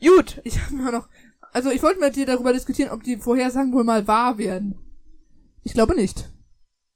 Gut. 0.00 0.40
Ich 0.44 0.60
habe 0.60 0.74
mir 0.74 0.92
noch... 0.92 1.08
Also 1.52 1.70
ich 1.70 1.82
wollte 1.82 2.00
mit 2.00 2.16
dir 2.16 2.26
darüber 2.26 2.52
diskutieren, 2.52 2.90
ob 2.90 3.02
die 3.02 3.16
Vorhersagen 3.16 3.72
wohl 3.72 3.84
mal 3.84 4.06
wahr 4.06 4.38
werden. 4.38 4.78
Ich 5.64 5.74
glaube 5.74 5.94
nicht. 5.94 6.28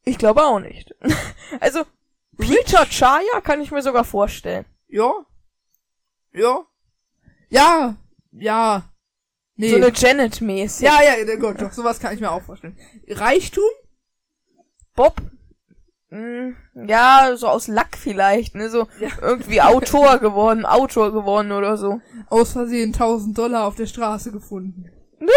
Ich 0.05 0.19
glaube 0.19 0.43
auch 0.43 0.61
nicht. 0.61 0.95
also, 1.61 1.83
Peter 2.39 2.85
Chaya 2.87 3.41
kann 3.43 3.61
ich 3.61 3.71
mir 3.71 3.83
sogar 3.83 4.05
vorstellen. 4.05 4.65
Ja. 4.89 5.13
Ja. 6.33 6.65
Ja. 7.49 7.97
Ja. 8.33 8.93
Nee. 9.55 9.71
So 9.71 9.77
eine 9.77 9.91
Janet-mäßig. 9.93 10.87
ja, 10.87 10.99
ja, 11.03 11.37
Gott, 11.37 11.61
doch, 11.63 11.73
sowas 11.73 11.99
kann 11.99 12.13
ich 12.15 12.21
mir 12.21 12.31
auch 12.31 12.43
vorstellen. 12.43 12.79
Reichtum? 13.09 13.65
Bob. 14.95 15.21
Mh, 16.11 16.55
ja, 16.87 17.35
so 17.37 17.49
aus 17.49 17.67
Lack 17.67 17.97
vielleicht, 17.97 18.55
ne? 18.55 18.69
So 18.71 18.87
Ja. 19.01 19.09
irgendwie 19.21 19.61
Autor 19.63 20.19
geworden, 20.21 20.65
Autor 20.67 21.13
geworden 21.13 21.53
oder 21.53 21.77
so. 21.79 22.01
Aus 22.29 22.53
Versehen 22.53 22.93
1000 22.93 23.37
Dollar 23.37 23.67
auf 23.67 23.77
der 23.77 23.87
Straße 23.87 24.31
gefunden. 24.33 24.91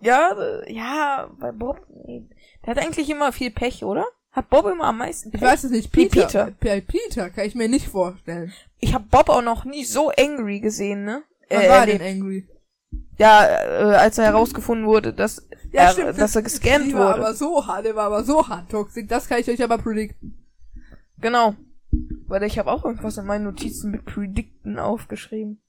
Ja, 0.00 0.32
äh, 0.38 0.70
ja, 0.70 1.30
bei 1.40 1.50
Bob, 1.50 1.80
der 2.66 2.76
hat 2.76 2.78
eigentlich 2.78 3.08
immer 3.08 3.32
viel 3.32 3.50
Pech, 3.50 3.84
oder? 3.84 4.04
Hat 4.34 4.50
Bob 4.50 4.66
immer 4.66 4.84
am 4.86 4.98
meisten? 4.98 5.30
Ich 5.32 5.40
weiß 5.40 5.64
es 5.64 5.70
nicht. 5.70 5.92
Peter. 5.92 6.50
Peter. 6.58 6.80
Peter. 6.80 7.30
Kann 7.30 7.46
ich 7.46 7.54
mir 7.54 7.68
nicht 7.68 7.86
vorstellen. 7.88 8.52
Ich 8.80 8.92
habe 8.92 9.04
Bob 9.08 9.28
auch 9.28 9.42
noch 9.42 9.64
nie 9.64 9.84
so 9.84 10.10
angry 10.10 10.58
gesehen, 10.60 11.04
ne? 11.04 11.22
Wann 11.48 11.60
Äh, 11.62 11.68
war 11.68 11.86
denn 11.86 12.02
angry? 12.02 12.48
Ja, 13.16 13.44
äh, 13.46 13.94
als 13.96 14.18
er 14.18 14.24
herausgefunden 14.24 14.86
wurde, 14.86 15.12
dass 15.12 15.46
Ja, 15.70 15.82
er, 15.82 15.92
stimmt. 15.92 16.18
dass 16.18 16.34
er 16.34 16.42
gescammt 16.42 16.86
Die 16.86 16.94
war 16.94 17.14
wurde. 17.14 17.26
aber 17.26 17.34
so 17.34 17.64
hart, 17.66 17.84
der 17.86 17.94
war 17.94 18.06
aber 18.06 18.24
so 18.24 18.48
hart 18.48 18.70
toxisch. 18.70 19.06
Das 19.06 19.28
kann 19.28 19.38
ich 19.40 19.48
euch 19.48 19.62
aber 19.62 19.78
predikten. 19.78 20.44
Genau. 21.20 21.54
Weil 22.26 22.42
ich 22.42 22.58
habe 22.58 22.72
auch 22.72 22.84
irgendwas 22.84 23.16
in 23.18 23.26
meinen 23.26 23.44
Notizen 23.44 23.92
mit 23.92 24.04
Predicten 24.04 24.80
aufgeschrieben. 24.80 25.60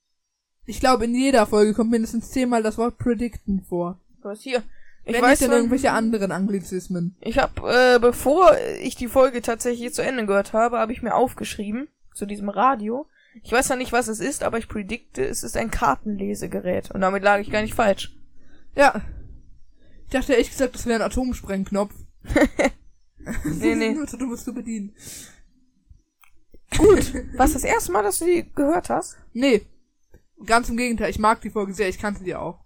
Ich 0.65 0.80
glaube, 0.80 1.06
in 1.06 1.13
jeder 1.13 1.45
Folge 1.45 1.75
kommt 1.75 1.91
mindestens 1.91 2.32
zehnmal 2.32 2.63
das 2.63 2.80
Wort 2.80 2.97
predikten 2.97 3.62
vor. 3.62 3.99
Was 4.23 4.41
hier? 4.41 4.63
Ich 5.05 5.21
weiß 5.21 5.29
nicht 5.29 5.41
denn 5.41 5.49
noch- 5.49 5.57
irgendwelche 5.57 5.91
anderen 5.91 6.31
Anglizismen. 6.31 7.15
Ich 7.21 7.37
habe, 7.37 7.61
äh, 7.95 7.99
bevor 7.99 8.51
ich 8.81 8.95
die 8.95 9.07
Folge 9.07 9.41
tatsächlich 9.41 9.93
zu 9.93 10.01
Ende 10.03 10.25
gehört 10.25 10.53
habe, 10.53 10.79
habe 10.79 10.91
ich 10.93 11.01
mir 11.03 11.13
aufgeschrieben 11.15 11.87
zu 12.13 12.25
diesem 12.25 12.49
Radio. 12.49 13.07
Ich 13.43 13.51
weiß 13.51 13.67
ja 13.69 13.75
nicht, 13.75 13.91
was 13.91 14.07
es 14.07 14.19
ist, 14.19 14.43
aber 14.43 14.57
ich 14.57 14.67
predikte, 14.67 15.23
es 15.25 15.43
ist 15.43 15.57
ein 15.57 15.69
Kartenlesegerät. 15.69 16.91
Und 16.91 17.01
damit 17.01 17.21
lag 17.23 17.39
ich 17.39 17.51
gar 17.51 17.61
nicht 17.61 17.73
falsch. 17.75 18.15
Ja. 18.75 19.01
Ich 20.05 20.11
dachte 20.11 20.33
ehrlich 20.33 20.49
gesagt, 20.49 20.73
das 20.75 20.85
wäre 20.85 20.99
ein 21.03 21.05
Atomsprengknopf. 21.09 21.93
Nee, 23.43 23.73
nee. 23.73 23.91
Nur 23.95 24.05
du 24.05 24.25
musst 24.27 24.45
du 24.45 24.53
bedienen. 24.53 24.93
Gut. 26.77 27.13
Was 27.37 27.53
das 27.53 27.63
erste 27.63 27.91
Mal, 27.91 28.03
dass 28.03 28.19
du 28.19 28.25
die 28.25 28.51
gehört 28.53 28.89
hast? 28.89 29.17
Nee. 29.33 29.65
Ganz 30.45 30.69
im 30.69 30.77
Gegenteil, 30.77 31.09
ich 31.09 31.17
mag 31.19 31.41
die 31.41 31.49
Folge 31.49 31.73
sehr, 31.73 31.87
ich 31.89 31.97
kannte 31.97 32.23
die 32.23 32.35
auch. 32.35 32.64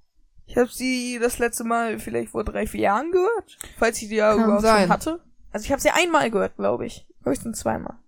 Ich 0.50 0.58
habe 0.58 0.70
sie 0.72 1.20
das 1.22 1.38
letzte 1.38 1.64
Mal 1.64 2.00
vielleicht 2.00 2.32
vor 2.32 2.44
drei, 2.44 2.66
vier 2.66 2.82
Jahren 2.82 3.12
gehört. 3.12 3.60
Falls 3.78 4.02
ich 4.02 4.10
die 4.10 4.16
ja 4.16 4.34
Kann 4.34 4.46
überhaupt 4.46 4.64
sein. 4.64 4.82
schon 4.82 4.90
hatte. 4.90 5.20
Also 5.52 5.66
ich 5.66 5.72
habe 5.72 5.80
sie 5.80 5.92
einmal 5.92 6.32
gehört, 6.32 6.56
glaube 6.56 6.88
ich. 6.88 7.06
Höchstens 7.24 7.60
zweimal. 7.60 8.00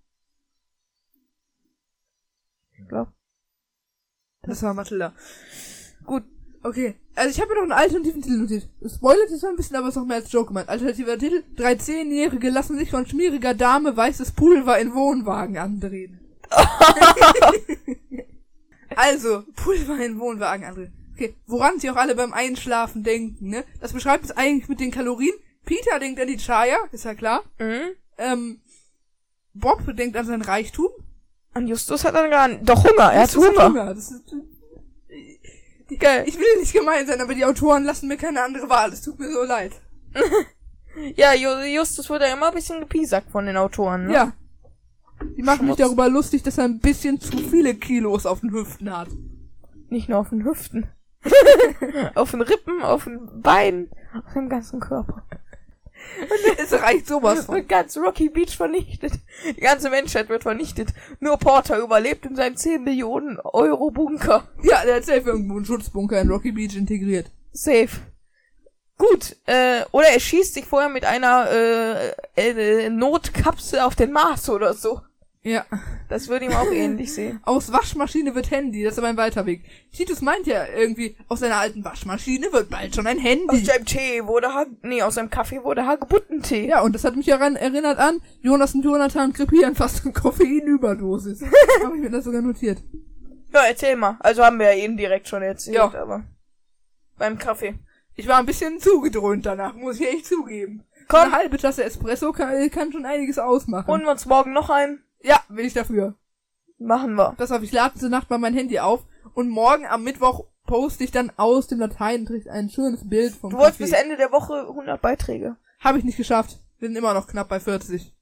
Ich 2.76 2.88
glaube. 2.88 3.12
Das 4.42 4.60
war 4.64 4.74
Matilda. 4.74 5.12
Gut, 6.04 6.24
okay. 6.64 6.96
Also 7.14 7.30
ich 7.30 7.40
habe 7.40 7.50
mir 7.50 7.54
noch 7.54 7.62
einen 7.62 7.72
alternativen 7.72 8.22
Titel 8.22 8.38
notiert. 8.38 8.68
Spoilert 8.92 9.30
mal 9.40 9.50
ein 9.50 9.56
bisschen, 9.56 9.76
aber 9.76 9.88
ist 9.88 9.94
noch 9.94 10.04
mehr 10.04 10.16
als 10.16 10.32
Joke 10.32 10.48
gemeint. 10.48 10.68
Alternativer 10.68 11.16
Titel. 11.16 11.44
Drei 11.54 11.76
Zehnjährige 11.76 12.50
lassen 12.50 12.76
sich 12.76 12.90
von 12.90 13.06
schmieriger 13.06 13.54
Dame 13.54 13.96
weißes 13.96 14.32
Pulver 14.32 14.80
in 14.80 14.92
Wohnwagen 14.94 15.58
andrehen. 15.58 16.18
also, 18.96 19.44
Pulver 19.54 20.04
in 20.04 20.18
Wohnwagen 20.18 20.64
andrehen. 20.64 21.01
Okay, 21.14 21.34
woran 21.46 21.78
sie 21.78 21.90
auch 21.90 21.96
alle 21.96 22.14
beim 22.14 22.32
Einschlafen 22.32 23.02
denken, 23.02 23.48
ne? 23.50 23.64
Das 23.80 23.92
beschreibt 23.92 24.24
es 24.24 24.30
eigentlich 24.30 24.68
mit 24.68 24.80
den 24.80 24.90
Kalorien. 24.90 25.34
Peter 25.64 25.98
denkt 25.98 26.20
an 26.20 26.26
die 26.26 26.38
Chaya, 26.38 26.76
ist 26.90 27.04
ja 27.04 27.14
klar. 27.14 27.42
Mhm. 27.58 27.80
Ähm, 28.18 28.60
Bob 29.54 29.82
denkt 29.96 30.16
an 30.16 30.26
sein 30.26 30.42
Reichtum. 30.42 30.88
Und 31.54 31.66
Justus 31.68 32.04
hat 32.04 32.14
dann 32.14 32.30
gar. 32.30 32.48
Doch 32.48 32.82
Hunger, 32.84 33.12
er 33.12 33.22
hat 33.22 33.32
Justus 33.34 33.62
Hunger. 33.62 33.94
Das 33.94 34.10
ist, 34.10 34.24
Geil. 35.98 36.24
ich 36.26 36.38
will 36.38 36.60
nicht 36.60 36.72
gemein 36.72 37.06
sein, 37.06 37.20
aber 37.20 37.34
die 37.34 37.44
Autoren 37.44 37.84
lassen 37.84 38.08
mir 38.08 38.16
keine 38.16 38.42
andere 38.42 38.68
Wahl. 38.70 38.92
Es 38.92 39.02
tut 39.02 39.18
mir 39.18 39.30
so 39.30 39.42
leid. 39.44 39.72
Ja, 41.16 41.30
Ju- 41.32 41.64
Justus 41.74 42.10
wurde 42.10 42.26
ja 42.26 42.34
immer 42.34 42.48
ein 42.48 42.54
bisschen 42.54 42.80
gepiesackt 42.80 43.30
von 43.30 43.46
den 43.46 43.56
Autoren, 43.56 44.08
ne? 44.08 44.12
Ja. 44.12 44.32
Die 45.38 45.42
machen 45.42 45.64
Schmutz. 45.64 45.78
darüber 45.78 46.06
lustig, 46.10 46.42
dass 46.42 46.58
er 46.58 46.64
ein 46.64 46.80
bisschen 46.80 47.18
zu 47.18 47.34
viele 47.38 47.74
Kilos 47.76 48.26
auf 48.26 48.40
den 48.40 48.52
Hüften 48.52 48.94
hat. 48.94 49.08
Nicht 49.88 50.10
nur 50.10 50.18
auf 50.18 50.28
den 50.28 50.44
Hüften. 50.44 50.88
auf 52.14 52.30
den 52.32 52.42
Rippen, 52.42 52.82
auf 52.82 53.04
den 53.04 53.42
Beinen, 53.42 53.90
auf 54.26 54.32
dem 54.34 54.48
ganzen 54.48 54.80
Körper. 54.80 55.24
Es 56.58 56.72
reicht 56.72 57.06
sowas 57.06 57.46
von. 57.46 57.56
Wird 57.56 57.68
ganz 57.68 57.96
Rocky 57.96 58.28
Beach 58.28 58.56
vernichtet. 58.56 59.12
Die 59.46 59.60
ganze 59.60 59.90
Menschheit 59.90 60.28
wird 60.28 60.42
vernichtet. 60.42 60.88
Nur 61.20 61.38
Porter 61.38 61.78
überlebt 61.78 62.26
in 62.26 62.36
seinem 62.36 62.56
10 62.56 62.82
Millionen 62.82 63.38
Euro 63.40 63.90
Bunker. 63.90 64.48
Ja, 64.62 64.84
der 64.84 64.96
hat 64.96 65.04
safe 65.04 65.30
irgendwo 65.30 65.56
einen 65.56 65.64
Schutzbunker 65.64 66.20
in 66.20 66.30
Rocky 66.30 66.52
Beach 66.52 66.76
integriert. 66.76 67.30
Safe. 67.52 67.88
Gut, 68.98 69.36
äh, 69.46 69.82
oder 69.90 70.08
er 70.08 70.20
schießt 70.20 70.54
sich 70.54 70.64
vorher 70.64 70.88
mit 70.88 71.04
einer 71.04 71.50
äh, 71.50 72.12
äh, 72.36 72.88
Notkapsel 72.88 73.80
auf 73.80 73.96
den 73.96 74.12
Mars 74.12 74.48
oder 74.48 74.74
so. 74.74 75.00
Ja. 75.44 75.64
Das 76.08 76.28
würde 76.28 76.44
ihm 76.44 76.52
auch 76.52 76.70
ähnlich 76.70 77.12
sehen. 77.12 77.40
Aus 77.44 77.72
Waschmaschine 77.72 78.34
wird 78.36 78.50
Handy, 78.52 78.84
das 78.84 78.92
ist 78.92 78.98
aber 78.98 79.08
ein 79.08 79.16
weiter 79.16 79.44
Weg. 79.44 79.64
Titus 79.92 80.20
meint 80.20 80.46
ja 80.46 80.64
irgendwie, 80.66 81.16
aus 81.28 81.40
seiner 81.40 81.56
alten 81.56 81.84
Waschmaschine 81.84 82.52
wird 82.52 82.70
bald 82.70 82.94
schon 82.94 83.06
ein 83.08 83.18
Aus 83.18 83.24
Handy. 83.24 83.64
seinem 83.64 83.84
Tee 83.84 84.24
wurde 84.24 84.54
ha 84.54 84.66
nee, 84.82 85.02
aus 85.02 85.16
seinem 85.16 85.30
Kaffee 85.30 85.64
wurde 85.64 85.84
Hagebuttentee. 85.84 86.68
Ja, 86.68 86.82
und 86.82 86.94
das 86.94 87.02
hat 87.02 87.16
mich 87.16 87.26
daran 87.26 87.56
erinnert 87.56 87.98
an, 87.98 88.20
Jonas 88.40 88.74
und 88.76 88.84
Jonathan 88.84 89.32
krepieren 89.32 89.74
fast 89.74 90.04
eine 90.04 90.12
Koffeinüberdosis. 90.12 91.42
Habe 91.82 91.96
ich 91.96 92.02
mir 92.02 92.10
das 92.10 92.24
sogar 92.24 92.42
notiert. 92.42 92.78
Ja, 93.52 93.64
erzähl 93.66 93.96
mal. 93.96 94.16
Also 94.20 94.44
haben 94.44 94.58
wir 94.60 94.74
ja 94.74 94.82
eben 94.84 94.96
direkt 94.96 95.28
schon 95.28 95.42
erzählt, 95.42 95.76
Ja. 95.76 95.92
aber 95.94 96.24
beim 97.18 97.36
Kaffee. 97.38 97.74
Ich 98.14 98.28
war 98.28 98.38
ein 98.38 98.46
bisschen 98.46 98.78
zugedröhnt 98.78 99.44
danach, 99.44 99.74
muss 99.74 99.98
ich 100.00 100.06
echt 100.08 100.26
zugeben. 100.26 100.84
Komm. 101.08 101.20
Eine 101.20 101.32
halbe 101.32 101.58
Tasse 101.58 101.82
Espresso 101.84 102.32
kann, 102.32 102.70
kann 102.70 102.92
schon 102.92 103.04
einiges 103.04 103.38
ausmachen. 103.38 103.86
Holen 103.88 104.02
wir 104.02 104.10
uns 104.12 104.24
morgen 104.26 104.52
noch 104.52 104.70
ein. 104.70 105.02
Ja, 105.22 105.40
bin 105.48 105.64
ich 105.66 105.74
dafür. 105.74 106.14
Machen 106.78 107.14
wir. 107.14 107.34
Pass 107.36 107.52
auf, 107.52 107.62
ich 107.62 107.72
lade 107.72 107.94
diese 107.94 108.08
Nacht 108.08 108.30
mal 108.30 108.38
mein 108.38 108.54
Handy 108.54 108.78
auf 108.78 109.04
und 109.34 109.48
morgen 109.48 109.86
am 109.86 110.02
Mittwoch 110.04 110.44
poste 110.66 111.04
ich 111.04 111.10
dann 111.10 111.32
aus 111.36 111.66
dem 111.66 111.78
Lateinunterricht 111.78 112.48
ein 112.48 112.70
schönes 112.70 113.08
Bild 113.08 113.34
vom 113.34 113.50
Du 113.50 113.58
wolltest 113.58 113.78
bis 113.78 113.92
Ende 113.92 114.16
der 114.16 114.32
Woche 114.32 114.66
100 114.68 115.00
Beiträge. 115.00 115.56
Habe 115.80 115.98
ich 115.98 116.04
nicht 116.04 116.16
geschafft. 116.16 116.58
Bin 116.78 116.96
immer 116.96 117.14
noch 117.14 117.26
knapp 117.26 117.48
bei 117.48 117.60
40. 117.60 118.14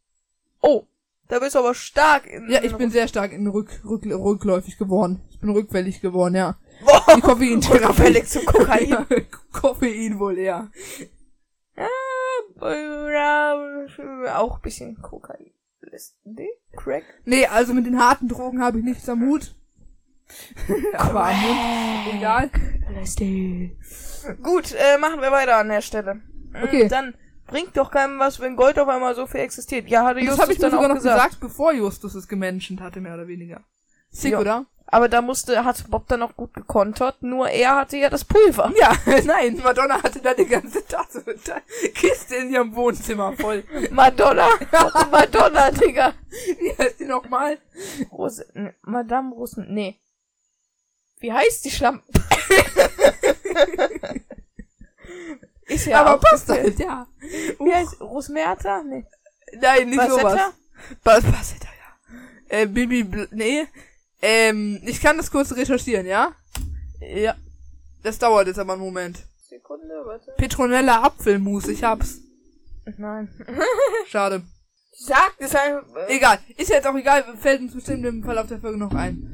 Oh, 0.61 0.85
da 1.29 1.39
bist 1.39 1.55
du 1.55 1.61
aber 1.61 1.75
stark 1.75 2.27
in 2.27 2.51
Ja, 2.51 2.63
ich 2.63 2.75
bin 2.75 2.91
sehr 2.91 3.09
stark 3.09 3.33
in 3.33 3.47
rück, 3.47 3.83
rück, 3.85 4.05
rückläufig 4.05 4.77
geworden. 4.79 5.23
Ich 5.31 5.39
bin 5.39 5.51
rückfällig 5.51 6.01
geworden, 6.01 6.35
ja. 6.35 6.57
Boah, 6.85 7.15
Die 7.15 7.21
Koffeintherapie. 7.21 8.25
zum 8.25 8.45
Kokain. 8.45 8.89
Ja, 8.91 9.07
Koffein 9.53 10.19
wohl 10.19 10.39
eher. 10.39 10.71
Äh, 11.77 11.87
auch 14.31 14.57
ein 14.57 14.63
bisschen 14.63 15.01
Kokain. 15.01 15.53
Nee? 16.24 16.48
Crack? 16.76 17.05
Nee, 17.24 17.46
also 17.46 17.74
mit 17.74 17.86
den 17.86 17.98
harten 17.98 18.28
Drogen 18.28 18.61
habe 18.62 18.78
ich 18.78 18.84
nichts 18.84 19.09
am 19.09 19.22
Hut. 19.26 19.55
Aber 20.96 21.24
am 21.26 21.40
Mund, 21.40 22.14
egal. 22.16 22.51
LSD. 23.01 23.76
Gut, 24.42 24.72
äh, 24.72 24.98
machen 24.98 25.20
wir 25.20 25.30
weiter 25.32 25.57
an 25.57 25.68
der 25.68 25.80
Stelle. 25.80 26.14
Mm, 26.14 26.57
Okay. 26.64 26.88
Dann 26.88 27.14
bringt 27.46 27.76
doch 27.76 27.90
keinem 27.90 28.18
was, 28.20 28.38
wenn 28.40 28.55
Gold 28.57 28.78
auf 28.78 28.88
einmal 28.88 29.14
so 29.14 29.26
viel 29.26 29.40
existiert. 29.40 29.88
Ja, 29.88 30.05
hatte 30.05 30.20
Und 30.20 30.26
das 30.26 30.36
Justus 30.36 30.42
habe 30.42 30.53
ich 30.53 30.59
mir 30.59 30.62
dann 30.62 30.70
sogar 30.70 30.84
auch 30.84 30.88
noch 30.88 30.94
gesagt. 31.03 31.24
gesagt. 31.24 31.40
bevor 31.40 31.72
Justus 31.72 32.14
es 32.14 32.28
gemenschent 32.28 32.80
hatte, 32.80 33.01
mehr 33.01 33.14
oder 33.14 33.26
weniger. 33.26 33.62
Sick, 34.11 34.32
Ja. 34.32 34.38
oder? 34.40 34.66
Aber 34.93 35.09
da 35.09 35.22
musste, 35.22 35.64
hat 35.64 35.88
Bob 35.88 36.09
dann 36.09 36.22
auch 36.22 36.34
gut 36.36 36.53
gekontert, 36.53 37.22
nur 37.22 37.49
er 37.49 37.76
hatte 37.76 37.97
ja 37.97 38.11
das 38.11 38.24
Pulver. 38.24 38.72
Ja, 38.76 38.93
nein, 39.24 39.61
Madonna 39.62 40.03
hatte 40.03 40.20
da 40.20 40.34
die 40.34 40.47
ganze 40.47 40.84
Tasse 40.84 41.22
mit 41.24 41.47
der 41.47 41.62
Kiste 41.95 42.34
in 42.36 42.51
ihrem 42.51 42.74
Wohnzimmer 42.74 43.32
voll. 43.34 43.62
Madonna. 43.91 44.49
Madonna, 45.11 45.70
Digga. 45.70 46.14
Wie 46.59 46.76
heißt 46.76 46.99
die 46.99 47.05
nochmal? 47.05 47.59
Rose, 48.11 48.45
ne, 48.55 48.74
Madame 48.82 49.32
Rosen, 49.32 49.72
nee. 49.72 50.01
Wie 51.20 51.32
heißt 51.32 51.64
die 51.64 51.70
Schlampe? 51.70 52.03
Ist 55.66 55.86
ja 55.86 56.01
Aber 56.01 56.18
passt 56.18 56.49
halt, 56.49 56.80
ja. 56.80 57.07
Wie 57.20 57.72
heißt 57.72 58.01
Rosmerta? 58.01 58.82
Nee. 58.82 59.07
Nein, 59.53 59.91
nicht 59.91 59.99
Basetta? 59.99 60.20
sowas. 60.20 60.41
Bas 61.05 61.22
Basetta, 61.24 61.68
ja. 61.68 61.95
Äh, 62.49 62.66
Bibi, 62.66 63.05
Bl 63.05 63.28
nee. 63.30 63.68
Ähm, 64.23 64.81
ich 64.85 65.01
kann 65.01 65.16
das 65.16 65.31
kurz 65.31 65.53
recherchieren, 65.55 66.07
ja? 66.07 66.33
Ja. 67.01 67.35
Das 68.03 68.18
dauert 68.18 68.47
jetzt 68.47 68.59
aber 68.59 68.75
einen 68.75 68.83
Moment. 68.83 69.18
Sekunde, 69.49 69.89
warte. 70.05 70.33
Petronella 70.37 71.03
Apfelmus, 71.03 71.68
ich 71.68 71.83
hab's. 71.85 72.18
Nein. 72.97 73.29
Schade. 74.09 74.43
Sag 74.93 75.33
es 75.39 75.55
einfach. 75.55 75.85
Äh, 76.09 76.16
Egal, 76.16 76.39
ist 76.57 76.68
jetzt 76.71 76.87
auch 76.87 76.95
egal, 76.95 77.25
fällt 77.39 77.61
uns 77.62 77.75
bestimmt 77.75 78.05
im 78.05 78.23
Verlauf 78.23 78.47
der 78.49 78.61
Folge 78.61 78.79
noch 78.79 78.93
ein. 78.95 79.27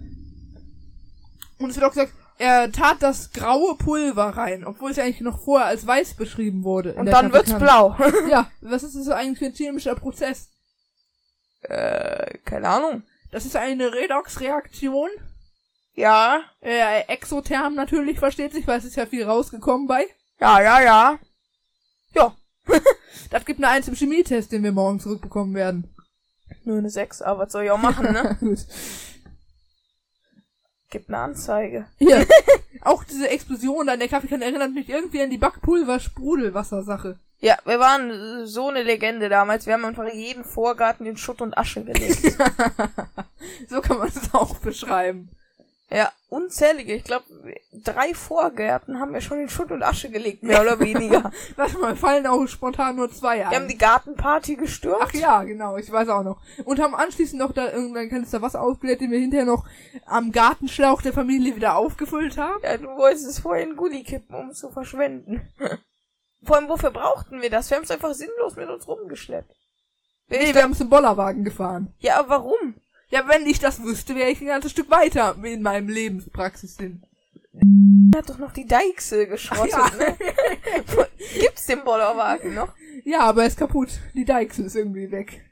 Und 1.59 1.70
es 1.70 1.76
wird 1.76 1.84
auch 1.87 1.91
gesagt, 1.93 2.12
er 2.39 2.70
tat 2.70 2.99
das 3.01 3.32
graue 3.32 3.76
Pulver 3.76 4.24
rein, 4.28 4.64
obwohl 4.64 4.91
es 4.91 4.99
eigentlich 4.99 5.22
noch 5.22 5.43
vorher 5.43 5.68
als 5.68 5.87
weiß 5.87 6.14
beschrieben 6.14 6.64
wurde. 6.64 6.93
und 6.95 7.07
dann 7.07 7.32
wird's 7.32 7.51
Fabrikant. 7.51 7.97
blau. 7.97 8.28
Ja, 8.30 8.51
was 8.61 8.82
ist 8.82 8.95
das 8.95 9.09
eigentlich 9.09 9.39
für 9.39 9.47
ein 9.47 9.55
chemischer 9.55 9.95
Prozess? 9.95 10.51
äh, 11.62 12.39
keine 12.45 12.68
Ahnung. 12.68 13.03
Das 13.31 13.45
ist 13.45 13.57
eine 13.57 13.93
Redoxreaktion. 13.93 15.11
Ja. 15.95 16.43
Äh, 16.61 17.03
exotherm 17.09 17.74
natürlich, 17.74 18.18
versteht 18.18 18.53
sich, 18.53 18.66
weil 18.66 18.79
es 18.79 18.85
ist 18.85 18.97
ja 18.97 19.07
viel 19.07 19.24
rausgekommen 19.24 19.87
bei. 19.87 20.07
Ja, 20.41 20.61
ja, 20.61 20.81
ja. 20.83 21.18
Ja. 22.14 22.37
Das 23.31 23.45
gibt 23.45 23.59
eine 23.59 23.68
Eins 23.68 23.89
im 23.89 23.97
Chemietest, 23.97 24.53
den 24.53 24.62
wir 24.62 24.70
morgen 24.70 25.01
zurückbekommen 25.01 25.55
werden. 25.55 25.93
Nur 26.64 26.79
eine 26.79 26.91
6, 26.91 27.22
aber 27.22 27.41
was 27.41 27.53
soll 27.53 27.64
ich 27.64 27.70
auch 27.70 27.79
machen, 27.79 28.12
ne? 28.12 28.37
Gut. 28.41 28.59
Gibt 30.91 31.09
eine 31.09 31.18
Anzeige. 31.18 31.89
Hier. 31.99 32.24
auch 32.83 33.03
diese 33.05 33.29
Explosion 33.29 33.87
da 33.87 33.95
in 33.95 34.01
der 34.01 34.09
Kaffeekanne 34.09 34.45
erinnert 34.45 34.72
mich 34.72 34.89
irgendwie 34.89 35.22
an 35.22 35.31
die 35.31 35.39
Backpulver-Sprudelwasser-Sache. 35.39 37.18
Ja, 37.39 37.59
wir 37.66 37.78
waren 37.78 38.47
so 38.47 38.68
eine 38.68 38.82
Legende 38.82 39.28
damals. 39.28 39.66
Wir 39.66 39.74
haben 39.74 39.84
einfach 39.84 40.11
jeden 40.12 40.45
Vorgarten 40.45 41.05
in 41.05 41.16
Schutt 41.16 41.43
und 41.43 41.57
Asche 41.57 41.84
gelegt. 41.84 42.22
so 43.68 43.80
kann 43.82 43.99
man 43.99 44.09
es 44.09 44.32
auch 44.32 44.57
beschreiben. 44.57 45.28
ja, 45.91 46.11
unzählige. 46.30 46.95
Ich 46.95 47.05
glaube, 47.05 47.26
drei 47.84 48.14
Vorgärten 48.14 48.99
haben 48.99 49.12
wir 49.12 49.20
schon 49.20 49.39
in 49.39 49.51
Schutt 49.51 49.70
und 49.70 49.82
Asche 49.82 50.09
gelegt, 50.09 50.43
mehr 50.43 50.62
oder 50.62 50.80
weniger. 50.80 51.30
Warte 51.57 51.78
mal, 51.78 51.95
fallen 51.95 52.26
auch 52.26 52.47
spontan 52.47 52.97
nur 52.97 53.12
zwei 53.12 53.45
ein. 53.45 53.51
Wir 53.51 53.59
haben 53.59 53.68
die 53.68 53.76
Gartenparty 53.76 54.57
gestürmt. 54.57 55.03
Ach 55.03 55.12
ja, 55.12 55.43
genau, 55.45 55.76
ich 55.76 55.93
weiß 55.93 56.09
auch 56.09 56.24
noch. 56.24 56.41
Und 56.64 56.80
haben 56.80 56.95
anschließend 56.95 57.39
noch 57.39 57.53
da 57.53 57.70
irgendein 57.70 58.09
Kanister 58.09 58.41
Wasser 58.41 58.62
aufgelegt, 58.62 59.03
den 59.03 59.11
wir 59.11 59.18
hinterher 59.18 59.47
noch 59.47 59.66
am 60.07 60.32
Gartenschlauch 60.32 61.03
der 61.03 61.12
Familie 61.12 61.55
wieder 61.55 61.76
aufgefüllt 61.76 62.39
haben. 62.39 62.62
Ja, 62.62 62.78
du 62.78 62.89
wolltest 62.97 63.26
es 63.26 63.41
vorher 63.41 63.62
in 63.62 63.76
Gully 63.76 64.05
kippen, 64.05 64.34
um 64.34 64.49
es 64.49 64.59
zu 64.59 64.70
verschwenden. 64.70 65.43
Vor 66.47 66.57
allem, 66.57 66.68
wofür 66.68 66.90
brauchten 66.90 67.40
wir 67.42 67.51
das? 67.51 67.68
Wir 67.70 67.76
haben 67.76 67.84
es 67.84 67.90
einfach 67.90 68.14
sinnlos 68.14 68.57
mit 68.57 68.68
uns 68.68 68.86
rumgeschleppt. 68.86 69.51
Wär 70.28 70.38
Nee, 70.40 70.55
wir 70.55 70.62
haben 70.62 70.72
es 70.72 70.80
im 70.80 70.88
Bollerwagen 70.88 71.44
gefahren. 71.44 71.92
Ja, 71.99 72.18
aber 72.18 72.28
warum? 72.30 72.74
Ja, 73.09 73.28
wenn 73.28 73.47
ich 73.47 73.59
das 73.61 73.82
wüsste, 73.82 74.14
wäre 74.16 74.30
ich 74.30 74.40
ein 74.40 74.47
ganzes 74.49 74.72
Stück 74.72 74.90
weiter 74.90 75.36
in 75.42 75.62
meinem 75.62 75.88
Lebenspraxis 75.88 76.76
hin. 76.76 77.03
Er 78.12 78.18
hat 78.18 78.28
doch 78.30 78.38
noch 78.38 78.53
die 78.53 78.66
Deichsel 78.66 79.26
geschrottet, 79.26 79.72
Ja. 79.72 79.90
ne? 79.97 80.16
Gibt's 81.40 81.66
den 81.66 81.84
Bollerwagen 81.84 82.55
noch? 82.55 82.72
Ja, 83.05 83.20
aber 83.20 83.42
er 83.42 83.49
ist 83.49 83.59
kaputt. 83.59 83.90
Die 84.14 84.24
Deichsel 84.24 84.66
ist 84.66 84.74
irgendwie 84.76 85.11
weg. 85.11 85.42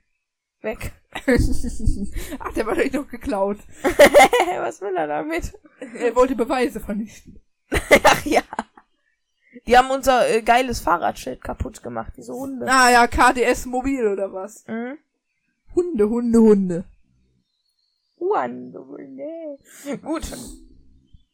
Weg. 0.62 0.92
Ach, 1.14 2.52
der 2.52 2.64
war 2.64 2.68
wahrscheinlich 2.68 2.92
noch 2.94 3.06
geklaut. 3.08 3.58
Was 4.58 4.80
will 4.80 4.96
er 4.96 5.06
damit? 5.06 5.52
Er 5.98 6.16
wollte 6.16 6.34
Beweise 6.34 6.80
vernichten. 6.80 7.40
Ach 8.02 8.24
ja. 8.24 8.42
Die 9.66 9.78
haben 9.78 9.90
unser 9.90 10.28
äh, 10.28 10.42
geiles 10.42 10.80
Fahrradschild 10.80 11.42
kaputt 11.42 11.82
gemacht, 11.82 12.12
diese 12.16 12.34
Hunde. 12.34 12.66
Ah 12.68 12.90
ja, 12.90 13.06
KDS 13.06 13.66
Mobil 13.66 14.06
oder 14.06 14.32
was? 14.32 14.66
Mhm. 14.66 14.98
Hunde, 15.74 16.08
Hunde, 16.08 16.38
Hunde. 16.40 16.84
Hunde. 18.18 19.58
Gut. 20.02 20.32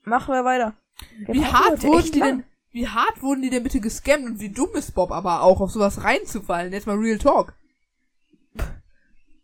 Machen 0.04 0.34
wir 0.34 0.44
weiter. 0.44 0.74
Wir 1.26 1.34
Wie 1.34 1.44
hart 1.44 1.82
wurden 1.82 2.12
die 2.12 2.18
lang. 2.18 2.28
denn, 2.28 2.44
wie 2.72 2.88
hart 2.88 3.22
wurden 3.22 3.42
die 3.42 3.50
denn 3.50 3.62
bitte 3.62 3.80
gescammt 3.80 4.26
und 4.26 4.40
wie 4.40 4.50
dumm 4.50 4.70
ist 4.74 4.94
Bob 4.94 5.10
aber 5.10 5.42
auch, 5.42 5.60
auf 5.60 5.70
sowas 5.70 6.04
reinzufallen? 6.04 6.72
Jetzt 6.72 6.86
mal 6.86 6.96
Real 6.96 7.18
Talk. 7.18 7.54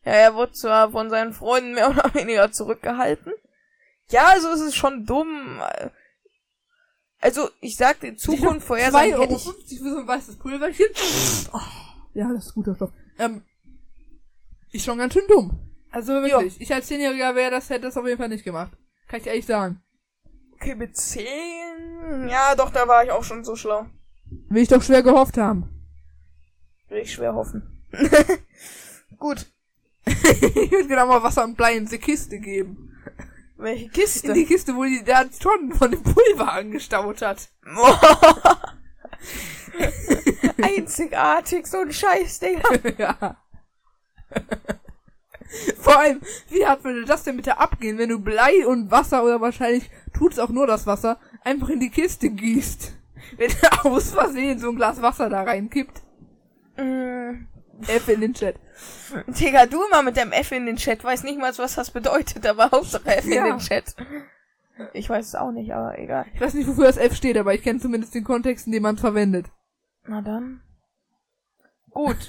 Ja, 0.05 0.13
er 0.13 0.35
wurde 0.35 0.53
zwar 0.53 0.93
von 0.93 1.11
seinen 1.11 1.33
Freunden 1.33 1.75
mehr 1.75 1.91
oder 1.91 2.05
weniger 2.15 2.53
zurückgehalten. 2.53 3.33
Ja, 4.11 4.27
also 4.29 4.49
es 4.51 4.61
ist 4.61 4.77
schon 4.77 5.05
dumm. 5.05 5.61
Also, 7.21 7.49
ich 7.61 7.77
sag 7.77 8.01
die 8.01 8.17
Zukunft 8.17 8.67
vorhersagen 8.67 9.15
2,50 9.15 9.21
hätte 9.21 9.33
Euro 9.33 9.55
ich... 9.67 9.79
für 9.79 9.91
so 9.91 9.99
ein 9.99 10.09
weißes 10.09 10.37
Pulverchen. 10.37 10.87
Oh, 11.53 11.61
ja, 12.15 12.33
das 12.33 12.47
ist 12.47 12.55
guter 12.55 12.75
Stoff. 12.75 12.91
Ähm, 13.19 13.43
ist 14.73 14.85
schon 14.85 14.99
ganz 14.99 15.15
schön 15.15 15.27
dumm. 15.29 15.59
Also 15.91 16.13
wirklich. 16.13 16.61
Ich 16.61 16.73
als 16.73 16.87
Zehnjähriger 16.87 17.35
wäre 17.35 17.51
das, 17.51 17.71
hätte 17.71 17.83
das 17.83 17.97
auf 17.97 18.07
jeden 18.07 18.19
Fall 18.19 18.29
nicht 18.29 18.45
gemacht. 18.45 18.73
Kann 19.09 19.21
ich 19.21 19.27
ehrlich 19.27 19.47
sagen. 19.47 19.83
Okay, 20.55 20.75
mit 20.75 20.97
10... 20.97 21.25
Ja, 22.29 22.55
doch, 22.55 22.71
da 22.71 22.87
war 22.87 23.05
ich 23.05 23.11
auch 23.11 23.25
schon 23.25 23.45
so 23.45 23.57
schlau. 23.57 23.87
Will 24.49 24.63
ich 24.63 24.69
doch 24.69 24.83
schwer 24.83 25.03
gehofft 25.03 25.39
haben. 25.39 25.69
Will 26.89 26.99
ich 26.99 27.13
schwer 27.13 27.35
hoffen. 27.35 27.83
Gut. 29.19 29.47
ich 30.07 30.71
würde 30.71 30.89
genau 30.89 31.07
mal 31.07 31.23
Wasser 31.23 31.45
und 31.45 31.57
Blei 31.57 31.77
in 31.77 31.87
die 31.87 31.99
Kiste 31.99 32.39
geben. 32.39 32.86
Welche 33.57 33.87
In 33.87 33.93
Kiste? 33.93 34.33
die 34.33 34.45
Kiste, 34.45 34.77
wo 34.77 34.85
die 34.85 35.03
da 35.05 35.25
Tonnen 35.25 35.73
von 35.73 35.91
dem 35.91 36.03
Pulver 36.03 36.53
angestaut 36.53 37.23
hat. 37.23 37.49
Einzigartig, 40.63 41.67
so 41.67 41.79
ein 41.79 41.93
Scheiß, 41.93 42.41
Digga. 42.41 42.69
ja. 42.99 43.37
Vor 45.79 45.99
allem, 45.99 46.21
wie 46.51 46.67
hart 46.67 46.85
würde 46.85 47.05
das 47.05 47.23
denn 47.23 47.37
bitte 47.37 47.59
abgehen, 47.59 47.99
wenn 47.99 48.09
du 48.11 48.19
Blei 48.19 48.67
und 48.67 48.91
Wasser 48.91 49.23
oder 49.25 49.41
wahrscheinlich 49.41 49.91
tut's 50.13 50.39
auch 50.39 50.51
nur 50.51 50.67
das 50.67 50.87
Wasser 50.87 51.19
einfach 51.43 51.69
in 51.69 51.81
die 51.81 51.91
Kiste 51.91 52.31
gießt? 52.31 52.93
Wenn 53.37 53.51
du 53.51 53.85
aus 53.91 54.11
Versehen 54.11 54.59
so 54.59 54.71
ein 54.71 54.77
Glas 54.77 55.01
Wasser 55.03 55.29
da 55.31 55.43
reinkippt. 55.43 56.03
Mm, 56.77 57.47
F 57.89 58.09
in 58.09 58.21
den 58.21 58.35
Chat. 58.35 58.57
Digga, 59.27 59.67
du 59.67 59.83
immer 59.85 60.03
mit 60.03 60.17
dem 60.17 60.33
F 60.33 60.53
in 60.53 60.67
den 60.67 60.77
Chat. 60.77 61.03
Weiß 61.05 61.23
nicht 61.25 61.39
mal, 61.39 61.53
was 61.57 61.75
das 61.75 61.91
bedeutet, 61.91 62.47
aber 62.47 62.71
Hauptsache 62.71 63.17
F 63.17 63.27
Ja. 63.27 63.45
in 63.47 63.53
den 63.53 63.59
Chat. 63.59 63.95
Ich 64.93 65.09
weiß 65.09 65.27
es 65.29 65.35
auch 65.35 65.53
nicht, 65.53 65.73
aber 65.73 65.99
egal. 65.99 66.27
Ich 66.35 66.41
weiß 66.41 66.55
nicht, 66.55 66.69
wofür 66.69 66.85
das 66.87 66.99
F 66.99 67.15
steht, 67.15 67.39
aber 67.39 67.55
ich 67.55 67.63
kenne 67.63 67.81
zumindest 67.81 68.15
den 68.15 68.25
Kontext, 68.25 68.67
in 68.67 68.73
dem 68.73 68.83
man 68.83 68.97
es 68.97 69.01
verwendet. 69.01 69.47
Na 70.07 70.21
dann. 70.21 70.61
Gut. 71.91 72.17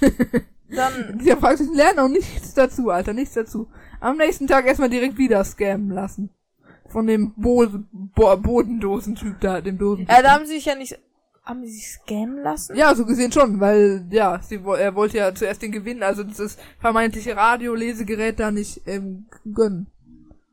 Dann, 0.70 1.18
Dieser 1.18 1.36
Praxis 1.36 1.68
lernen 1.74 1.98
auch 1.98 2.08
nichts 2.08 2.52
dazu, 2.52 2.90
Alter, 2.90 3.14
nichts 3.14 3.32
dazu. 3.32 3.70
Am 4.00 4.18
nächsten 4.18 4.46
Tag 4.46 4.66
erstmal 4.66 4.90
direkt 4.90 5.16
wieder 5.16 5.42
scammen 5.42 5.88
lassen. 5.90 6.28
Von 6.88 7.06
dem 7.06 7.32
Bo 7.36 7.66
Bo 7.90 8.36
Bodendosentyp 8.36 9.40
da, 9.40 9.62
dem 9.62 9.78
Dosentyp. 9.78 10.14
ja, 10.14 10.20
da 10.22 10.32
haben 10.32 10.44
sie 10.44 10.56
sich 10.56 10.66
ja 10.66 10.74
nicht, 10.74 10.98
haben 11.48 11.64
sie 11.64 11.72
sich 11.72 11.88
scammen 11.88 12.42
lassen? 12.42 12.76
Ja, 12.76 12.94
so 12.94 13.04
gesehen 13.06 13.32
schon, 13.32 13.58
weil, 13.58 14.04
ja, 14.10 14.38
sie, 14.46 14.60
er 14.78 14.94
wollte 14.94 15.16
ja 15.16 15.34
zuerst 15.34 15.62
den 15.62 15.72
Gewinn, 15.72 16.02
also 16.02 16.22
dieses 16.22 16.58
vermeintliche 16.78 17.36
Radiolesegerät 17.36 18.38
da 18.38 18.50
nicht 18.50 18.82
ähm, 18.86 19.26
gönnen. 19.52 19.86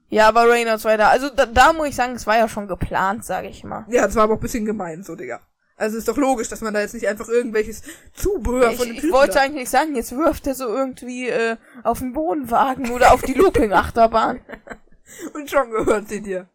Ja, 0.08 0.28
aber 0.30 0.50
Reynolds 0.50 0.86
weiter. 0.86 1.10
Also 1.10 1.30
da, 1.30 1.46
da 1.46 1.74
muss 1.74 1.88
ich 1.90 1.96
sagen, 1.96 2.14
es 2.14 2.26
war 2.28 2.38
ja 2.38 2.48
schon 2.48 2.68
geplant, 2.68 3.26
sage 3.26 3.48
ich 3.50 3.64
mal. 3.64 3.86
Ja, 3.90 4.06
das 4.06 4.16
war 4.16 4.24
aber 4.24 4.34
auch 4.34 4.38
ein 4.38 4.42
bisschen 4.42 4.66
gemein, 4.66 5.04
so, 5.04 5.16
Digga. 5.16 5.42
Also 5.78 5.98
ist 5.98 6.08
doch 6.08 6.16
logisch, 6.16 6.48
dass 6.48 6.62
man 6.62 6.74
da 6.74 6.80
jetzt 6.80 6.94
nicht 6.94 7.08
einfach 7.08 7.28
irgendwelches 7.28 7.82
Zubehör 8.14 8.72
Ich, 8.72 8.78
von 8.78 8.86
dem 8.88 8.96
ich 8.96 9.02
Typen 9.02 9.14
wollte 9.14 9.34
da- 9.34 9.42
eigentlich 9.42 9.70
sagen, 9.70 9.96
jetzt 9.96 10.16
wirft 10.16 10.48
er 10.48 10.56
so 10.56 10.68
irgendwie 10.68 11.28
äh, 11.28 11.58
auf 11.84 12.00
den 12.00 12.16
Wohnwagen 12.16 12.92
oder 12.92 13.14
auf 13.14 13.22
die 13.24 13.34
Looping-Achterbahn. 13.34 14.40
Und 15.34 15.50
schon 15.50 15.70
gehört 15.72 16.08
sie 16.08 16.22
dir. 16.22 16.48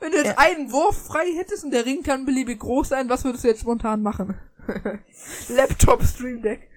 Wenn 0.00 0.12
du 0.12 0.18
jetzt 0.18 0.26
Ja. 0.28 0.38
einen 0.38 0.72
Wurf 0.72 1.06
frei 1.06 1.26
hättest 1.36 1.64
und 1.64 1.70
der 1.70 1.84
Ring 1.86 2.02
kann 2.02 2.26
beliebig 2.26 2.60
groß 2.60 2.88
sein, 2.88 3.08
was 3.08 3.24
würdest 3.24 3.44
du 3.44 3.48
jetzt 3.48 3.60
spontan 3.60 4.02
machen? 4.02 4.38
Laptop 5.48 6.02
Stream 6.02 6.42
Deck. 6.42 6.68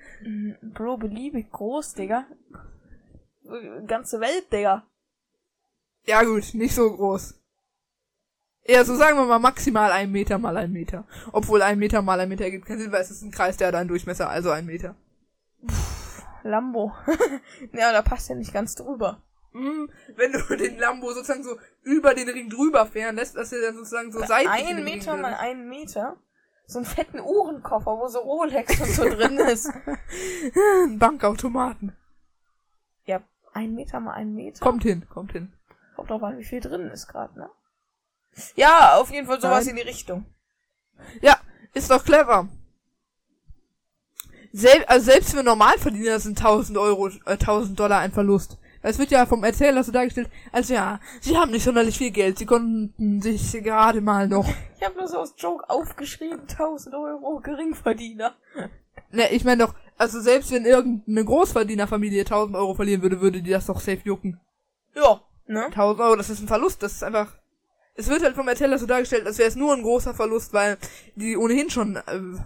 Bro, 0.61 0.97
beliebig 0.97 1.51
groß, 1.51 1.93
Digga. 1.95 2.25
Ganze 3.87 4.19
Welt, 4.19 4.51
Digga. 4.51 4.85
Ja 6.05 6.23
gut, 6.23 6.53
nicht 6.53 6.73
so 6.75 6.95
groß. 6.95 7.35
Ja, 8.65 8.85
so 8.85 8.95
sagen 8.95 9.17
wir 9.17 9.25
mal 9.25 9.39
maximal 9.39 9.91
ein 9.91 10.11
Meter 10.11 10.37
mal 10.37 10.55
ein 10.55 10.71
Meter. 10.71 11.05
Obwohl 11.33 11.61
ein 11.61 11.77
Meter 11.79 12.01
mal 12.01 12.19
ein 12.19 12.29
Meter 12.29 12.45
ergibt 12.45 12.65
keinen 12.65 12.79
Sinn, 12.79 12.91
weil 12.93 13.01
es 13.01 13.11
ist 13.11 13.21
ein 13.21 13.31
Kreis, 13.31 13.57
der 13.57 13.67
hat 13.67 13.75
einen 13.75 13.89
Durchmesser, 13.89 14.29
also 14.29 14.51
ein 14.51 14.65
Meter. 14.65 14.95
Lambo. 16.43 16.93
ja, 17.73 17.91
da 17.91 18.01
passt 18.01 18.29
ja 18.29 18.35
nicht 18.35 18.53
ganz 18.53 18.75
drüber. 18.75 19.21
Hm, 19.53 19.89
wenn 20.15 20.31
du 20.33 20.55
den 20.57 20.77
Lambo 20.77 21.11
sozusagen 21.13 21.43
so 21.43 21.57
über 21.83 22.13
den 22.13 22.29
Ring 22.29 22.49
drüber 22.49 22.85
fahren 22.85 23.15
lässt, 23.15 23.35
dass 23.35 23.51
er 23.53 23.61
dann 23.61 23.75
sozusagen 23.75 24.11
so 24.11 24.19
seitlich 24.19 24.69
in 24.69 24.77
Ein 24.77 24.83
Meter 24.83 25.15
mal 25.15 25.35
einen 25.35 25.69
Meter. 25.69 26.17
So 26.65 26.79
einen 26.79 26.85
fetten 26.85 27.19
Uhrenkoffer, 27.19 27.99
wo 27.99 28.07
so 28.07 28.19
Rolex 28.19 28.79
und 28.79 28.89
so 28.89 29.03
drin 29.09 29.37
ist. 29.37 29.69
Bankautomaten. 30.97 31.95
Ja, 33.05 33.21
ein 33.53 33.73
Meter 33.75 33.99
mal 33.99 34.13
einen 34.13 34.33
Meter. 34.33 34.59
Kommt 34.59 34.83
hin, 34.83 35.05
kommt 35.09 35.33
hin. 35.33 35.53
Kommt 35.95 36.09
drauf 36.09 36.23
an, 36.23 36.37
wie 36.37 36.45
viel 36.45 36.61
drin 36.61 36.89
ist 36.89 37.07
gerade, 37.07 37.37
ne? 37.37 37.49
Ja, 38.55 38.95
auf 38.95 39.11
jeden 39.11 39.27
Fall 39.27 39.39
sowas 39.39 39.65
Nein. 39.65 39.75
in 39.77 39.83
die 39.83 39.89
Richtung. 39.89 40.25
Ja, 41.21 41.37
ist 41.73 41.91
doch 41.91 42.03
clever. 42.03 42.47
Sel 44.51 44.85
also 44.85 45.05
selbst 45.05 45.33
für 45.33 45.43
Normalverdiener 45.43 46.19
sind 46.19 46.37
1000 46.37 46.77
Euro, 46.77 47.09
äh, 47.25 47.37
1000 47.37 47.79
Dollar 47.79 47.99
ein 47.99 48.11
Verlust. 48.11 48.57
Es 48.85 48.99
wird 48.99 49.11
ja 49.11 49.25
vom 49.25 49.45
Erzähler 49.45 49.81
so 49.81 49.93
dargestellt, 49.93 50.29
als 50.51 50.67
ja, 50.67 50.99
sie 51.21 51.37
haben 51.37 51.51
nicht 51.51 51.63
sonderlich 51.63 51.97
viel 51.97 52.11
Geld, 52.11 52.37
sie 52.37 52.45
konnten 52.45 53.21
sich 53.21 53.51
gerade 53.63 54.01
mal 54.01 54.27
noch. 54.27 54.47
Ich 54.77 54.85
habe 54.85 54.97
nur 54.97 55.07
so 55.07 55.19
aus 55.19 55.33
Joke 55.37 55.69
aufgeschrieben, 55.69 56.41
1000 56.41 56.93
Euro 56.93 57.39
Geringverdiener. 57.39 58.35
Ne, 59.11 59.31
ich 59.31 59.45
meine 59.45 59.65
doch, 59.65 59.73
also 59.97 60.19
selbst 60.19 60.51
wenn 60.51 60.65
irgendeine 60.65 61.23
Großverdienerfamilie 61.23 62.21
1000 62.21 62.57
Euro 62.57 62.73
verlieren 62.73 63.01
würde, 63.01 63.21
würde 63.21 63.41
die 63.41 63.51
das 63.51 63.67
doch 63.67 63.79
safe 63.79 64.01
jucken. 64.03 64.41
Ja, 64.95 65.21
ne? 65.47 65.67
1000 65.67 66.01
Euro, 66.01 66.15
das 66.17 66.29
ist 66.29 66.41
ein 66.41 66.47
Verlust, 66.47 66.83
das 66.83 66.93
ist 66.93 67.03
einfach. 67.03 67.37
Es 67.95 68.07
wird 68.07 68.23
halt 68.23 68.35
vom 68.35 68.47
Erzähler 68.47 68.79
so 68.79 68.87
dargestellt, 68.87 69.27
als 69.27 69.37
wäre 69.37 69.47
es 69.49 69.55
nur 69.55 69.71
ein 69.71 69.83
großer 69.83 70.15
Verlust, 70.15 70.51
weil 70.51 70.77
die 71.15 71.37
ohnehin 71.37 71.69
schon 71.69 71.95
äh, 71.97 72.01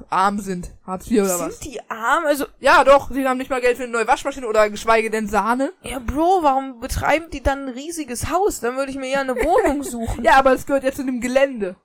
arm 0.09 0.39
sind. 0.39 0.73
Hartz 0.85 1.09
IV 1.09 1.21
oder 1.21 1.37
Sind 1.37 1.47
was? 1.47 1.59
die 1.59 1.79
arm? 1.89 2.25
Also, 2.25 2.45
Ja, 2.59 2.83
doch, 2.83 3.09
sie 3.11 3.25
haben 3.25 3.37
nicht 3.37 3.49
mal 3.49 3.61
Geld 3.61 3.77
für 3.77 3.83
eine 3.83 3.93
neue 3.93 4.07
Waschmaschine 4.07 4.45
oder 4.45 4.69
geschweige 4.69 5.09
denn 5.09 5.29
Sahne. 5.29 5.71
ja, 5.83 5.99
Bro, 5.99 6.39
warum 6.43 6.81
betreiben 6.81 7.29
die 7.31 7.41
dann 7.41 7.63
ein 7.67 7.69
riesiges 7.69 8.29
Haus? 8.29 8.59
Dann 8.59 8.75
würde 8.75 8.91
ich 8.91 8.97
mir 8.97 9.09
ja 9.09 9.21
eine 9.21 9.35
Wohnung 9.35 9.83
suchen. 9.83 10.21
Ja, 10.25 10.33
aber 10.33 10.51
es 10.51 10.65
gehört 10.65 10.83
ja 10.83 10.91
zu 10.91 11.05
dem 11.05 11.21
Gelände. 11.21 11.77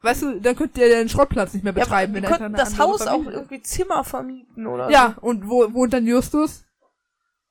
Weißt 0.00 0.22
du, 0.22 0.40
dann 0.40 0.56
könnt 0.56 0.76
ihr 0.78 0.88
den 0.88 1.08
Schrottplatz 1.10 1.52
nicht 1.52 1.62
mehr 1.62 1.74
Ja, 1.74 1.84
betreiben. 1.84 2.14
wir 2.14 2.22
wenn 2.22 2.28
könnten 2.30 2.54
das 2.54 2.78
Haus 2.78 3.02
auch 3.02 3.18
Familie- 3.18 3.32
irgendwie 3.34 3.62
Zimmer 3.62 4.02
vermieten 4.02 4.66
oder 4.66 4.90
Ja, 4.90 5.16
und 5.20 5.48
wo 5.48 5.72
wohnt 5.74 5.92
dann 5.92 6.06
Justus? 6.06 6.60
so. 6.60 6.86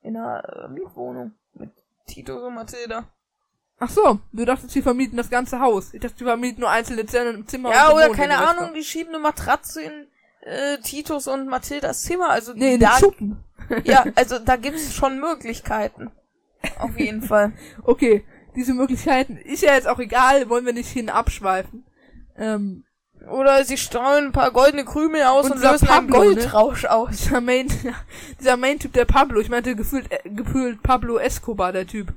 In 0.08 0.16
einer 0.16 0.64
äh, 0.64 0.68
Mietwohnung. 0.68 1.32
Mit 1.54 1.70
Tito 2.06 2.44
und 2.46 2.54
Mathilda. 2.56 3.04
Ach 3.84 3.90
so, 3.90 4.20
du 4.32 4.44
dachtest, 4.44 4.72
die 4.76 4.80
vermieten 4.80 5.16
das 5.16 5.28
ganze 5.28 5.58
Haus. 5.58 5.92
Ich 5.92 6.00
dachte, 6.00 6.14
die 6.16 6.22
vermieten 6.24 6.60
nur 6.60 6.70
einzelne 6.70 7.04
Zimmer 7.04 7.44
Zimmer. 7.48 7.72
Ja, 7.72 7.92
oder 7.92 8.10
keine 8.10 8.38
Ahnung, 8.38 8.74
die 8.76 8.84
schieben 8.84 9.12
eine 9.12 9.20
Matratze 9.20 9.82
in 9.82 10.06
äh, 10.42 10.78
Titos 10.78 11.26
und 11.26 11.48
Mathildas 11.48 12.02
Zimmer. 12.02 12.30
Also 12.30 12.52
Nee, 12.54 12.74
in 12.74 12.80
da, 12.80 12.90
den 12.92 12.98
Schuppen. 13.00 13.44
ja, 13.84 14.04
also 14.14 14.38
da 14.38 14.54
gibt's 14.54 14.94
schon 14.94 15.18
Möglichkeiten. 15.18 16.12
Auf 16.78 16.96
jeden 16.96 17.22
Fall. 17.28 17.54
Okay, 17.82 18.24
diese 18.54 18.72
Möglichkeiten 18.72 19.36
ist 19.36 19.64
ja 19.64 19.74
jetzt 19.74 19.88
auch 19.88 19.98
egal, 19.98 20.48
wollen 20.48 20.64
wir 20.64 20.74
nicht 20.74 20.90
hin 20.90 21.10
abschweifen. 21.10 21.84
Ähm, 22.38 22.84
Oder 23.28 23.64
sie 23.64 23.78
streuen 23.78 24.26
ein 24.26 24.32
paar 24.32 24.52
goldene 24.52 24.84
Krümel 24.84 25.24
aus 25.24 25.46
Und 25.46 25.56
und, 25.56 25.62
lösen 25.62 25.88
einen 25.88 26.06
Pablo, 26.06 26.20
ne? 26.20 26.34
Goldrausch 26.36 26.84
aus. 26.84 27.10
dieser 27.16 27.40
Main, 27.40 27.66
dieser 28.38 28.56
Main-Typ, 28.56 28.92
der 28.92 29.06
Pablo, 29.06 29.40
ich 29.40 29.48
meinte 29.48 29.74
gefühlt, 29.74 30.06
äh, 30.12 30.20
gefühlt 30.30 30.84
Pablo 30.84 31.18
Escobar, 31.18 31.72
der 31.72 31.88
Typ. 31.88 32.12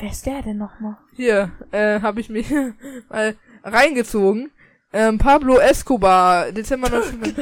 Wer 0.00 0.10
ist 0.10 0.24
der 0.24 0.40
denn 0.40 0.56
nochmal? 0.56 0.96
Hier, 1.14 1.52
äh, 1.72 2.00
habe 2.00 2.20
ich 2.20 2.30
mich 2.30 2.50
mal 3.10 3.36
reingezogen. 3.62 4.50
Ähm, 4.94 5.18
Pablo 5.18 5.58
Escobar, 5.58 6.52
Dezember 6.52 6.88
19... 6.88 7.36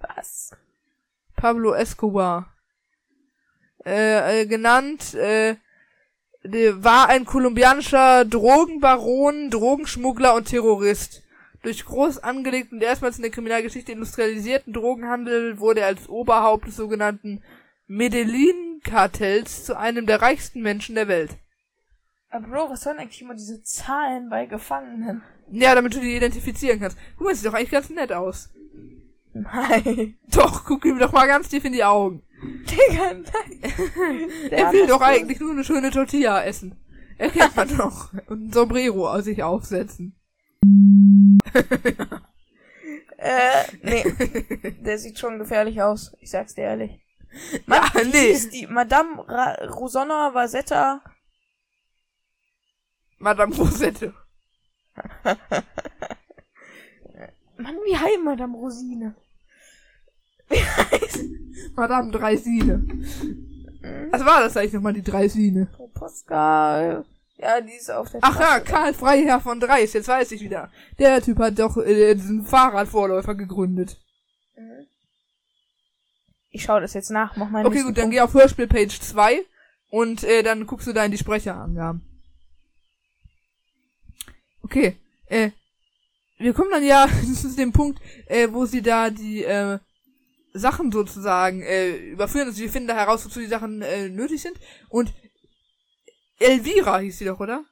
Was? 0.00 0.50
Pablo 1.36 1.72
Escobar. 1.72 2.52
Äh, 3.86 4.42
äh, 4.42 4.46
genannt, 4.46 5.14
äh, 5.14 5.56
war 6.42 7.08
ein 7.08 7.24
kolumbianischer 7.24 8.24
Drogenbaron, 8.24 9.50
Drogenschmuggler 9.50 10.34
und 10.34 10.48
Terrorist. 10.48 11.22
Durch 11.62 11.84
groß 11.84 12.18
angelegten 12.18 12.78
und 12.78 12.84
erstmals 12.84 13.16
in 13.16 13.22
der 13.22 13.30
Kriminalgeschichte 13.30 13.92
industrialisierten 13.92 14.72
Drogenhandel 14.72 15.60
wurde 15.60 15.80
er 15.80 15.86
als 15.86 16.08
Oberhaupt 16.08 16.66
des 16.66 16.76
sogenannten 16.76 17.42
Medellin-Kartells 17.86 19.64
zu 19.64 19.78
einem 19.78 20.06
der 20.06 20.20
reichsten 20.20 20.62
Menschen 20.62 20.96
der 20.96 21.06
Welt. 21.06 21.36
Aber 22.30 22.46
Bro, 22.46 22.70
was 22.70 22.82
sollen 22.82 22.98
eigentlich 22.98 23.22
immer 23.22 23.34
diese 23.34 23.62
Zahlen 23.62 24.28
bei 24.28 24.46
Gefangenen? 24.46 25.22
Ja, 25.50 25.74
damit 25.74 25.94
du 25.94 26.00
die 26.00 26.16
identifizieren 26.16 26.78
kannst. 26.78 26.96
Guck 27.16 27.26
mal, 27.26 27.34
sieht 27.34 27.46
doch 27.46 27.54
eigentlich 27.54 27.70
ganz 27.70 27.90
nett 27.90 28.12
aus. 28.12 28.50
Nein. 29.32 30.16
Doch, 30.32 30.64
guck 30.64 30.84
ihm 30.84 30.98
doch 30.98 31.12
mal 31.12 31.26
ganz 31.26 31.48
tief 31.48 31.64
in 31.64 31.72
die 31.72 31.84
Augen. 31.84 32.22
Digga, 32.42 33.14
nein. 33.14 34.30
Er 34.50 34.72
will 34.72 34.86
doch 34.86 35.00
eigentlich 35.00 35.38
nur 35.38 35.52
eine 35.52 35.62
schöne 35.62 35.90
Tortilla 35.90 36.42
essen. 36.42 36.76
Erkennt 37.18 37.54
man 37.54 37.76
doch. 37.76 38.12
Und 38.28 38.46
ein 38.46 38.52
Sombrero 38.52 39.08
aus 39.08 39.24
sich 39.24 39.42
aufsetzen. 39.42 40.16
Äh, 43.22 43.64
nee. 43.82 44.72
Der 44.80 44.96
sieht 44.96 45.18
schon 45.18 45.38
gefährlich 45.38 45.82
aus. 45.82 46.16
Ich 46.20 46.30
sag's 46.30 46.54
dir 46.54 46.62
ehrlich. 46.64 47.02
Ja, 47.66 47.82
Wie 47.92 48.08
nee. 48.08 48.40
die 48.50 48.66
Madame 48.66 49.28
Ra 49.28 49.52
Rosonna 49.66 50.32
Vasetta. 50.32 51.02
Madame 53.20 53.54
Rosette. 53.54 54.14
Mann, 57.56 57.76
wie 57.84 57.96
heißt 57.96 58.24
Madame 58.24 58.56
Rosine? 58.56 59.14
Madame 61.76 62.10
Dreisine. 62.10 62.82
Was 64.10 64.24
war 64.24 64.40
das 64.40 64.56
eigentlich 64.56 64.72
nochmal, 64.72 64.94
die 64.94 65.02
Dreisine? 65.02 65.68
Postka. 65.94 67.04
Ja, 67.36 67.60
die 67.60 67.72
ist 67.72 67.90
auf 67.90 68.10
der 68.10 68.20
Ach 68.22 68.38
ja, 68.38 68.46
Straße. 68.46 68.64
Karl 68.64 68.94
Freiherr 68.94 69.40
von 69.40 69.60
Dreis, 69.60 69.92
jetzt 69.92 70.08
weiß 70.08 70.32
ich 70.32 70.40
wieder. 70.42 70.70
Der 70.98 71.22
Typ 71.22 71.38
hat 71.38 71.58
doch 71.58 71.76
äh, 71.76 72.14
diesen 72.14 72.44
Fahrradvorläufer 72.44 73.34
gegründet. 73.34 73.98
Ich 76.50 76.64
schau 76.64 76.80
das 76.80 76.94
jetzt 76.94 77.10
nach, 77.10 77.36
mach 77.36 77.48
mal 77.48 77.64
Okay, 77.64 77.82
gut, 77.82 77.96
dann 77.96 78.10
geh 78.10 78.20
auf 78.20 78.34
Hörspiel 78.34 78.66
Page 78.66 78.98
2 78.98 79.44
und 79.90 80.24
äh, 80.24 80.42
dann 80.42 80.66
guckst 80.66 80.86
du 80.86 80.92
da 80.92 81.04
in 81.04 81.12
die 81.12 81.18
Sprecherangaben. 81.18 82.09
Okay, 84.70 84.96
äh, 85.26 85.50
wir 86.38 86.54
kommen 86.54 86.70
dann 86.70 86.84
ja 86.84 87.08
zu 87.34 87.54
dem 87.56 87.72
Punkt, 87.72 88.00
äh, 88.26 88.48
wo 88.52 88.66
sie 88.66 88.82
da 88.82 89.10
die 89.10 89.42
äh, 89.42 89.80
Sachen 90.52 90.92
sozusagen 90.92 91.60
äh, 91.62 91.96
überführen. 91.96 92.46
Also 92.46 92.62
wir 92.62 92.70
finden 92.70 92.86
da 92.86 92.94
heraus, 92.94 93.24
wozu 93.24 93.40
die 93.40 93.46
Sachen 93.46 93.82
äh, 93.82 94.08
nötig 94.08 94.40
sind. 94.40 94.56
Und 94.88 95.12
Elvira 96.38 96.98
hieß 96.98 97.18
sie 97.18 97.24
doch, 97.24 97.40
oder? 97.40 97.64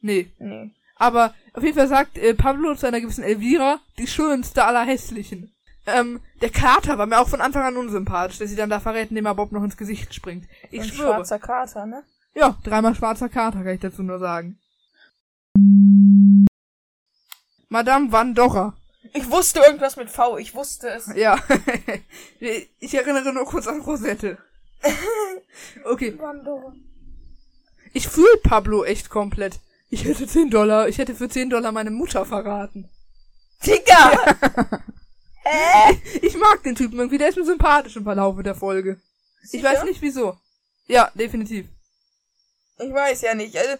Nee. 0.00 0.30
Nee. 0.38 0.70
Aber 0.96 1.34
auf 1.52 1.62
jeden 1.62 1.76
Fall 1.76 1.88
sagt 1.88 2.16
äh, 2.16 2.32
Pablo 2.32 2.74
zu 2.74 2.86
einer 2.86 3.02
gewissen 3.02 3.24
Elvira, 3.24 3.80
die 3.98 4.06
schönste 4.06 4.64
aller 4.64 4.84
hässlichen. 4.86 5.54
Ähm, 5.86 6.20
der 6.40 6.50
Kater 6.50 6.96
war 6.96 7.06
mir 7.06 7.20
auch 7.20 7.28
von 7.28 7.42
Anfang 7.42 7.64
an 7.64 7.76
unsympathisch, 7.76 8.38
der 8.38 8.48
sie 8.48 8.56
dann 8.56 8.70
da 8.70 8.80
verrät, 8.80 9.10
indem 9.10 9.26
er 9.26 9.34
Bob 9.34 9.52
noch 9.52 9.62
ins 9.64 9.76
Gesicht 9.76 10.14
springt. 10.14 10.48
Ich 10.70 10.80
Ein 10.80 10.88
schwöre. 10.88 11.14
schwarzer 11.14 11.38
Kater, 11.38 11.84
ne? 11.84 12.02
Ja, 12.34 12.56
dreimal 12.64 12.94
schwarzer 12.94 13.28
Kater, 13.28 13.62
kann 13.62 13.74
ich 13.74 13.80
dazu 13.80 14.02
nur 14.02 14.18
sagen. 14.18 14.58
Madame 17.68 18.12
Van 18.12 18.34
Dorra. 18.34 18.76
Ich 19.14 19.30
wusste 19.30 19.60
irgendwas 19.60 19.96
mit 19.96 20.10
V, 20.10 20.38
ich 20.38 20.54
wusste 20.54 20.88
es. 20.88 21.10
Ja. 21.14 21.38
ich 22.78 22.94
erinnere 22.94 23.32
nur 23.32 23.44
kurz 23.44 23.66
an 23.66 23.80
Rosette. 23.80 24.38
Okay. 25.84 26.12
Pandora. 26.12 26.74
Ich 27.92 28.08
fühle 28.08 28.36
Pablo 28.42 28.84
echt 28.84 29.10
komplett. 29.10 29.60
Ich 29.90 30.04
hätte 30.04 30.26
10 30.26 30.50
Dollar, 30.50 30.88
ich 30.88 30.98
hätte 30.98 31.14
für 31.14 31.28
10 31.28 31.50
Dollar 31.50 31.72
meine 31.72 31.90
Mutter 31.90 32.24
verraten. 32.24 32.88
Digga! 33.66 34.12
Hä? 35.44 36.00
Ich 36.22 36.36
mag 36.38 36.62
den 36.62 36.74
Typen 36.74 36.98
irgendwie, 36.98 37.18
der 37.18 37.28
ist 37.28 37.36
mir 37.36 37.44
sympathisch 37.44 37.96
im 37.96 38.04
Verlaufe 38.04 38.42
der 38.42 38.54
Folge. 38.54 39.00
Ich 39.44 39.50
Sicher? 39.50 39.64
weiß 39.68 39.84
nicht 39.84 40.00
wieso. 40.00 40.38
Ja, 40.86 41.10
definitiv. 41.14 41.66
Ich 42.78 42.92
weiß 42.92 43.20
ja 43.22 43.34
nicht. 43.34 43.56
Also, 43.56 43.72
äh, 43.72 43.78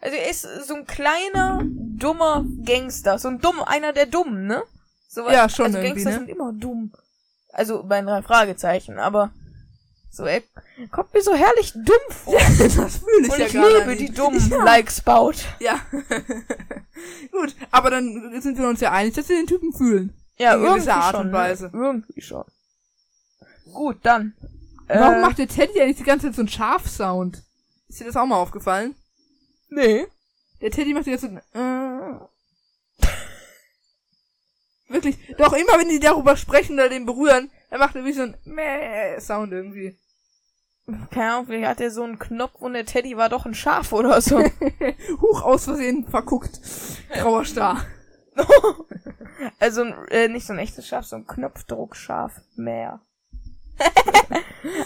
also 0.00 0.16
er 0.16 0.30
ist 0.30 0.46
so 0.66 0.74
ein 0.74 0.86
kleiner, 0.86 1.62
dummer 1.64 2.44
Gangster. 2.64 3.18
So 3.18 3.28
ein 3.28 3.40
dumm, 3.40 3.60
einer 3.62 3.92
der 3.92 4.06
Dummen, 4.06 4.46
ne? 4.46 4.62
So, 5.08 5.28
Ja, 5.28 5.48
schon 5.48 5.66
also 5.66 5.78
irgendwie, 5.78 6.04
Gangster 6.04 6.10
ne? 6.10 6.16
sind 6.26 6.28
immer 6.28 6.52
dumm. 6.52 6.92
Also 7.52 7.82
bei 7.82 8.00
drei 8.02 8.22
Fragezeichen, 8.22 8.98
aber 8.98 9.32
so, 10.12 10.24
er 10.24 10.42
kommt 10.90 11.14
mir 11.14 11.22
so 11.22 11.34
herrlich 11.34 11.72
dumm 11.72 11.96
vor. 12.10 12.34
das 12.58 12.96
fühle 12.98 13.26
ich 13.26 13.32
Und 13.32 13.38
ja 13.38 13.46
ich 13.46 13.52
liebe 13.52 13.96
die 13.96 14.12
Dummen, 14.12 14.50
Ja. 14.50 14.64
like 14.64 14.90
Spout. 14.90 15.34
Ja. 15.60 15.80
Gut, 17.32 17.54
aber 17.70 17.90
dann 17.90 18.40
sind 18.40 18.58
wir 18.58 18.68
uns 18.68 18.80
ja 18.80 18.92
einig, 18.92 19.14
dass 19.14 19.28
wir 19.28 19.36
den 19.36 19.46
Typen 19.46 19.72
fühlen. 19.72 20.12
Ja, 20.36 20.54
In 20.54 20.64
irgendwie 20.64 20.90
Art 20.90 21.16
schon, 21.16 21.26
und 21.26 21.32
Weise. 21.32 21.64
Ne? 21.66 21.70
Irgendwie 21.74 22.22
schon. 22.22 22.44
Gut, 23.72 23.98
dann. 24.02 24.34
Warum 24.88 25.14
äh, 25.14 25.20
macht 25.20 25.38
der 25.38 25.48
Teddy 25.48 25.80
eigentlich 25.80 25.98
die 25.98 26.02
ganze 26.04 26.26
Zeit 26.26 26.34
so 26.34 26.42
einen 26.42 26.48
Schafsound? 26.48 27.42
Ist 27.90 27.98
dir 27.98 28.04
das 28.04 28.16
auch 28.16 28.24
mal 28.24 28.36
aufgefallen? 28.36 28.94
Nee. 29.68 30.06
Der 30.60 30.70
Teddy 30.70 30.94
macht 30.94 31.06
die 31.06 31.10
ganze 31.10 31.34
Zeit. 31.34 31.42
Äh, 31.54 32.20
wirklich. 34.86 35.18
Doch 35.36 35.52
immer 35.54 35.76
wenn 35.76 35.88
die 35.88 35.98
darüber 35.98 36.36
sprechen 36.36 36.74
oder 36.74 36.88
den 36.88 37.04
berühren, 37.04 37.50
dann 37.68 37.80
macht 37.80 37.96
er 37.96 38.04
wie 38.04 38.12
so 38.12 38.22
ein 38.22 38.36
Mäh 38.44 39.18
Sound 39.18 39.52
irgendwie. 39.52 39.98
Keine 41.10 41.32
Ahnung, 41.32 41.46
vielleicht 41.46 41.68
hat 41.68 41.80
er 41.80 41.90
so 41.90 42.04
einen 42.04 42.20
Knopf 42.20 42.60
und 42.60 42.74
der 42.74 42.86
Teddy 42.86 43.16
war 43.16 43.28
doch 43.28 43.44
ein 43.44 43.56
Schaf 43.56 43.92
oder 43.92 44.20
so. 44.20 44.38
Huch, 45.20 45.42
aus 45.42 45.64
Versehen 45.64 46.06
verguckt. 46.06 46.60
Grauer 47.12 47.44
Star. 47.44 47.84
also 49.58 49.82
äh, 50.10 50.28
nicht 50.28 50.46
so 50.46 50.52
ein 50.52 50.60
echtes 50.60 50.86
Schaf, 50.86 51.06
so 51.06 51.16
ein 51.16 51.26
Knopfdruckschaf. 51.26 52.40
Mehr. 52.54 53.00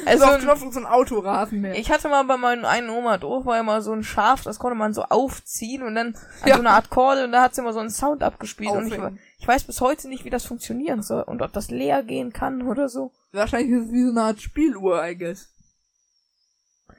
Also 0.06 0.24
Also, 0.24 0.36
auf 0.36 0.38
Knopf 0.60 0.72
so 0.72 0.78
ein 0.80 0.86
Autorasenmäher. 0.86 1.74
ich 1.76 1.90
hatte 1.90 2.08
mal 2.08 2.22
bei 2.24 2.36
meinem 2.36 2.64
einen 2.64 2.90
Oma 2.90 3.18
Dorf 3.18 3.44
war 3.44 3.58
immer 3.58 3.82
so 3.82 3.92
ein 3.92 4.04
Schaf, 4.04 4.42
das 4.42 4.58
konnte 4.60 4.76
man 4.76 4.94
so 4.94 5.02
aufziehen 5.02 5.82
und 5.82 5.94
dann 5.96 6.14
an 6.42 6.48
Ja. 6.48 6.54
so 6.54 6.60
eine 6.60 6.70
Art 6.70 6.90
Kordel 6.90 7.24
und 7.24 7.32
da 7.32 7.42
hat 7.42 7.54
sie 7.54 7.60
immer 7.60 7.72
so 7.72 7.80
einen 7.80 7.90
Sound 7.90 8.22
abgespielt 8.22 8.70
und 8.70 8.86
ich, 8.86 8.92
Aufhängen. 8.94 9.18
ich 9.38 9.48
weiß 9.48 9.64
bis 9.64 9.80
heute 9.80 10.08
nicht, 10.08 10.24
wie 10.24 10.30
das 10.30 10.44
funktionieren 10.44 11.02
soll 11.02 11.22
und 11.22 11.42
ob 11.42 11.52
das 11.52 11.70
leer 11.70 12.02
gehen 12.04 12.32
kann 12.32 12.62
oder 12.62 12.88
so. 12.88 13.10
Wahrscheinlich 13.32 13.72
ist 13.72 13.86
es 13.86 13.92
wie 13.92 14.04
so 14.04 14.10
eine 14.10 14.22
Art 14.22 14.40
Spieluhr, 14.40 15.04
I 15.04 15.16
guess. 15.18 15.48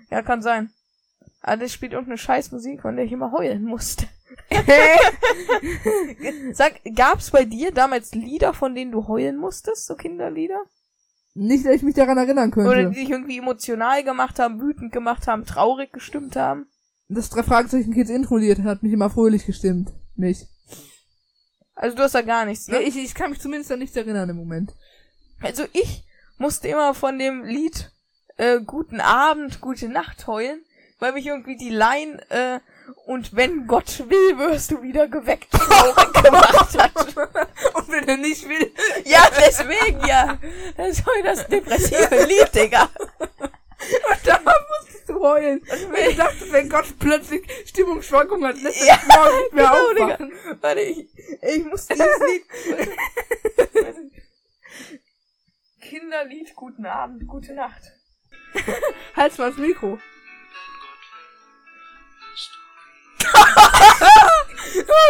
Ja, 0.09 0.21
kann 0.21 0.41
sein. 0.41 0.71
Aber 1.41 1.57
das 1.57 1.71
spielt 1.71 1.93
irgendeine 1.93 2.17
Scheißmusik, 2.17 2.81
von 2.81 2.95
der 2.97 3.05
ich 3.05 3.11
immer 3.11 3.31
heulen 3.31 3.63
musste. 3.63 4.05
Sag, 6.53 6.81
gab's 6.95 7.31
bei 7.31 7.45
dir 7.45 7.71
damals 7.71 8.13
Lieder, 8.13 8.53
von 8.53 8.75
denen 8.75 8.91
du 8.91 9.07
heulen 9.07 9.37
musstest, 9.37 9.85
so 9.85 9.95
Kinderlieder? 9.95 10.61
Nicht, 11.37 11.65
dass 11.65 11.75
ich 11.75 11.83
mich 11.83 11.95
daran 11.95 12.17
erinnern 12.17 12.49
könnte. 12.49 12.69
Oder 12.71 12.89
die 12.89 12.95
dich 12.95 13.09
irgendwie 13.09 13.37
emotional 13.37 14.03
gemacht 14.03 14.39
haben, 14.39 14.61
wütend 14.61 14.93
gemacht 14.93 15.27
haben, 15.27 15.45
traurig 15.45 15.91
gestimmt 15.91 16.35
haben? 16.37 16.65
Das 17.09 17.29
drei 17.29 17.43
Fragezeichen 17.43 17.93
Kids 17.93 18.09
Intro-Lied 18.09 18.63
hat 18.63 18.81
mich 18.81 18.93
immer 18.93 19.09
fröhlich 19.09 19.45
gestimmt. 19.45 19.91
Mich. 20.15 20.47
Also 21.75 21.97
du 21.97 22.03
hast 22.03 22.15
da 22.15 22.21
gar 22.21 22.45
nichts, 22.45 22.67
Ja, 22.67 22.79
ne? 22.79 22.83
ich, 22.83 22.95
ich 22.97 23.13
kann 23.13 23.31
mich 23.31 23.41
zumindest 23.41 23.69
an 23.71 23.79
nichts 23.79 23.97
erinnern 23.97 24.29
im 24.29 24.37
Moment. 24.37 24.73
Also 25.41 25.65
ich 25.73 26.05
musste 26.37 26.69
immer 26.69 26.93
von 26.93 27.19
dem 27.19 27.43
Lied 27.43 27.91
äh, 28.37 28.61
Guten 28.61 29.01
Abend, 29.01 29.59
Gute 29.59 29.89
Nacht 29.89 30.25
heulen, 30.27 30.63
weil 30.99 31.11
mich 31.11 31.25
irgendwie 31.27 31.57
die 31.57 31.69
Line 31.69 32.21
äh, 32.29 32.59
und 33.05 33.35
wenn 33.35 33.67
Gott 33.67 34.03
will, 34.09 34.37
wirst 34.37 34.71
du 34.71 34.81
wieder 34.81 35.07
geweckt 35.07 35.51
gemacht 36.23 36.77
hat. 36.77 36.91
Und 37.75 37.89
wenn 37.89 38.07
er 38.07 38.17
nicht 38.17 38.47
will. 38.47 38.73
Ja, 39.05 39.27
deswegen 39.37 40.05
ja. 40.05 40.37
Das 40.75 40.89
ist 40.89 41.01
voll 41.01 41.21
das 41.23 41.47
depressive 41.47 42.25
Lied, 42.25 42.53
Digga. 42.53 42.83
Und 42.83 44.19
da 44.27 44.39
musstest 44.39 45.09
du 45.09 45.19
heulen. 45.19 45.61
Wenn 45.91 46.09
ich 46.09 46.17
dachte, 46.17 46.51
wenn 46.51 46.69
Gott 46.69 46.85
plötzlich 46.99 47.45
Stimmungsschwankungen 47.65 48.47
hat, 48.47 48.61
lässt 48.61 48.81
er 48.81 48.87
Ja, 48.87 48.95
dich 48.95 49.07
morgen 49.07 49.37
nicht 49.39 49.53
mehr 49.53 49.63
genau, 49.65 50.05
aufwachen. 50.05 50.29
Digga. 50.29 50.57
Warte, 50.61 50.81
ich, 50.81 51.07
ich 51.41 51.65
muss 51.65 51.85
dieses 51.85 52.19
Lied. 52.19 52.45
Kinderlied, 55.81 56.55
guten 56.55 56.85
Abend, 56.85 57.27
gute 57.27 57.53
Nacht. 57.53 57.81
Halt's 59.15 59.37
mal 59.37 59.49
das 59.49 59.59
Mikro. 59.59 59.99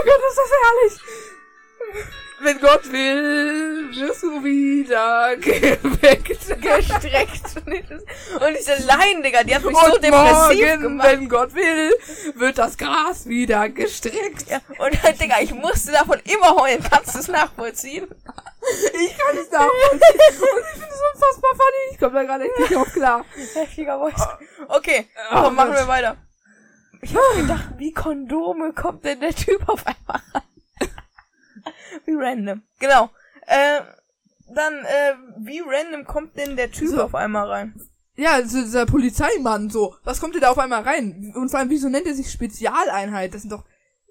Oh 0.05 0.09
Gott, 0.09 0.29
ist 0.29 0.37
das 0.37 0.51
herrlich. 0.61 2.05
Wenn 2.41 2.59
Gott 2.59 2.91
will, 2.91 3.89
wirst 3.95 4.23
du 4.23 4.43
wieder 4.43 5.37
geweckt. 5.37 6.27
Gestreckt. 6.27 7.55
Und 7.65 8.57
diese 8.59 8.75
Line, 8.85 9.21
Digga, 9.23 9.43
die 9.43 9.55
hat 9.55 9.63
mich 9.63 9.75
Und 9.75 9.85
so 9.93 9.97
depressiv 9.97 10.59
morgen, 10.67 10.81
gemacht. 10.81 11.07
wenn 11.09 11.29
Gott 11.29 11.55
will, 11.55 11.95
wird 12.35 12.57
das 12.57 12.77
Gras 12.77 13.25
wieder 13.25 13.69
gestreckt. 13.69 14.49
Ja, 14.49 14.59
und 14.79 15.01
halt, 15.01 15.19
Digga, 15.21 15.39
ich 15.41 15.53
musste 15.53 15.93
davon 15.93 16.19
immer 16.25 16.55
heulen. 16.55 16.83
Kannst 16.89 17.15
du 17.15 17.19
es 17.19 17.27
nachvollziehen? 17.29 18.05
Ich 18.05 19.17
kann 19.17 19.37
es 19.37 19.49
nachvollziehen. 19.51 19.91
Und 19.91 20.01
ich 20.01 20.71
finde 20.73 20.89
es 20.89 21.13
unfassbar 21.13 21.51
funny. 21.51 21.91
Ich 21.93 21.99
komme 21.99 22.13
da 22.15 22.23
gerade 22.23 22.43
echt 22.45 22.59
nicht 22.59 22.73
drauf 22.75 22.91
klar. 22.93 23.25
Heftiger 23.53 23.97
Voice. 23.99 24.27
Okay, 24.67 25.07
Oh 25.31 25.43
komm, 25.43 25.55
machen 25.55 25.73
wir 25.73 25.87
weiter. 25.87 26.17
Ich 27.05 27.15
hab 27.15 27.35
gedacht, 27.35 27.65
wie 27.77 27.91
Kondome 27.93 28.73
kommt 28.73 29.05
denn 29.05 29.19
der 29.19 29.35
Typ 29.35 29.69
auf 29.69 29.85
einmal 29.85 30.21
rein? 30.33 30.89
wie 32.05 32.15
random. 32.15 32.63
Genau. 32.79 33.11
Äh, 33.45 33.81
dann, 34.53 34.73
äh, 34.85 35.13
wie 35.37 35.61
random 35.63 36.05
kommt 36.05 36.35
denn 36.35 36.55
der 36.55 36.71
Typ 36.71 36.89
So. 36.89 37.03
auf 37.03 37.13
einmal 37.13 37.47
rein? 37.47 37.79
Ja, 38.15 38.43
so 38.43 38.59
dieser 38.59 38.87
Polizeimann, 38.87 39.69
so. 39.69 39.95
Was 40.03 40.19
kommt 40.19 40.33
denn 40.33 40.41
da 40.41 40.49
auf 40.49 40.57
einmal 40.57 40.81
rein? 40.81 41.31
Und 41.35 41.49
vor 41.49 41.59
allem, 41.59 41.69
wieso 41.69 41.89
nennt 41.89 42.07
er 42.07 42.15
sich 42.15 42.31
Spezialeinheit? 42.31 43.35
Das 43.35 43.41
sind 43.41 43.51
doch, 43.51 43.65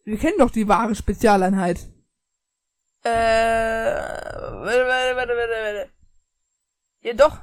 wir 0.05 0.17
kennen 0.17 0.39
doch 0.39 0.51
die 0.51 0.69
wahre 0.69 0.95
Spezialeinheit. 0.95 1.81
Äh, 3.03 3.11
warte, 3.11 4.87
warte, 4.87 5.17
warte, 5.17 5.33
warte, 5.37 5.37
warte. 5.37 5.89
Ja, 7.01 7.13
doch. 7.15 7.39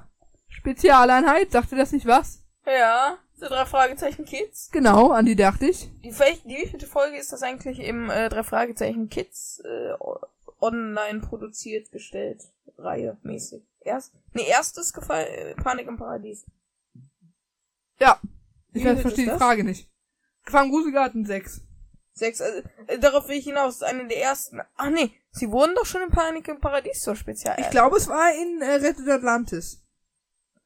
Spezialeinheit, 0.47 1.51
sagte 1.51 1.75
das 1.75 1.91
nicht 1.91 2.05
was? 2.05 2.41
Ja. 2.65 3.17
So 3.41 3.47
drei 3.47 3.65
Fragezeichen 3.65 4.23
Kids. 4.23 4.69
Genau, 4.71 5.09
an 5.09 5.25
die 5.25 5.35
dachte 5.35 5.65
ich. 5.65 5.89
Die, 6.03 6.11
die 6.11 6.57
wievielte 6.57 6.85
Folge 6.85 7.17
ist 7.17 7.33
das 7.33 7.41
eigentlich 7.41 7.79
im 7.79 8.11
äh, 8.11 8.29
drei 8.29 8.43
Fragezeichen 8.43 9.09
Kids 9.09 9.63
äh, 9.65 9.93
online 10.59 11.21
produziert, 11.21 11.91
gestellt, 11.91 12.43
Reihe 12.77 13.17
mäßig? 13.23 13.63
Erst, 13.79 14.13
nee, 14.33 14.45
erstes 14.47 14.93
Gefall, 14.93 15.25
äh, 15.25 15.55
Panik 15.55 15.87
im 15.87 15.97
Paradies. 15.97 16.45
Ja. 17.97 18.21
Ich 18.73 18.83
verstehe 18.83 19.25
die? 19.25 19.37
Frage 19.39 19.63
nicht. 19.63 19.89
Gefangen 20.45 20.69
Gruselgarten 20.69 21.25
6. 21.25 21.61
Sechs, 22.13 22.41
also, 22.41 22.61
äh, 22.85 22.99
darauf 22.99 23.27
will 23.27 23.37
ich 23.37 23.45
hinaus, 23.45 23.79
das 23.79 23.89
ist 23.89 23.95
eine 23.95 24.07
der 24.07 24.21
ersten. 24.21 24.61
Ach 24.75 24.91
nee, 24.91 25.13
sie 25.31 25.49
wurden 25.49 25.73
doch 25.73 25.87
schon 25.87 26.03
in 26.03 26.11
Panik 26.11 26.47
im 26.47 26.59
Paradies 26.59 27.01
zur 27.01 27.15
Spezial. 27.15 27.59
Ich 27.59 27.71
glaube, 27.71 27.97
es 27.97 28.07
war 28.07 28.35
in 28.35 28.61
äh, 28.61 28.73
Rettet 28.73 29.09
Atlantis. 29.09 29.83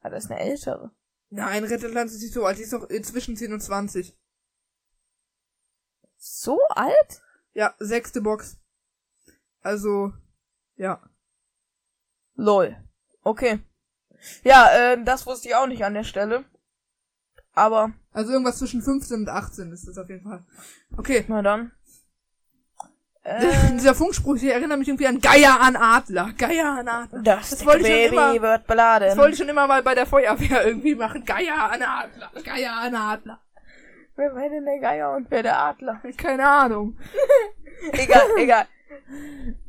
Ah, 0.02 0.10
das 0.10 0.24
ist 0.24 0.30
eine 0.30 0.40
ältere. 0.40 0.90
Nein, 1.30 1.64
Rettet 1.64 1.90
Atlantis 1.90 2.16
ist 2.16 2.22
nicht 2.22 2.34
so 2.34 2.44
alt, 2.44 2.58
die 2.58 2.62
ist 2.62 2.72
noch 2.72 2.88
äh, 2.88 3.02
zwischen 3.02 3.36
10 3.36 3.52
und 3.52 3.60
20. 3.60 4.16
So 6.16 6.58
alt? 6.68 7.22
Ja, 7.52 7.74
sechste 7.78 8.20
Box. 8.20 8.58
Also, 9.60 10.12
ja. 10.76 11.02
Lol. 12.34 12.76
Okay. 13.22 13.60
Ja, 14.44 14.70
äh, 14.72 15.04
das 15.04 15.26
wusste 15.26 15.48
ich 15.48 15.54
auch 15.54 15.66
nicht 15.66 15.84
an 15.84 15.94
der 15.94 16.04
Stelle. 16.04 16.44
Aber, 17.52 17.92
Also 18.12 18.32
irgendwas 18.32 18.58
zwischen 18.58 18.82
15 18.82 19.20
und 19.20 19.28
18 19.28 19.72
ist 19.72 19.88
das 19.88 19.98
auf 19.98 20.08
jeden 20.08 20.22
Fall. 20.22 20.44
Okay. 20.96 21.24
na 21.28 21.42
dann. 21.42 21.72
Äh, 23.26 23.72
Dieser 23.72 23.94
Funkspruch, 23.94 24.36
ich 24.36 24.44
erinnere 24.44 24.78
mich 24.78 24.86
irgendwie 24.88 25.06
an 25.08 25.20
Geier 25.20 25.60
an 25.60 25.74
Adler. 25.76 26.30
Geier 26.38 26.78
an 26.78 26.86
Adler. 26.88 27.22
das, 27.22 27.50
Das 27.50 27.66
wollte 27.66 27.80
ich 27.80 27.86
schon 27.86 27.94
Baby 27.96 28.36
immer- 28.36 28.42
wird 28.42 28.66
beladen. 28.66 29.08
Das 29.08 29.16
wollte 29.18 29.32
ich 29.32 29.38
schon 29.38 29.48
immer 29.48 29.66
mal 29.66 29.82
bei 29.82 29.94
der 29.94 30.06
Feuerwehr 30.06 30.66
irgendwie 30.66 30.94
machen. 30.94 31.24
Geier 31.24 31.70
an 31.72 31.82
Adler. 31.82 32.30
Geier 32.44 32.72
an 32.72 32.94
Adler. 32.94 33.40
Wer 34.14 34.34
war 34.34 34.48
denn 34.48 34.64
der 34.64 34.78
Geier 34.78 35.12
und 35.14 35.30
wer 35.30 35.42
der 35.42 35.58
Adler? 35.58 36.00
Keine 36.16 36.46
Ahnung. 36.48 36.96
Egal, 37.92 38.22
egal. 38.38 38.66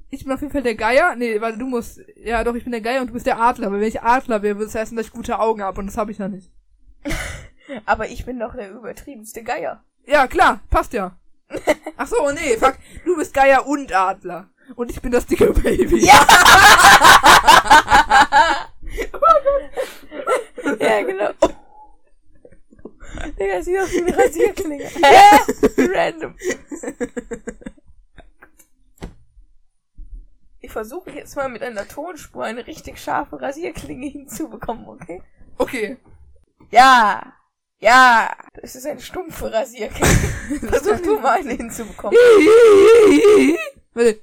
Ich 0.09 0.23
bin 0.23 0.31
auf 0.31 0.39
jeden 0.39 0.53
Fall 0.53 0.61
der 0.63 0.75
Geier. 0.75 1.15
Nee, 1.17 1.41
weil 1.41 1.57
du 1.57 1.65
musst. 1.65 1.99
Ja, 2.15 2.43
doch, 2.45 2.55
ich 2.55 2.63
bin 2.63 2.71
der 2.71 2.79
Geier 2.81 3.01
und 3.01 3.07
du 3.07 3.13
bist 3.13 3.25
der 3.25 3.41
Adler. 3.41 3.69
Weil 3.71 3.81
wenn 3.81 3.87
ich 3.89 4.01
Adler 4.01 4.41
wäre, 4.41 4.55
würde 4.55 4.67
es 4.69 4.75
heißen, 4.75 4.95
dass 4.95 5.07
ich 5.07 5.11
gute 5.11 5.37
Augen 5.39 5.61
habe. 5.61 5.79
Und 5.81 5.87
das 5.87 5.97
habe 5.97 6.11
ich 6.11 6.19
noch 6.19 6.29
nicht. 6.29 6.49
Aber 7.85 8.07
ich 8.07 8.25
bin 8.25 8.39
doch 8.39 8.55
der 8.55 8.71
übertriebenste 8.71 9.43
Geier. 9.43 9.83
Ja, 10.05 10.27
klar. 10.27 10.61
Passt 10.69 10.93
ja. 10.93 11.11
Ach 11.97 12.07
so, 12.07 12.31
nee, 12.31 12.57
fuck. 12.57 12.77
Du 13.05 13.15
bist 13.15 13.33
Geier 13.33 13.65
und 13.65 13.93
Adler. 13.93 14.49
Und 14.75 14.91
ich 14.91 15.01
bin 15.01 15.11
das 15.11 15.25
dicke 15.25 15.53
Baby. 15.53 16.05
Ja! 16.05 16.13
ja, 20.79 21.01
genau. 21.03 21.29
Oh. 21.41 21.49
Digga, 23.39 23.61
sieht 23.61 23.79
aus 23.79 23.93
wie 23.93 24.01
eine 24.01 24.17
Rasierklinge. 24.17 24.83
Hä? 24.89 25.39
Random. 25.77 26.35
Ich 30.59 30.71
versuche 30.71 31.11
jetzt 31.11 31.37
mal 31.37 31.47
mit 31.47 31.63
einer 31.63 31.87
Tonspur 31.87 32.43
eine 32.43 32.67
richtig 32.67 32.99
scharfe 32.99 33.41
Rasierklinge 33.41 34.07
hinzubekommen, 34.07 34.89
okay? 34.89 35.23
Okay. 35.57 35.97
Ja! 36.71 37.37
Ja! 37.79 38.35
Das 38.61 38.75
ist 38.75 38.85
eine 38.87 38.99
stumpfe 38.99 39.51
Rasierklinge. 39.51 40.59
Versuch 40.69 40.99
du 41.01 41.19
mal 41.19 41.39
eine 41.39 41.53
hinzubekommen. 41.53 42.17
Warte. 43.93 44.19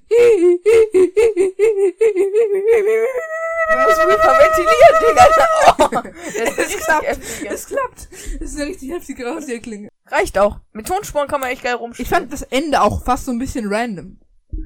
Du 3.71 3.79
musst 3.79 4.03
hyperventilieren, 4.03 4.97
Digga. 5.01 5.27
Oh, 5.77 5.89
das 6.57 6.77
klappt. 6.77 7.19
Es 7.45 7.67
klappt. 7.67 8.09
Das 8.41 8.51
ist 8.51 8.57
eine 8.61 8.67
richtig 8.71 8.91
heftige 8.91 9.27
Rasierklinge. 9.27 9.89
Reicht 10.07 10.39
auch. 10.39 10.59
Mit 10.73 10.87
Tonspuren 10.87 11.27
kann 11.29 11.41
man 11.41 11.51
echt 11.51 11.63
geil 11.63 11.75
Ich 11.75 11.81
rumspielen. 11.81 12.09
fand 12.11 12.33
das 12.33 12.43
Ende 12.43 12.81
auch 12.83 13.03
fast 13.05 13.25
so 13.25 13.33
ein 13.33 13.39
bisschen 13.39 13.67
random. 13.73 14.19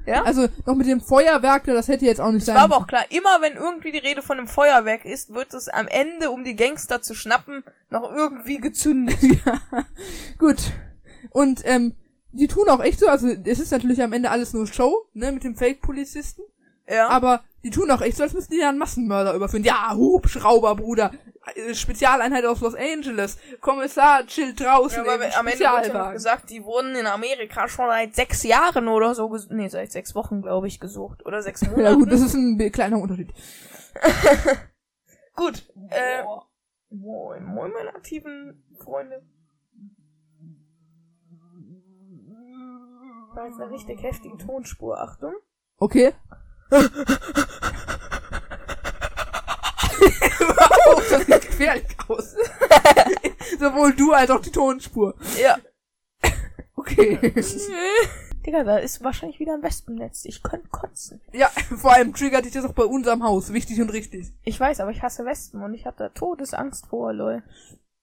Ja? 0.07 0.22
Also 0.22 0.49
noch 0.66 0.74
mit 0.74 0.86
dem 0.86 1.01
Feuerwerk, 1.01 1.64
das 1.64 1.89
hätte 1.89 2.07
jetzt 2.07 2.20
auch 2.20 2.30
nicht 2.30 2.41
Es 2.41 2.47
sein 2.47 2.57
war 2.57 2.64
aber 2.64 2.76
auch 2.76 2.86
klar, 2.86 3.05
immer 3.11 3.41
wenn 3.41 3.55
irgendwie 3.55 3.93
die 3.93 3.99
Rede 3.99 4.22
von 4.22 4.39
einem 4.39 4.49
Feuerwerk 4.49 5.05
ist, 5.05 5.34
wird 5.34 5.53
es 5.55 5.68
am 5.68 5.86
Ende, 5.86 6.30
um 6.30 6.45
die 6.45 6.57
Gangster 6.57 7.03
zu 7.03 7.14
schnappen, 7.14 7.64
noch 7.91 8.11
irgendwie 8.11 8.59
gezündet. 8.59 9.18
ja. 9.22 9.61
Gut. 10.39 10.72
Und 11.30 11.62
ähm, 11.64 11.95
die 12.32 12.49
tun 12.49 12.68
auch 12.68 12.80
echt 12.80 13.01
so, 13.01 13.09
also 13.09 13.28
es 13.28 13.61
ist 13.61 13.72
natürlich 13.72 14.03
am 14.03 14.12
Ende 14.12 14.30
alles 14.30 14.53
nur 14.53 14.66
Show, 14.66 15.07
ne, 15.14 15.32
mit 15.32 15.45
dem 15.45 15.57
Fake-Polizisten. 15.57 16.43
Ja. 16.89 17.09
Aber 17.09 17.43
die 17.64 17.70
tun 17.70 17.91
auch 17.91 18.01
echt 18.01 18.16
so, 18.16 18.22
als 18.22 18.32
müssten 18.32 18.55
die 18.55 18.61
ja 18.61 18.68
einen 18.68 18.78
Massenmörder 18.78 19.34
überführen. 19.34 19.64
Ja, 19.64 19.95
Hubschrauber, 19.95 20.74
Bruder. 20.74 21.12
Äh, 21.55 21.74
Spezialeinheit 21.74 22.44
aus 22.44 22.61
Los 22.61 22.74
Angeles. 22.74 23.38
Kommissar 23.61 24.26
chillt 24.26 24.61
draußen 24.61 25.05
ja, 25.05 25.14
im 25.14 25.20
aber 25.20 25.36
am 25.36 25.46
Ende 25.46 25.61
wird 25.61 25.94
ja 25.94 26.12
gesagt, 26.12 26.51
die 26.51 26.64
wurden 26.64 26.94
in 26.94 27.07
Amerika 27.07 27.68
schon 27.68 27.86
seit 27.88 28.14
sechs 28.14 28.42
Jahren 28.42 28.88
oder 28.88 29.14
so 29.14 29.28
gesucht. 29.28 29.53
Nee, 29.53 29.68
seit 29.68 29.92
sechs 29.92 30.14
Wochen, 30.14 30.42
glaube 30.42 30.66
ich, 30.66 30.80
gesucht. 30.80 31.24
Oder 31.26 31.42
sechs 31.42 31.62
Monate. 31.62 31.82
Ja 31.88 31.94
gut, 31.94 32.11
das 32.11 32.20
ist 32.20 32.34
ein 32.34 32.59
kleiner 32.72 32.99
Unterschied. 32.99 33.32
Gut, 35.34 35.68
äh, 35.90 36.24
moin, 36.90 37.44
moin, 37.44 37.70
meine 37.72 37.90
aktiven 37.94 38.64
Freunde. 38.82 39.22
War 43.34 43.46
jetzt 43.46 43.61
eine 43.61 43.70
richtig 43.70 44.03
heftige 44.03 44.36
Tonspur, 44.36 45.01
Achtung. 45.01 45.34
Okay. 45.76 46.12
wow, 50.70 51.02
das 51.10 51.26
sieht 51.26 51.42
gefährlich 51.48 51.84
aus. 52.08 52.34
Sowohl 53.58 53.94
du 53.94 54.12
als 54.12 54.30
auch 54.30 54.40
die 54.40 54.50
Tonspur. 54.52 55.14
Ja. 55.40 55.58
Okay. 56.76 57.34
Digga, 58.46 58.64
da 58.64 58.78
ist 58.78 59.02
wahrscheinlich 59.04 59.40
wieder 59.40 59.54
ein 59.54 59.62
Wespennetz. 59.62 60.24
Ich 60.24 60.42
könnte 60.42 60.68
kotzen. 60.68 61.20
Ja, 61.32 61.48
vor 61.76 61.92
allem 61.92 62.14
triggert 62.14 62.44
dich 62.44 62.52
das 62.52 62.64
auch 62.64 62.72
bei 62.72 62.84
unserem 62.84 63.22
Haus. 63.24 63.52
Wichtig 63.52 63.80
und 63.80 63.90
richtig. 63.92 64.32
Ich 64.44 64.58
weiß, 64.58 64.80
aber 64.80 64.90
ich 64.90 65.02
hasse 65.02 65.24
Wespen 65.24 65.62
und 65.62 65.74
ich 65.74 65.86
hab 65.86 65.96
da 65.96 66.08
Todesangst 66.08 66.86
vor, 66.86 67.12
lol. 67.12 67.42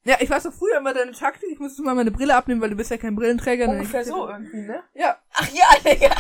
Ja, 0.04 0.18
ich 0.20 0.30
weiß 0.30 0.44
noch 0.44 0.54
früher 0.54 0.78
immer 0.78 0.94
deine 0.94 1.14
Taktik. 1.14 1.50
Ich 1.52 1.60
musste 1.60 1.82
mal 1.82 1.96
meine 1.96 2.12
Brille 2.12 2.36
abnehmen, 2.36 2.62
weil 2.62 2.70
du 2.70 2.76
bist 2.76 2.92
ja 2.92 2.98
kein 2.98 3.16
Brillenträger. 3.16 3.66
ne? 3.68 3.74
Ungefähr 3.78 4.06
so 4.06 4.28
irgendwie, 4.30 4.62
ne? 4.62 4.84
Ja, 4.94 5.18
Ach 5.34 5.50
ja, 5.52 5.66
Digga. 5.92 6.16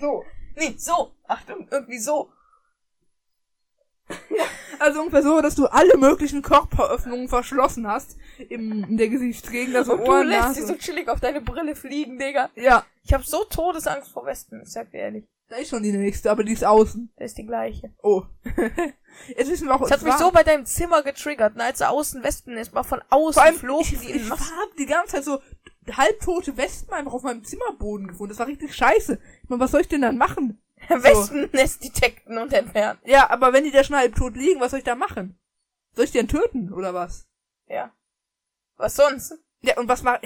so. 0.00 0.24
Nee, 0.56 0.74
so. 0.78 1.12
Achtung, 1.26 1.68
irgendwie 1.70 1.98
so. 1.98 2.30
Also 4.78 5.00
ungefähr 5.00 5.22
so, 5.22 5.40
dass 5.40 5.54
du 5.54 5.66
alle 5.66 5.96
möglichen 5.96 6.42
Körperöffnungen 6.42 7.28
verschlossen 7.28 7.86
hast. 7.88 8.18
Im, 8.50 8.84
in 8.84 8.98
der 8.98 9.08
Gesichtsgegend, 9.08 9.74
also 9.74 9.94
Und 9.94 10.00
du 10.00 10.10
Ohren, 10.10 10.26
lässt 10.28 10.54
sie 10.54 10.62
so 10.66 10.74
chillig 10.74 11.08
auf 11.08 11.18
deine 11.18 11.40
Brille 11.40 11.74
fliegen, 11.74 12.18
Digga. 12.18 12.50
Ja, 12.56 12.84
Ich 13.02 13.14
hab 13.14 13.24
so 13.24 13.44
Todesangst 13.44 14.10
vor 14.12 14.26
Wespen, 14.26 14.60
ich 14.62 14.70
sag 14.70 14.90
dir 14.90 14.98
ehrlich. 14.98 15.24
da 15.48 15.56
ist 15.56 15.70
schon 15.70 15.82
die 15.82 15.92
nächste, 15.92 16.30
aber 16.30 16.44
die 16.44 16.52
ist 16.52 16.62
außen. 16.64 17.10
Das 17.16 17.30
ist 17.30 17.38
die 17.38 17.46
gleiche. 17.46 17.90
Oh. 18.02 18.24
Jetzt 19.28 19.50
wissen 19.50 19.66
wir 19.66 19.74
auch, 19.74 19.80
Das 19.80 19.92
hat 19.92 20.02
mich 20.02 20.12
war- 20.12 20.18
so 20.18 20.30
bei 20.30 20.42
deinem 20.42 20.66
Zimmer 20.66 21.02
getriggert, 21.02 21.56
ne, 21.56 21.64
als 21.64 21.78
da 21.78 21.88
außen 21.88 22.22
Wespen 22.22 22.58
ist, 22.58 22.74
mal 22.74 22.82
von 22.82 23.00
außen 23.08 23.40
allem, 23.40 23.54
flogen 23.56 23.80
ich, 23.80 23.98
die 23.98 24.10
ich 24.10 24.22
in 24.22 24.28
Massen. 24.28 24.44
hab 24.60 24.76
die 24.76 24.86
ganze 24.86 25.14
Zeit 25.16 25.24
so 25.24 25.40
halbtote 25.90 26.56
Wespen 26.58 26.92
einfach 26.92 27.14
auf 27.14 27.22
meinem 27.22 27.44
Zimmerboden 27.44 28.08
gefunden. 28.08 28.30
Das 28.32 28.38
war 28.40 28.46
richtig 28.46 28.74
scheiße. 28.74 29.18
Ich 29.42 29.48
meine, 29.48 29.60
was 29.60 29.70
soll 29.70 29.80
ich 29.80 29.88
denn 29.88 30.02
dann 30.02 30.18
machen? 30.18 30.60
Wespennest 30.88 31.84
detekten 31.84 32.38
und 32.38 32.52
entfernen. 32.52 32.98
Ja, 33.04 33.30
aber 33.30 33.52
wenn 33.52 33.64
die 33.64 33.70
da 33.70 33.84
schon 33.84 33.96
halbtot 33.96 34.36
liegen, 34.36 34.60
was 34.60 34.70
soll 34.70 34.78
ich 34.78 34.84
da 34.84 34.94
machen? 34.94 35.38
Soll 35.94 36.04
ich 36.04 36.12
die 36.12 36.18
denn 36.18 36.28
töten, 36.28 36.72
oder 36.72 36.94
was? 36.94 37.26
Ja. 37.68 37.92
Was 38.76 38.96
sonst? 38.96 39.38
Ja, 39.60 39.78
und 39.78 39.88
was 39.88 40.02
mach... 40.02 40.18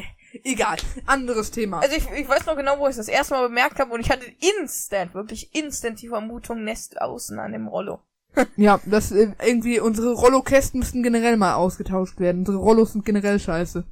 Egal. 0.44 0.76
Anderes 1.06 1.50
Thema. 1.50 1.80
Also 1.80 1.96
ich, 1.96 2.08
ich 2.10 2.28
weiß 2.28 2.46
noch 2.46 2.56
genau, 2.56 2.78
wo 2.78 2.86
ich 2.86 2.96
das 2.96 3.08
erste 3.08 3.34
Mal 3.34 3.48
bemerkt 3.48 3.78
habe 3.80 3.92
und 3.92 4.00
ich 4.00 4.10
hatte 4.10 4.26
instant, 4.60 5.14
wirklich 5.14 5.54
instant 5.54 6.00
die 6.02 6.08
Vermutung, 6.08 6.62
Nest 6.62 7.00
außen 7.00 7.38
an 7.38 7.52
dem 7.52 7.66
Rollo. 7.66 8.00
ja, 8.56 8.80
das 8.84 9.10
äh, 9.10 9.32
irgendwie, 9.44 9.80
unsere 9.80 10.12
Rollo-Kästen 10.12 10.78
müssten 10.78 11.02
generell 11.02 11.36
mal 11.36 11.54
ausgetauscht 11.54 12.20
werden. 12.20 12.40
Unsere 12.40 12.58
Rollos 12.58 12.92
sind 12.92 13.04
generell 13.04 13.40
scheiße. 13.40 13.84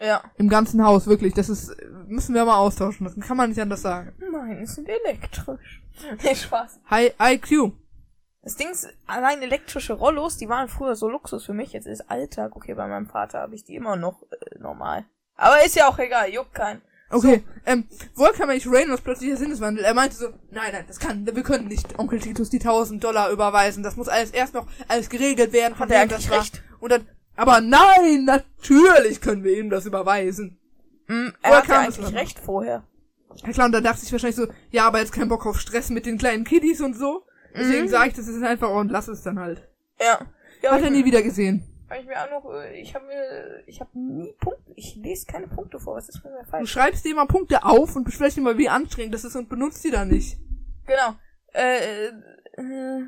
Ja. 0.00 0.22
Im 0.36 0.48
ganzen 0.48 0.84
Haus, 0.84 1.06
wirklich. 1.06 1.34
Das 1.34 1.48
ist, 1.48 1.74
müssen 2.06 2.34
wir 2.34 2.44
mal 2.44 2.56
austauschen. 2.56 3.04
Das 3.04 3.18
kann 3.26 3.36
man 3.36 3.48
nicht 3.50 3.60
anders 3.60 3.82
sagen. 3.82 4.12
Meine 4.30 4.66
sind 4.66 4.88
elektrisch. 4.88 5.82
Nee, 6.22 6.36
Spaß. 6.36 6.78
Hi, 6.90 7.10
IQ. 7.20 7.72
Das 8.42 8.54
Ding 8.54 8.70
ist, 8.70 8.88
allein 9.08 9.42
elektrische 9.42 9.94
Rollos, 9.94 10.36
die 10.36 10.48
waren 10.48 10.68
früher 10.68 10.94
so 10.94 11.08
Luxus 11.08 11.44
für 11.44 11.54
mich, 11.54 11.72
jetzt 11.72 11.88
ist 11.88 12.08
Alltag. 12.08 12.54
Okay, 12.54 12.74
bei 12.74 12.86
meinem 12.86 13.08
Vater 13.08 13.40
habe 13.40 13.56
ich 13.56 13.64
die 13.64 13.74
immer 13.74 13.96
noch 13.96 14.22
äh, 14.30 14.58
normal. 14.60 15.04
Aber 15.34 15.64
ist 15.66 15.74
ja 15.74 15.88
auch 15.88 15.98
egal, 15.98 16.30
juckt 16.30 16.54
keinen. 16.54 16.80
Okay, 17.10 17.42
ähm, 17.64 17.88
woher 18.14 18.32
kam 18.32 18.50
eigentlich 18.50 18.70
Reynolds 18.70 19.02
plötzlicher 19.02 19.36
Sinneswandel? 19.36 19.84
Er 19.84 19.94
meinte 19.94 20.14
so, 20.14 20.28
nein, 20.50 20.72
nein, 20.72 20.84
das 20.86 20.98
kann, 20.98 21.26
wir 21.26 21.42
können 21.42 21.66
nicht 21.66 21.98
Onkel 21.98 22.20
Titus 22.20 22.50
die 22.50 22.58
1000 22.58 23.02
Dollar 23.02 23.30
überweisen. 23.30 23.82
Das 23.82 23.96
muss 23.96 24.08
alles 24.08 24.30
erst 24.30 24.52
noch 24.54 24.66
alles 24.88 25.08
geregelt 25.08 25.52
werden. 25.52 25.74
von 25.74 25.88
Hat 25.88 25.94
er 25.94 26.06
das 26.06 26.26
eigentlich 26.26 26.30
recht? 26.30 26.62
Und 26.80 26.92
dann, 26.92 27.08
aber 27.38 27.60
nein, 27.62 28.24
natürlich 28.26 29.20
können 29.20 29.44
wir 29.44 29.56
ihm 29.58 29.70
das 29.70 29.86
überweisen. 29.86 30.58
Mm, 31.06 31.28
er 31.42 31.56
hat 31.56 31.66
ja 31.68 31.74
kam 31.74 31.88
es 31.88 31.94
eigentlich 31.98 32.04
dann? 32.10 32.14
recht 32.14 32.38
vorher. 32.38 32.84
Ja 33.36 33.52
klar, 33.52 33.66
und 33.66 33.72
da 33.72 33.80
dachte 33.80 34.00
ich 34.04 34.12
wahrscheinlich 34.12 34.36
so, 34.36 34.46
ja, 34.70 34.86
aber 34.86 34.98
jetzt 34.98 35.12
keinen 35.12 35.28
Bock 35.28 35.46
auf 35.46 35.58
Stress 35.60 35.90
mit 35.90 36.06
den 36.06 36.18
kleinen 36.18 36.44
Kiddies 36.44 36.80
und 36.80 36.94
so. 36.96 37.24
Deswegen 37.54 37.84
Mhm. 37.86 37.88
sage 37.88 38.08
ich, 38.10 38.14
das 38.14 38.28
ist 38.28 38.42
einfach 38.42 38.70
und 38.70 38.90
lass 38.90 39.08
es 39.08 39.22
dann 39.22 39.38
halt. 39.38 39.66
Ja. 40.00 40.18
ja 40.62 40.70
Hat 40.72 40.82
er 40.82 40.90
nie 40.90 41.04
wieder 41.04 41.22
gesehen. 41.22 41.62
Hab 41.88 41.98
ich 42.00 42.06
mir 42.06 42.16
auch 42.22 42.30
noch, 42.30 42.52
äh, 42.52 42.78
ich 42.80 42.94
habe 42.94 43.06
mir, 43.06 43.62
ich 43.66 43.80
habe 43.80 43.90
nie 43.98 44.34
Punkte, 44.38 44.72
ich 44.74 44.96
lese 44.96 45.24
keine 45.26 45.48
Punkte 45.48 45.78
vor, 45.80 45.96
was 45.96 46.08
ist 46.10 46.22
mir 46.22 46.30
Du 46.44 46.50
falsch? 46.50 46.70
schreibst 46.70 47.04
dir 47.04 47.12
immer 47.12 47.26
Punkte 47.26 47.64
auf 47.64 47.96
und 47.96 48.04
dir 48.36 48.42
mal, 48.42 48.58
wie 48.58 48.68
anstrengend 48.68 49.14
das 49.14 49.24
ist 49.24 49.36
und 49.36 49.48
benutzt 49.48 49.82
die 49.84 49.90
dann 49.90 50.08
nicht. 50.08 50.36
Genau. 50.86 51.14
Äh, 51.54 52.08
äh, 52.08 53.02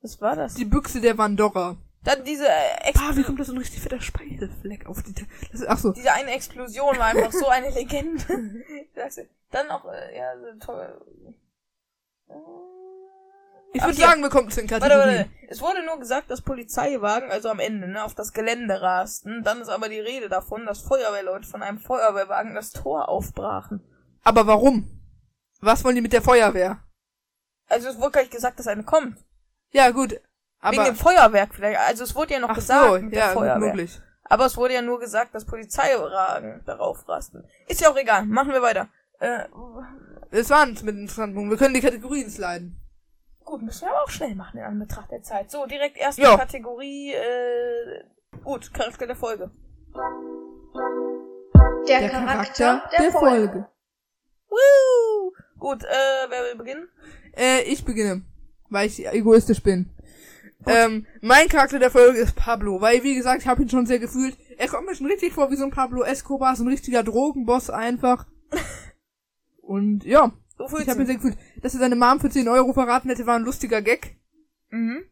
was 0.00 0.20
war 0.20 0.34
das? 0.36 0.54
Die 0.54 0.64
Büchse 0.64 1.00
der 1.00 1.18
Vandora. 1.18 1.76
Dann 2.04 2.24
diese, 2.24 2.46
äh, 2.48 2.88
Ex 2.88 3.00
Ah, 3.00 3.16
wie 3.16 3.22
kommt 3.24 3.40
da 3.40 3.44
so 3.44 3.52
ein 3.52 3.58
richtig 3.58 3.80
fetter 3.80 4.00
Speichelfleck 4.00 4.86
auf 4.86 5.02
die... 5.02 5.12
Ta- 5.12 5.26
Das 5.52 5.60
ist, 5.60 5.68
ach 5.68 5.78
so. 5.78 5.92
diese 5.92 6.12
eine 6.12 6.30
Explosion 6.32 6.96
war 6.98 7.06
einfach 7.06 7.32
so 7.32 7.48
eine 7.48 7.70
Legende. 7.70 8.24
Das- 8.94 9.20
Dann 9.50 9.66
noch, 9.68 9.84
äh, 9.90 10.16
ja, 10.16 10.32
so 10.38 10.58
toll. 10.64 11.00
Ich 13.72 13.82
würde 13.82 13.94
sagen, 13.94 14.22
wir 14.22 14.30
kommen 14.30 14.50
zu 14.50 14.60
den 14.60 14.70
Warte, 14.70 14.86
Kategorien. 14.88 15.18
warte. 15.18 15.30
Es 15.48 15.60
wurde 15.60 15.84
nur 15.84 15.98
gesagt, 15.98 16.30
dass 16.30 16.40
Polizeiwagen, 16.40 17.30
also 17.30 17.50
am 17.50 17.58
Ende, 17.60 17.86
ne, 17.88 18.02
auf 18.04 18.14
das 18.14 18.32
Gelände 18.32 18.80
rasten. 18.80 19.42
Dann 19.42 19.60
ist 19.60 19.68
aber 19.68 19.88
die 19.88 20.00
Rede 20.00 20.28
davon, 20.28 20.64
dass 20.64 20.80
Feuerwehrleute 20.80 21.46
von 21.46 21.62
einem 21.62 21.78
Feuerwehrwagen 21.78 22.54
das 22.54 22.70
Tor 22.70 23.08
aufbrachen. 23.08 23.82
Aber 24.22 24.46
warum? 24.46 24.90
Was 25.60 25.84
wollen 25.84 25.94
die 25.96 26.00
mit 26.00 26.12
der 26.12 26.22
Feuerwehr? 26.22 26.82
Also 27.68 27.88
es 27.88 27.98
wurde 27.98 28.12
gleich 28.12 28.30
gesagt, 28.30 28.58
dass 28.58 28.66
eine 28.66 28.84
kommt. 28.84 29.18
Ja, 29.72 29.90
gut. 29.90 30.20
Wegen 30.70 30.80
Aber... 30.80 30.90
dem 30.90 30.96
Feuerwerk 30.96 31.54
vielleicht. 31.54 31.78
Also 31.80 32.04
es 32.04 32.14
wurde 32.14 32.34
ja 32.34 32.40
noch 32.40 32.50
Ach 32.50 32.54
gesagt 32.56 32.86
so, 32.86 32.98
mit 33.00 33.12
der 33.12 33.18
ja, 33.20 33.26
gut 33.32 33.34
Feuerwehr. 33.42 33.58
möglich. 33.68 34.00
Aber 34.24 34.46
es 34.46 34.56
wurde 34.56 34.74
ja 34.74 34.82
nur 34.82 34.98
gesagt, 34.98 35.34
dass 35.34 35.44
Polizeiwagen 35.44 36.62
darauf 36.66 37.08
rasten. 37.08 37.44
Ist 37.68 37.80
ja 37.80 37.90
auch 37.90 37.96
egal. 37.96 38.26
Machen 38.26 38.52
wir 38.52 38.60
weiter. 38.62 38.88
Äh, 39.20 39.44
Das 40.32 40.50
waren 40.50 40.72
es 40.72 40.82
mit 40.82 40.94
den 40.96 41.02
interessanten 41.02 41.34
Punkten. 41.36 41.50
Wir 41.50 41.58
können 41.58 41.74
die 41.74 41.80
Kategorien 41.80 42.28
sliden. 42.28 42.80
gut, 43.44 43.62
müssen 43.62 43.82
wir 43.82 43.90
aber 43.92 44.02
auch 44.02 44.10
schnell 44.10 44.34
machen 44.34 44.58
in 44.58 44.64
Anbetracht 44.64 45.10
der 45.12 45.22
Zeit. 45.22 45.50
So, 45.52 45.66
direkt 45.66 45.96
erste 45.96 46.22
Ja. 46.22 46.36
Kategorie. 46.36 47.12
Äh, 47.14 48.02
gut, 48.42 48.74
Charakter 48.74 49.06
der 49.06 49.14
Folge. 49.16 49.50
Der, 51.88 52.10
Charakter, 52.10 52.82
der, 52.98 53.12
Folge. 53.12 53.66
Woo! 54.48 55.32
Gut, 55.58 55.84
äh, 55.84 55.86
wer 56.28 56.42
will 56.44 56.56
beginnen? 56.56 56.88
Äh, 57.36 57.62
ich 57.62 57.84
beginne. 57.84 58.22
Weil 58.68 58.88
ich 58.88 59.06
egoistisch 59.06 59.62
bin. 59.62 59.90
Ähm, 60.66 61.06
mein 61.20 61.48
Charakter 61.48 61.78
der 61.78 61.90
Folge 61.90 62.18
ist 62.18 62.34
Pablo, 62.34 62.80
weil, 62.80 63.02
wie 63.02 63.14
gesagt, 63.14 63.42
ich 63.42 63.48
habe 63.48 63.62
ihn 63.62 63.68
schon 63.68 63.86
sehr 63.86 63.98
gefühlt. 63.98 64.36
Er 64.58 64.68
kommt 64.68 64.86
mir 64.86 64.94
schon 64.94 65.06
richtig 65.06 65.32
vor 65.32 65.50
wie 65.50 65.56
so 65.56 65.64
ein 65.64 65.70
Pablo 65.70 66.02
Escobar, 66.02 66.56
so 66.56 66.64
ein 66.64 66.68
richtiger 66.68 67.02
Drogenboss 67.02 67.70
einfach. 67.70 68.26
Und 69.62 70.04
ja, 70.04 70.32
So 70.58 70.78
ich 70.78 70.88
habe 70.88 71.00
ihn 71.00 71.06
sehr 71.06 71.16
gefühlt. 71.16 71.36
Dass 71.62 71.74
er 71.74 71.80
seine 71.80 71.96
Mom 71.96 72.20
für 72.20 72.30
10 72.30 72.48
Euro 72.48 72.72
verraten 72.72 73.08
hätte, 73.08 73.26
war 73.26 73.36
ein 73.36 73.44
lustiger 73.44 73.82
Gag. 73.82 74.16
Mhm. 74.70 75.04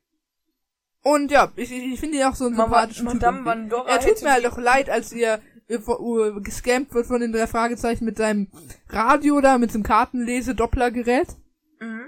Und 1.02 1.30
ja, 1.30 1.52
ich, 1.56 1.70
ich, 1.70 2.00
finde 2.00 2.16
ihn 2.16 2.24
auch 2.24 2.34
so 2.34 2.46
einen 2.46 2.56
sympathischen 2.56 3.06
Typ. 3.06 3.14
Madame. 3.14 3.44
Vandora 3.44 3.88
Er 3.88 4.00
tut 4.00 4.22
mir 4.22 4.32
halt 4.32 4.46
auch 4.46 4.56
leid, 4.56 4.88
als 4.88 5.12
ihr 5.12 5.40
äh, 5.68 5.74
äh, 5.74 6.40
gescampt 6.40 6.94
wird 6.94 7.06
von 7.06 7.20
den 7.20 7.32
drei 7.32 7.46
Fragezeichen 7.46 8.06
mit 8.06 8.16
seinem 8.16 8.48
Radio 8.88 9.40
da, 9.40 9.58
mit 9.58 9.74
dem 9.74 9.82
Kartenlese-Dopplergerät. 9.82 11.28
Mhm. 11.80 12.06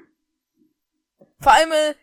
Vor 1.40 1.52
allem, 1.52 1.70
äh, 1.72 1.94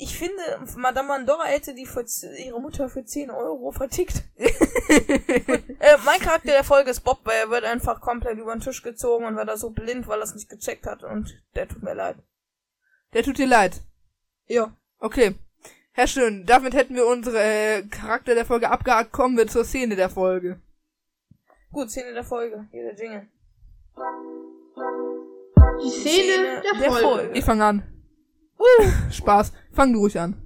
ich 0.00 0.16
finde, 0.18 0.42
Madame 0.76 1.08
Mandora 1.08 1.44
hätte 1.44 1.74
die 1.74 1.84
für 1.84 2.04
ihre 2.38 2.58
Mutter 2.58 2.88
für 2.88 3.04
10 3.04 3.30
Euro 3.30 3.70
vertickt. 3.70 4.24
äh, 4.38 5.96
mein 6.06 6.20
Charakter 6.20 6.52
der 6.52 6.64
Folge 6.64 6.90
ist 6.90 7.00
Bob, 7.00 7.20
weil 7.24 7.36
er 7.36 7.50
wird 7.50 7.64
einfach 7.64 8.00
komplett 8.00 8.38
über 8.38 8.52
den 8.52 8.62
Tisch 8.62 8.82
gezogen 8.82 9.26
und 9.26 9.36
war 9.36 9.44
da 9.44 9.58
so 9.58 9.70
blind, 9.70 10.08
weil 10.08 10.20
er 10.20 10.24
es 10.24 10.34
nicht 10.34 10.48
gecheckt 10.48 10.86
hat 10.86 11.04
und 11.04 11.42
der 11.54 11.68
tut 11.68 11.82
mir 11.82 11.94
leid. 11.94 12.16
Der 13.12 13.22
tut 13.22 13.36
dir 13.36 13.46
leid. 13.46 13.82
Ja. 14.46 14.74
Okay. 15.00 15.34
Herr 15.92 16.06
Schön, 16.06 16.46
damit 16.46 16.72
hätten 16.72 16.94
wir 16.94 17.06
unsere 17.06 17.38
äh, 17.38 17.82
Charakter 17.82 18.34
der 18.34 18.46
Folge 18.46 18.70
abgehakt. 18.70 19.12
Kommen 19.12 19.36
wir 19.36 19.48
zur 19.48 19.64
Szene 19.64 19.96
der 19.96 20.08
Folge. 20.08 20.62
Gut, 21.72 21.90
Szene 21.90 22.14
der 22.14 22.24
Folge. 22.24 22.66
Hier 22.70 22.84
der 22.84 22.94
Jingle. 22.94 23.28
Die 25.84 25.90
Szene 25.90 26.62
der, 26.80 26.90
Folge. 26.90 27.32
Ich 27.34 27.44
fange 27.44 27.64
an. 27.64 27.99
Spaß. 29.10 29.52
Fang 29.72 29.92
du 29.92 30.00
ruhig 30.00 30.18
an. 30.18 30.40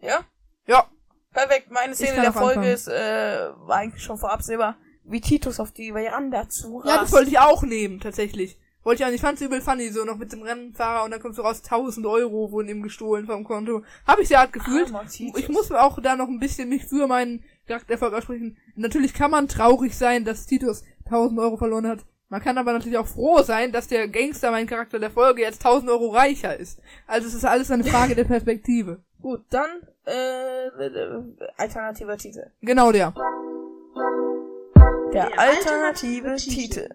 Ja? 0.00 0.20
Ja. 0.66 0.86
Perfekt. 1.32 1.70
Meine 1.70 1.94
Szene 1.94 2.20
der 2.20 2.32
Folge 2.32 2.60
anfangen. 2.60 2.74
ist, 2.74 2.88
äh, 2.88 3.50
war 3.56 3.76
eigentlich 3.76 4.02
schon 4.02 4.18
vorab 4.18 4.42
sehbar, 4.42 4.76
wie 5.04 5.20
Titus 5.20 5.60
auf 5.60 5.72
die 5.72 5.92
Veranda 5.92 6.48
zu 6.48 6.82
Ja, 6.84 6.98
das 6.98 7.12
wollte 7.12 7.30
ich 7.30 7.38
auch 7.38 7.62
nehmen, 7.62 8.00
tatsächlich. 8.00 8.58
Wollte 8.84 9.02
ich 9.02 9.06
auch 9.06 9.10
nicht. 9.10 9.20
Ich 9.20 9.22
fand's 9.22 9.40
übel 9.40 9.60
funny, 9.60 9.90
so 9.90 10.04
noch 10.04 10.16
mit 10.16 10.32
dem 10.32 10.42
Rennfahrer 10.42 11.04
und 11.04 11.12
dann 11.12 11.20
kommst 11.20 11.38
du 11.38 11.42
raus, 11.42 11.62
1000 11.62 12.04
Euro 12.04 12.50
wurden 12.50 12.68
ihm 12.68 12.82
gestohlen 12.82 13.26
vom 13.26 13.44
Konto. 13.44 13.84
Hab 14.06 14.18
ich 14.18 14.28
sehr 14.28 14.40
hart 14.40 14.52
gefühlt. 14.52 14.92
Titus. 15.08 15.40
Ich 15.40 15.48
muss 15.48 15.70
auch 15.70 16.00
da 16.02 16.16
noch 16.16 16.28
ein 16.28 16.40
bisschen 16.40 16.68
mich 16.68 16.84
für 16.84 17.06
meinen 17.06 17.44
Charaktererfolg 17.68 18.12
aussprechen. 18.12 18.58
Natürlich 18.74 19.14
kann 19.14 19.30
man 19.30 19.46
traurig 19.46 19.96
sein, 19.96 20.24
dass 20.24 20.46
Titus 20.46 20.82
1000 21.06 21.38
Euro 21.38 21.56
verloren 21.56 21.86
hat. 21.86 22.00
Man 22.32 22.40
kann 22.40 22.56
aber 22.56 22.72
natürlich 22.72 22.96
auch 22.96 23.06
froh 23.06 23.42
sein, 23.42 23.72
dass 23.72 23.88
der 23.88 24.08
Gangster, 24.08 24.50
mein 24.50 24.66
Charakter 24.66 24.98
der 24.98 25.10
Folge, 25.10 25.42
jetzt 25.42 25.62
1000 25.62 25.90
Euro 25.90 26.08
reicher 26.12 26.56
ist. 26.56 26.80
Also 27.06 27.28
es 27.28 27.34
ist 27.34 27.44
alles 27.44 27.70
eine 27.70 27.84
Frage 27.84 28.14
der 28.14 28.24
Perspektive. 28.24 29.04
Gut, 29.20 29.44
dann 29.50 29.68
äh, 30.06 30.70
alternativer 31.58 32.16
Titel. 32.16 32.50
Genau 32.62 32.90
der. 32.90 33.12
Der, 35.12 35.28
Der 35.28 35.38
alternative, 35.38 36.30
alternative 36.30 36.36
Titel. 36.36 36.88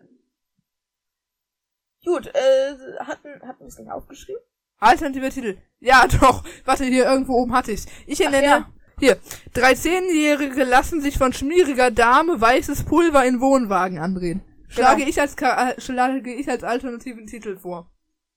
Gut, 2.03 2.31
äh, 2.33 2.73
hatten, 2.97 3.47
hatten 3.47 3.59
wir 3.59 3.67
es 3.67 3.77
nicht 3.77 3.91
aufgeschrieben? 3.91 4.41
Alternativer 4.79 5.29
Titel. 5.29 5.57
Ja, 5.79 6.07
doch. 6.19 6.43
Warte, 6.65 6.85
hier 6.85 7.05
irgendwo 7.05 7.33
oben 7.33 7.53
hatte 7.53 7.73
ich's. 7.73 7.85
Ich 8.07 8.17
nenne 8.17 8.43
ja. 8.43 8.69
hier. 8.97 9.17
13-Jährige 9.53 10.63
lassen 10.63 10.99
sich 10.99 11.19
von 11.19 11.31
schmieriger 11.31 11.91
Dame 11.91 12.41
weißes 12.41 12.85
Pulver 12.85 13.23
in 13.23 13.39
Wohnwagen 13.39 13.99
andrehen. 13.99 14.41
Schlage 14.67 14.97
Genau. 14.97 15.09
ich 15.09 15.19
als 15.21 15.35
äh, 15.41 15.79
schlage 15.79 16.33
ich 16.33 16.49
als 16.49 16.63
alternativen 16.63 17.25
Titel 17.25 17.57
vor. 17.57 17.91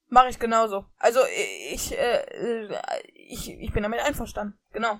Mache 0.09 0.29
ich 0.29 0.39
genauso. 0.39 0.85
Also 0.99 1.21
ich, 1.73 1.97
äh, 1.97 2.65
äh, 2.65 2.79
ich, 3.15 3.51
ich 3.51 3.73
bin 3.73 3.83
damit 3.83 4.01
einverstanden. 4.01 4.59
Genau. 4.73 4.99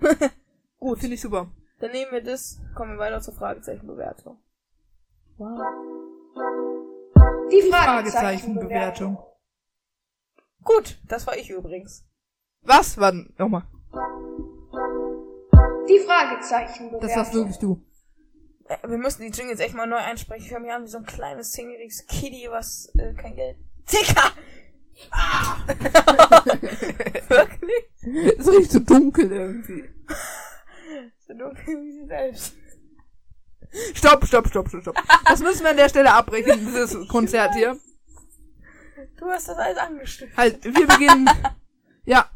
Gut, 0.78 0.98
finde 0.98 1.14
ich 1.14 1.20
super. 1.20 1.50
Dann 1.78 1.92
nehmen 1.92 2.12
wir 2.12 2.22
das, 2.22 2.60
kommen 2.74 2.92
wir 2.92 2.98
weiter 2.98 3.20
zur 3.20 3.34
Fragezeichenbewertung. 3.34 4.38
Wow. 5.36 5.60
Die 7.52 7.62
Fragezeichenbewertung. 7.70 9.18
Gut, 10.64 10.98
das 11.08 11.26
war 11.26 11.36
ich 11.36 11.50
übrigens. 11.50 12.04
Was? 12.62 12.98
Wann? 12.98 13.32
Nochmal. 13.38 13.64
Die 15.88 15.98
Fragezeichenbewertung. 15.98 17.00
Das 17.08 17.16
warst 17.16 17.34
wirklich 17.34 17.58
du. 17.58 17.84
Äh, 18.68 18.88
Wir 18.88 18.98
müssen 18.98 19.22
die 19.22 19.28
Jingles 19.36 19.60
echt 19.60 19.74
mal 19.74 19.86
neu 19.86 19.96
einsprechen. 19.96 20.44
Ich 20.46 20.52
höre 20.52 20.60
mich 20.60 20.72
an 20.72 20.84
wie 20.84 20.88
so 20.88 20.98
ein 20.98 21.06
kleines, 21.06 21.52
zehnjähriges 21.52 22.06
Kitty, 22.06 22.48
was 22.50 22.92
äh, 22.98 23.14
kein 23.14 23.34
Geld... 23.36 23.56
Dicker! 23.90 24.30
Ah! 25.10 25.56
Wirklich? 27.28 28.38
Es 28.38 28.48
riecht 28.48 28.70
so 28.72 28.78
dunkel 28.80 29.30
irgendwie. 29.32 29.84
So 31.26 31.34
dunkel 31.34 31.64
wie 31.66 31.92
sie 31.92 32.06
selbst. 32.06 32.54
Stopp, 33.94 34.26
stopp, 34.26 34.48
stopp, 34.48 34.68
stopp, 34.68 34.82
stopp. 34.82 34.96
Das 35.24 35.40
müssen 35.40 35.62
wir 35.62 35.70
an 35.70 35.76
der 35.76 35.88
Stelle 35.88 36.12
abbrechen, 36.12 36.66
dieses 36.66 37.08
Konzert 37.08 37.54
hier. 37.54 37.78
Du 39.16 39.26
hast 39.26 39.48
das 39.48 39.56
alles 39.56 39.78
angestiftet. 39.78 40.36
Halt, 40.36 40.62
wir 40.64 40.86
beginnen. 40.86 41.30
Ja. 42.04 42.28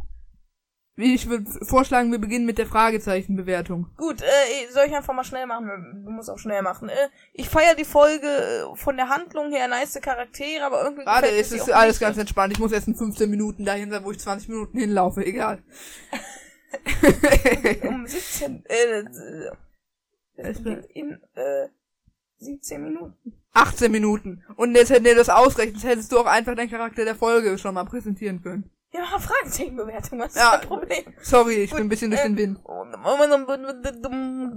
Ich 0.98 1.28
würde 1.28 1.44
vorschlagen, 1.62 2.10
wir 2.10 2.18
beginnen 2.18 2.46
mit 2.46 2.56
der 2.56 2.66
Fragezeichenbewertung. 2.66 3.90
Gut, 3.98 4.22
äh, 4.22 4.72
soll 4.72 4.86
ich 4.86 4.96
einfach 4.96 5.12
mal 5.12 5.24
schnell 5.24 5.46
machen? 5.46 6.02
Du 6.06 6.10
musst 6.10 6.30
auch 6.30 6.38
schnell 6.38 6.62
machen. 6.62 6.88
Äh, 6.88 7.08
ich 7.34 7.50
feiere 7.50 7.74
die 7.74 7.84
Folge 7.84 8.26
äh, 8.26 8.76
von 8.76 8.96
der 8.96 9.10
Handlung 9.10 9.52
her, 9.52 9.68
nice 9.68 10.00
Charaktere, 10.00 10.64
aber 10.64 10.82
irgendwie 10.82 11.04
Warte, 11.04 11.28
es 11.28 11.52
ist 11.52 11.70
alles 11.70 12.00
ganz 12.00 12.16
entspannt. 12.16 12.54
Ich 12.54 12.58
muss 12.58 12.72
erst 12.72 12.88
in 12.88 12.94
15 12.94 13.28
Minuten 13.28 13.66
dahin 13.66 13.90
sein, 13.90 14.04
wo 14.04 14.10
ich 14.10 14.18
20 14.18 14.48
Minuten 14.48 14.78
hinlaufe. 14.78 15.22
Egal. 15.24 15.62
um 17.82 18.06
17, 18.06 18.64
äh, 18.64 19.00
äh, 20.36 20.52
beginnt 20.54 20.86
in, 20.94 21.20
äh, 21.34 21.68
17 22.38 22.82
Minuten. 22.82 23.34
18 23.52 23.92
Minuten. 23.92 24.44
Und 24.56 24.74
jetzt 24.74 24.90
hätten 24.90 25.04
wir 25.04 25.14
das 25.14 25.28
ausrechnet, 25.28 25.84
hättest 25.84 26.10
du 26.12 26.18
auch 26.18 26.26
einfach 26.26 26.54
deinen 26.54 26.70
Charakter 26.70 27.04
der 27.04 27.14
Folge 27.14 27.58
schon 27.58 27.74
mal 27.74 27.84
präsentieren 27.84 28.42
können. 28.42 28.70
Ja, 28.96 29.18
Fragezeichenbewertung, 29.18 30.20
was 30.20 30.34
Ja. 30.34 30.54
ist 30.54 30.62
das 30.62 30.66
Problem? 30.66 31.04
Sorry, 31.20 31.54
ich 31.56 31.70
Gut, 31.70 31.78
bin 31.78 31.86
ein 31.86 31.88
bisschen 31.90 32.10
durch 32.10 32.22
äh, 32.22 32.28
den 32.28 32.36
Wind. 32.38 32.60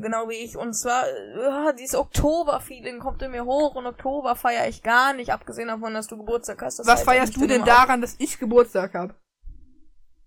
Genau 0.02 0.30
wie 0.30 0.36
ich. 0.36 0.56
Und 0.56 0.74
zwar, 0.74 1.08
äh, 1.08 1.74
dieses 1.76 1.96
Oktober-Feeling 1.96 3.00
kommt 3.00 3.22
in 3.22 3.32
mir 3.32 3.44
hoch 3.46 3.76
und 3.76 3.86
Oktober 3.86 4.36
feiere 4.36 4.68
ich 4.68 4.82
gar 4.82 5.14
nicht, 5.14 5.32
abgesehen 5.32 5.68
davon, 5.68 5.94
dass 5.94 6.08
du 6.08 6.18
Geburtstag 6.18 6.62
hast. 6.62 6.80
Das 6.80 6.88
Was 6.88 7.04
feierst 7.04 7.36
du 7.36 7.48
denn 7.48 7.66
daran, 7.66 8.02
dass 8.02 8.16
ich 8.20 8.40
Geburtstag 8.40 8.94
habe? 8.94 9.16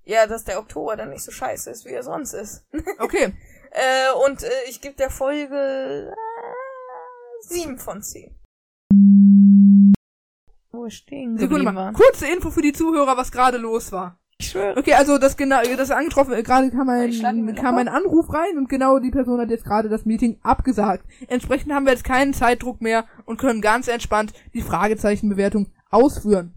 Ja, 0.04 0.26
dass 0.26 0.44
der 0.44 0.58
Oktober 0.58 0.96
dann 0.96 1.10
nicht 1.10 1.22
so 1.22 1.30
scheiße 1.30 1.70
ist, 1.70 1.84
wie 1.84 1.90
er 1.92 2.02
sonst 2.02 2.32
ist. 2.34 2.66
Okay. 2.98 3.32
Äh, 3.70 4.12
und 4.26 4.42
äh, 4.42 4.50
ich 4.68 4.82
gebe 4.82 4.94
der 4.96 5.08
Folge 5.08 6.12
äh, 6.12 7.46
7 7.46 7.78
von 7.78 8.02
10. 8.02 8.36
Ist 10.86 10.94
stehen 10.94 11.38
Sekunde 11.38 11.64
mal. 11.64 11.74
war. 11.74 11.92
Kurze 11.92 12.26
Info 12.26 12.50
für 12.50 12.62
die 12.62 12.72
Zuhörer, 12.72 13.16
was 13.16 13.32
gerade 13.32 13.58
los 13.58 13.92
war. 13.92 14.18
Ich 14.38 14.50
schwöre. 14.50 14.76
Okay, 14.76 14.94
also 14.94 15.18
das 15.18 15.36
genau, 15.36 15.60
das 15.76 15.90
angetroffen, 15.90 16.34
äh, 16.34 16.42
gerade 16.42 16.70
kam 16.70 16.88
ein, 16.88 17.54
kam 17.54 17.78
ein 17.78 17.88
Anruf 17.88 18.32
rein 18.32 18.58
und 18.58 18.68
genau 18.68 18.98
die 18.98 19.10
Person 19.10 19.40
hat 19.40 19.50
jetzt 19.50 19.64
gerade 19.64 19.88
das 19.88 20.04
Meeting 20.04 20.38
abgesagt. 20.42 21.04
Entsprechend 21.28 21.72
haben 21.72 21.86
wir 21.86 21.92
jetzt 21.92 22.04
keinen 22.04 22.34
Zeitdruck 22.34 22.80
mehr 22.80 23.04
und 23.24 23.38
können 23.38 23.60
ganz 23.60 23.86
entspannt 23.86 24.32
die 24.52 24.62
Fragezeichenbewertung 24.62 25.68
ausführen. 25.90 26.54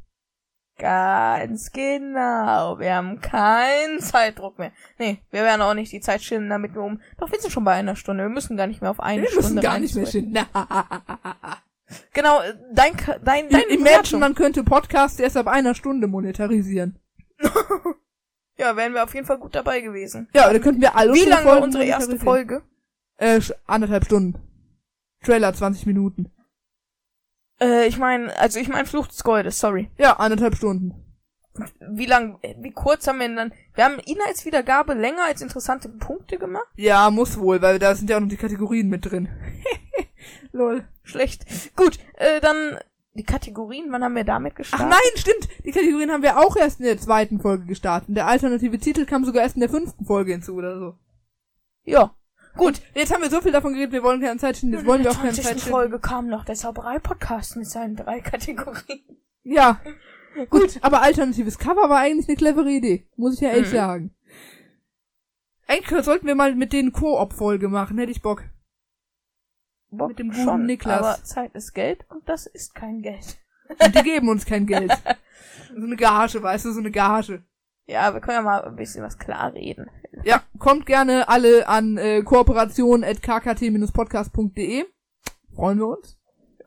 Ganz 0.78 1.72
genau. 1.72 2.80
Wir 2.80 2.96
haben 2.96 3.22
keinen 3.22 4.00
Zeitdruck 4.00 4.60
mehr. 4.60 4.72
Nee, 4.98 5.20
wir 5.32 5.44
werden 5.44 5.62
auch 5.62 5.74
nicht 5.74 5.92
die 5.94 6.02
Zeit 6.02 6.22
schinden, 6.22 6.50
damit 6.50 6.74
wir 6.74 6.82
um. 6.82 7.00
Doch, 7.18 7.32
wir 7.32 7.40
sind 7.40 7.52
schon 7.52 7.64
bei 7.64 7.74
einer 7.74 7.96
Stunde. 7.96 8.24
Wir 8.24 8.30
müssen 8.30 8.58
gar 8.58 8.68
nicht 8.68 8.82
mehr 8.82 8.92
auf 8.92 9.00
eine 9.00 9.22
Wir 9.22 9.30
Stunde 9.30 9.50
müssen 9.50 9.62
gar 9.62 9.80
nicht 9.80 9.96
mehr 9.96 10.04
reinswitchen. 10.06 10.34
Genau, 12.14 12.42
äh, 12.42 12.56
dein, 12.74 12.94
dein, 13.24 13.50
dein 13.50 13.70
Imagine, 13.70 14.20
man 14.20 14.36
könnte 14.36 14.64
Podcasts 14.64 15.20
erst 15.20 15.38
ab 15.38 15.48
einer 15.48 15.76
Stunde 15.76 16.08
monetarisieren. 16.08 17.00
Ja, 18.58 18.76
wären 18.78 18.94
wir 18.94 19.04
auf 19.04 19.14
jeden 19.14 19.28
Fall 19.28 19.38
gut 19.38 19.54
dabei 19.54 19.82
gewesen. 19.82 20.30
Ja, 20.34 20.52
da 20.52 20.60
könnten 20.60 20.82
wir 20.82 20.96
alle 20.96 21.14
Wie 21.14 21.26
lange 21.26 21.46
war 21.46 21.54
Folgen 21.54 21.64
unsere 21.66 21.84
erste. 21.84 22.18
Folge? 22.18 22.62
Äh, 23.18 23.42
anderthalb 23.66 24.06
Stunden. 24.06 24.40
Trailer 25.24 25.54
20 25.54 25.86
Minuten. 25.86 26.32
Äh, 27.60 27.88
ich 27.88 27.98
meine, 27.98 28.38
also 28.38 28.60
ich 28.60 28.70
meine 28.70 28.86
Flucht 28.86 29.12
des 29.12 29.24
Goldes, 29.24 29.60
sorry. 29.60 29.90
Ja, 29.98 30.14
anderthalb 30.18 30.56
Stunden. 30.56 30.94
Wie 31.80 32.06
lang, 32.06 32.38
äh, 32.42 32.56
wie 32.60 32.72
kurz 32.72 33.08
haben 33.08 33.20
wir 33.20 33.28
denn 33.28 33.38
dann? 33.38 33.54
Wir 33.74 33.86
haben 33.86 34.00
Inhaltswiedergabe 34.00 34.94
länger 34.94 35.26
als 35.26 35.42
interessante 35.42 35.90
Punkte 35.90 36.38
gemacht? 36.38 36.68
Ja, 36.76 37.10
muss 37.12 37.40
wohl, 37.40 37.62
weil 37.62 37.80
da 37.80 37.96
sind 37.96 38.10
ja 38.10 38.18
auch 38.18 38.22
noch 38.22 38.28
die 38.30 38.38
Kategorien 38.38 38.90
mit 38.90 39.10
drin. 39.10 39.30
Lol. 40.52 40.84
Schlecht. 41.04 41.46
Gut, 41.76 42.00
äh, 42.16 42.40
dann 42.42 42.78
die 43.14 43.24
Kategorien, 43.24 43.92
wann 43.92 44.04
haben 44.04 44.16
wir 44.16 44.24
damit 44.26 44.54
Ach 44.54 44.58
gestartet? 44.58 44.90
nein, 44.90 45.00
stimmt. 45.16 45.48
Die 45.64 45.72
Kategorien 45.72 46.12
haben 46.12 46.24
wir 46.24 46.38
auch 46.40 46.56
erst 46.58 46.80
in 46.80 46.86
der 46.86 46.98
zweiten 46.98 47.40
Folge 47.40 47.66
gestartet. 47.66 48.16
Der 48.16 48.28
alternative 48.28 48.78
Titel 48.78 49.06
kam 49.06 49.24
sogar 49.26 49.44
erst 49.44 49.56
in 49.56 49.62
der 49.62 49.70
fünften 49.70 50.06
Folge 50.06 50.34
hinzu 50.34 50.56
oder 50.56 50.78
so. 50.78 50.96
Ja. 51.84 52.14
Gut, 52.58 52.82
jetzt 52.94 53.14
haben 53.14 53.22
wir 53.22 53.30
so 53.30 53.42
viel 53.42 53.52
davon 53.52 53.74
geredet, 53.74 53.92
wir 53.92 54.04
wollen 54.04 54.22
keine 54.22 54.40
Zeit 54.40 54.58
schinden, 54.58 54.76
jetzt 54.78 54.86
wollen 54.86 55.04
wir 55.04 55.12
auch 55.12 55.16
in 55.16 55.22
keine 55.22 55.34
der 55.34 55.44
Zeit 55.44 55.52
20. 55.54 55.64
schinden. 55.64 55.76
Folge 55.78 56.00
kam 56.00 56.28
noch 56.28 56.46
der 56.46 56.56
Zauberei-Podcast 56.56 57.58
mit 57.58 57.68
seinen 57.68 57.96
drei 57.98 58.22
Kategorien. 58.22 59.02
Ja. 59.44 59.80
Gut, 60.50 60.80
aber 60.82 61.02
alternatives 61.02 61.58
Cover 61.58 61.90
war 61.90 62.00
eigentlich 62.00 62.28
eine 62.28 62.38
clevere 62.38 62.70
Idee. 62.70 63.08
Muss 63.16 63.36
ich 63.36 63.42
ja 63.42 63.50
echt 63.52 63.72
Mhm. 63.72 63.76
sagen. 63.76 64.16
Eigentlich 65.68 66.04
sollten 66.06 66.28
wir 66.28 66.36
mal 66.36 66.54
mit 66.56 66.74
denen 66.74 66.92
Koop-Folge 66.94 67.68
machen, 67.70 67.98
hätte 67.98 68.12
ich 68.12 68.22
Bock. 68.22 68.44
Bock 69.98 70.10
Mit 70.10 70.20
dem 70.20 70.30
guten 70.30 70.43
schon, 70.43 70.66
Niklas. 70.66 71.00
Aber 71.00 71.24
Zeit 71.24 71.56
ist 71.56 71.74
Geld 71.74 72.06
und 72.10 72.28
das 72.28 72.46
ist 72.46 72.76
kein 72.76 73.02
Geld. 73.02 73.38
Und 73.68 73.96
die 73.96 74.04
geben 74.04 74.30
uns 74.30 74.46
kein 74.46 74.66
Geld. 74.66 74.91
So 75.78 75.84
eine 75.84 75.98
Gage, 75.98 76.41
weißt 76.41 76.66
du, 76.66 76.72
so 76.72 76.80
eine 76.80 76.91
Gage. 76.91 77.43
Ja, 77.88 78.14
wir 78.14 78.22
können 78.22 78.38
ja 78.38 78.41
mal 78.41 78.64
ein 78.64 78.76
bisschen 78.76 79.04
was 79.04 79.18
klar 79.18 79.54
reden. 79.54 79.89
Ja, 80.24 80.41
kommt 80.58 80.86
gerne 80.86 81.28
alle 81.28 81.68
an 81.68 81.98
äh, 81.98 82.22
kooperation.kkt-podcast.de. 82.24 84.86
Freuen 85.54 85.80
wir 85.80 85.88
uns. 85.88 86.18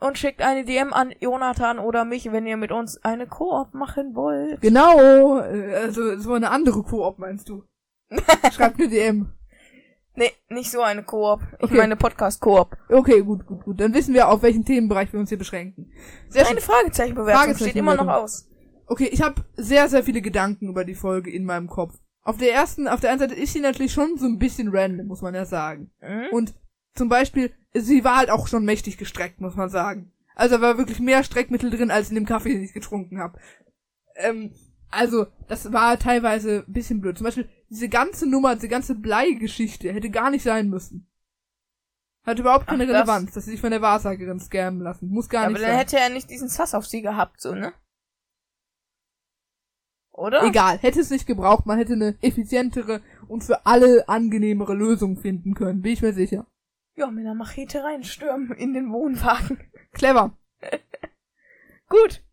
Und 0.01 0.19
schickt 0.19 0.43
eine 0.43 0.65
DM 0.65 0.93
an 0.93 1.13
Jonathan 1.19 1.81
oder 1.81 2.05
mich, 2.05 2.31
wenn 2.31 2.47
ihr 2.47 2.57
mit 2.57 2.71
uns 2.71 3.03
eine 3.03 3.27
Koop 3.27 3.75
machen 3.75 4.15
wollt. 4.15 4.61
Genau, 4.61 5.41
äh, 5.41 5.75
also 5.75 6.17
so 6.19 6.35
eine 6.35 6.51
andere 6.51 6.83
Koop 6.83 7.19
meinst 7.19 7.49
du. 7.49 7.65
Schreibt 8.53 8.79
eine 8.79 8.89
DM. 8.89 9.33
Nee, 10.19 10.33
nicht 10.49 10.71
so 10.71 10.83
eine 10.83 11.05
Koop. 11.05 11.41
Ich 11.59 11.65
Okay. 11.65 11.77
meine 11.77 11.97
Podcast-Koop. 11.97 12.77
Okay, 12.89 13.23
gut, 13.23 13.47
gut, 13.47 13.65
gut. 13.65 13.81
Dann 13.81 13.95
wissen 13.95 14.15
wir, 14.15 14.29
auf 14.29 14.43
welchen 14.43 14.65
Themenbereich 14.65 15.13
wir 15.13 15.21
uns 15.21 15.29
hier 15.29 15.39
beschränken. 15.39 15.93
Sehr 16.29 16.45
schön. 16.45 16.53
Eine 16.53 16.61
Fragezeichenbewertung 16.61 17.55
steht 17.55 17.77
immer 17.77 17.95
noch 17.95 18.09
aus. 18.09 18.49
Okay, 18.87 19.09
ich 19.13 19.23
habe 19.23 19.45
sehr, 19.57 19.89
sehr 19.89 20.03
viele 20.03 20.21
Gedanken 20.21 20.69
über 20.69 20.85
die 20.85 20.95
Folge 20.97 21.31
in 21.31 21.45
meinem 21.45 21.69
Kopf. 21.69 21.95
Auf 22.23 22.37
der 22.37 22.53
ersten, 22.53 22.89
auf 22.89 23.01
der 23.01 23.11
einen 23.11 23.21
Seite 23.21 23.35
ist 23.35 23.53
sie 23.53 23.61
natürlich 23.61 23.93
schon 23.93 24.19
so 24.19 24.27
ein 24.27 24.39
bisschen 24.39 24.75
random, 24.75 25.07
muss 25.07 25.23
man 25.23 25.35
ja 25.35 25.45
sagen. 25.45 25.91
Mhm. 26.01 26.27
Und 26.33 26.55
zum 26.95 27.09
Beispiel, 27.09 27.53
sie 27.73 28.03
war 28.03 28.17
halt 28.17 28.31
auch 28.31 28.49
schon 28.49 28.65
mächtig 28.65 28.99
gestreckt, 28.99 29.41
muss 29.41 29.55
man 29.55 29.69
sagen. 29.69 30.13
Also 30.35 30.57
da 30.57 30.63
war 30.63 30.79
wirklich 30.79 31.01
mehr 31.01 31.23
Streckmittel 31.23 31.71
drin, 31.71 31.91
als 31.91 32.09
in 32.09 32.17
dem 32.17 32.27
Kaffee, 32.27 32.55
den 32.55 32.65
ich 32.65 32.73
getrunken 32.73 33.19
habe. 33.21 33.39
Ähm, 34.17 34.53
also, 34.91 35.27
das 35.49 35.73
war 35.73 35.99
teilweise 35.99 36.65
ein 36.67 36.73
bisschen 36.73 37.01
blöd. 37.01 37.19
Zum 37.19 37.25
Beispiel, 37.25 37.49
diese 37.69 37.89
ganze 37.89 38.27
Nummer, 38.29 38.55
diese 38.55 38.69
ganze 38.69 38.95
Bleigeschichte 38.95 39.93
hätte 39.93 40.11
gar 40.11 40.31
nicht 40.31 40.43
sein 40.43 40.69
müssen. 40.69 41.07
Hat 42.25 42.39
überhaupt 42.39 42.67
keine 42.67 42.85
Ach, 42.85 42.89
das- 42.89 42.97
Relevanz, 42.97 43.33
dass 43.33 43.45
sie 43.45 43.53
sich 43.53 43.61
von 43.61 43.71
der 43.71 43.83
Wahrsagerin 43.83 44.41
scammen 44.41 44.81
lassen. 44.81 45.09
Muss 45.09 45.29
gar 45.29 45.45
aber 45.45 45.53
nicht 45.53 45.63
dann 45.63 45.71
sein. 45.71 45.79
hätte 45.79 45.99
er 45.99 46.09
nicht 46.11 46.31
diesen 46.31 46.49
Sass 46.49 46.75
auf 46.75 46.87
sie 46.87 47.03
gehabt, 47.03 47.41
so, 47.41 47.55
ne? 47.55 47.73
Oder? 50.13 50.43
Egal, 50.43 50.79
hätte 50.79 51.01
es 51.01 51.11
nicht 51.11 51.27
gebraucht, 51.27 51.65
man 51.65 51.79
hätte 51.79 51.93
eine 51.93 52.17
effizientere 52.23 53.01
und 53.29 53.45
für 53.45 53.65
alle 53.67 54.09
angenehmere 54.09 54.75
Lösung 54.75 55.17
finden 55.17 55.55
können, 55.55 55.81
bin 55.81 55.93
ich 55.93 56.03
mir 56.03 56.13
sicher. 56.13 56.45
Ja, 56.97 57.09
mit 57.11 57.25
einer 57.25 57.37
Machete 57.37 57.85
reinstürmen 57.85 58.51
in 58.53 58.75
den 58.75 58.91
Wohnwagen. 58.93 59.61
Clever. 59.93 60.37
Gut. 61.89 62.25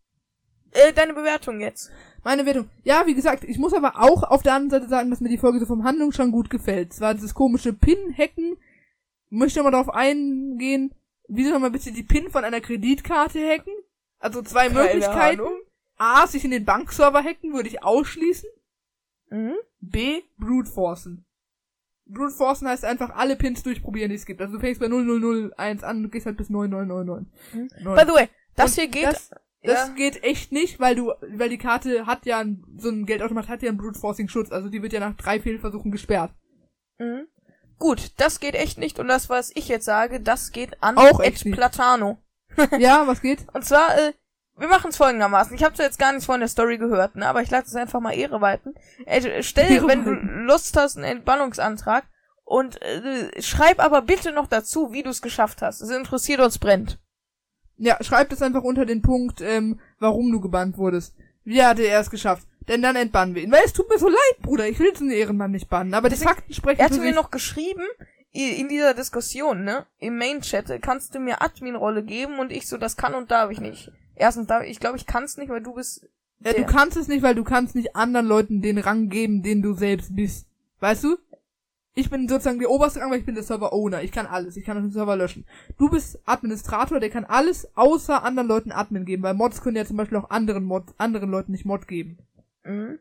Äh, 0.72 0.86
dann 0.92 0.94
deine 0.96 1.14
Bewertung 1.14 1.60
jetzt. 1.60 1.92
Meine 2.26 2.44
Wertung. 2.44 2.68
Ja, 2.82 3.06
wie 3.06 3.14
gesagt, 3.14 3.44
ich 3.44 3.56
muss 3.56 3.72
aber 3.72 4.02
auch 4.02 4.24
auf 4.24 4.42
der 4.42 4.54
anderen 4.54 4.80
Seite 4.80 4.88
sagen, 4.88 5.10
dass 5.10 5.20
mir 5.20 5.28
die 5.28 5.38
Folge 5.38 5.60
so 5.60 5.66
vom 5.66 5.84
Handlung 5.84 6.10
schon 6.10 6.32
gut 6.32 6.50
gefällt. 6.50 6.92
Es 6.92 7.00
war 7.00 7.14
dieses 7.14 7.34
komische 7.34 7.72
Pin-Hacken. 7.72 8.56
Möchte 9.30 9.62
mal 9.62 9.70
darauf 9.70 9.90
eingehen, 9.90 10.92
wie 11.28 11.44
soll 11.44 11.60
man 11.60 11.70
bitte 11.70 11.92
die 11.92 12.02
Pin 12.02 12.28
von 12.28 12.42
einer 12.42 12.60
Kreditkarte 12.60 13.38
hacken? 13.48 13.72
Also 14.18 14.42
zwei 14.42 14.66
Keine 14.66 14.80
Möglichkeiten. 14.80 15.40
Ahnung. 15.40 15.60
A, 15.98 16.26
sich 16.26 16.44
in 16.44 16.50
den 16.50 16.64
Bankserver 16.64 17.22
hacken, 17.22 17.52
würde 17.52 17.68
ich 17.68 17.84
ausschließen. 17.84 18.50
Mhm. 19.30 19.54
B, 19.78 20.22
Brute 20.36 20.68
Forcen. 20.68 21.24
Brute 22.06 22.34
Forcen 22.34 22.66
heißt 22.66 22.84
einfach 22.84 23.10
alle 23.10 23.36
Pins 23.36 23.62
durchprobieren, 23.62 24.10
die 24.10 24.16
es 24.16 24.26
gibt. 24.26 24.40
Also 24.40 24.54
du 24.54 24.58
fängst 24.58 24.80
bei 24.80 24.88
0001 24.88 25.84
an 25.84 26.02
und 26.02 26.10
gehst 26.10 26.26
halt 26.26 26.38
bis 26.38 26.50
9999. 26.50 27.84
By 27.84 28.02
the 28.04 28.12
way, 28.12 28.28
das 28.56 28.72
Und 28.72 28.80
hier 28.80 28.90
geht. 28.90 29.06
Das, 29.06 29.30
das 29.66 29.88
ja, 29.88 29.94
geht 29.94 30.22
echt 30.24 30.52
nicht, 30.52 30.80
weil 30.80 30.94
du, 30.94 31.12
weil 31.34 31.48
die 31.48 31.58
Karte 31.58 32.06
hat 32.06 32.24
ja, 32.26 32.38
ein- 32.38 32.64
so 32.78 32.88
ein 32.88 33.06
Geldautomat 33.06 33.48
hat 33.48 33.62
ja 33.62 33.68
einen 33.68 33.78
Brute 33.78 33.98
Forcing 33.98 34.28
Schutz, 34.28 34.50
also 34.52 34.68
die 34.68 34.82
wird 34.82 34.92
ja 34.92 35.00
nach 35.00 35.16
drei 35.16 35.40
Fehlversuchen 35.40 35.90
gesperrt. 35.90 36.32
mhm. 36.98 37.26
Gut, 37.78 38.12
das 38.16 38.40
geht 38.40 38.54
echt 38.54 38.78
nicht. 38.78 38.98
Und 38.98 39.08
das, 39.08 39.28
was 39.28 39.50
ich 39.54 39.68
jetzt 39.68 39.84
sage, 39.84 40.18
das 40.22 40.50
geht 40.50 40.82
an 40.82 40.96
Auch 40.96 41.20
Ed. 41.20 41.44
Platano. 41.52 42.16
ja, 42.78 43.06
was 43.06 43.20
geht? 43.20 43.44
Und 43.52 43.66
zwar, 43.66 43.94
äh, 43.98 44.14
wir 44.56 44.68
machen 44.68 44.88
es 44.88 44.96
folgendermaßen. 44.96 45.54
Ich 45.54 45.62
habe 45.62 45.74
zwar 45.74 45.84
jetzt 45.84 45.98
gar 45.98 46.12
nichts 46.12 46.24
von 46.24 46.40
der 46.40 46.48
Story 46.48 46.78
gehört, 46.78 47.16
ne, 47.16 47.26
aber 47.26 47.42
ich 47.42 47.50
lasse 47.50 47.66
es 47.66 47.74
einfach 47.74 48.00
mal 48.00 48.14
Ehre 48.16 48.40
walten. 48.40 48.72
Äh, 49.04 49.42
stell, 49.42 49.70
Ehre 49.70 49.88
wenn 49.88 50.04
du 50.04 50.10
Lust 50.12 50.74
hast, 50.78 50.96
einen 50.96 51.04
Entbannungsantrag 51.04 52.04
und 52.44 52.80
äh, 52.80 53.42
schreib 53.42 53.78
aber 53.78 54.00
bitte 54.00 54.32
noch 54.32 54.46
dazu, 54.46 54.92
wie 54.92 55.02
du 55.02 55.10
es 55.10 55.20
geschafft 55.20 55.60
hast. 55.60 55.82
Es 55.82 55.90
interessiert 55.90 56.40
uns 56.40 56.58
brennt. 56.58 56.98
Ja, 57.78 57.96
schreib 58.02 58.30
das 58.30 58.42
einfach 58.42 58.62
unter 58.62 58.86
den 58.86 59.02
Punkt, 59.02 59.40
ähm, 59.40 59.78
warum 59.98 60.32
du 60.32 60.40
gebannt 60.40 60.78
wurdest. 60.78 61.14
Wie 61.44 61.62
hatte 61.62 61.82
er 61.82 62.00
es 62.00 62.10
geschafft? 62.10 62.46
Denn 62.68 62.82
dann 62.82 62.96
entbannen 62.96 63.34
wir 63.34 63.42
ihn. 63.42 63.52
Weil 63.52 63.62
es 63.64 63.72
tut 63.72 63.88
mir 63.88 63.98
so 63.98 64.08
leid, 64.08 64.42
Bruder. 64.42 64.68
Ich 64.68 64.78
will 64.78 64.90
diesen 64.92 65.10
Ehrenmann 65.10 65.52
nicht 65.52 65.68
bannen. 65.68 65.94
Aber 65.94 66.08
die 66.08 66.14
Deswegen- 66.14 66.30
Fakten 66.30 66.52
sprechen 66.54 66.80
Er 66.80 66.86
hatte 66.86 66.98
mir 67.00 67.14
noch 67.14 67.30
geschrieben, 67.30 67.82
in 68.32 68.68
dieser 68.68 68.92
Diskussion, 68.92 69.62
ne, 69.64 69.86
im 69.98 70.18
Main-Chat, 70.18 70.82
kannst 70.82 71.14
du 71.14 71.20
mir 71.20 71.40
Admin-Rolle 71.42 72.02
geben 72.02 72.38
und 72.38 72.50
ich 72.52 72.66
so, 72.68 72.76
das 72.76 72.96
kann 72.96 73.14
und 73.14 73.30
darf 73.30 73.50
ich 73.50 73.60
nicht. 73.60 73.92
Erstens 74.14 74.46
darf 74.48 74.64
ich, 74.64 74.80
glaube 74.80 74.96
ich, 74.96 75.06
kann 75.06 75.24
es 75.24 75.36
nicht, 75.36 75.48
weil 75.48 75.62
du 75.62 75.74
bist 75.74 76.06
Ja, 76.40 76.50
du 76.52 76.58
der- 76.58 76.66
kannst 76.66 76.96
es 76.96 77.08
nicht, 77.08 77.22
weil 77.22 77.34
du 77.34 77.44
kannst 77.44 77.74
nicht 77.76 77.94
anderen 77.96 78.26
Leuten 78.26 78.60
den 78.62 78.78
Rang 78.78 79.08
geben, 79.08 79.42
den 79.42 79.62
du 79.62 79.74
selbst 79.74 80.14
bist. 80.16 80.46
Weißt 80.80 81.04
du? 81.04 81.16
Ich 81.98 82.10
bin 82.10 82.28
sozusagen 82.28 82.58
der 82.58 82.68
oberste 82.70 83.00
Rang, 83.00 83.10
weil 83.10 83.20
ich 83.20 83.24
bin 83.24 83.34
der 83.34 83.42
Server-Owner. 83.42 84.02
Ich 84.02 84.12
kann 84.12 84.26
alles. 84.26 84.58
Ich 84.58 84.66
kann 84.66 84.76
den 84.76 84.90
Server 84.90 85.16
löschen. 85.16 85.46
Du 85.78 85.88
bist 85.88 86.20
Administrator, 86.26 87.00
der 87.00 87.08
kann 87.08 87.24
alles 87.24 87.74
außer 87.74 88.22
anderen 88.22 88.46
Leuten 88.48 88.70
Admin 88.70 89.06
geben, 89.06 89.22
weil 89.22 89.32
Mods 89.32 89.62
können 89.62 89.76
ja 89.78 89.86
zum 89.86 89.96
Beispiel 89.96 90.18
auch 90.18 90.28
anderen 90.28 90.64
Mods, 90.64 90.94
anderen 90.98 91.30
Leuten 91.30 91.52
nicht 91.52 91.64
Mod 91.64 91.88
geben. 91.88 92.18
Mhm. 92.64 92.98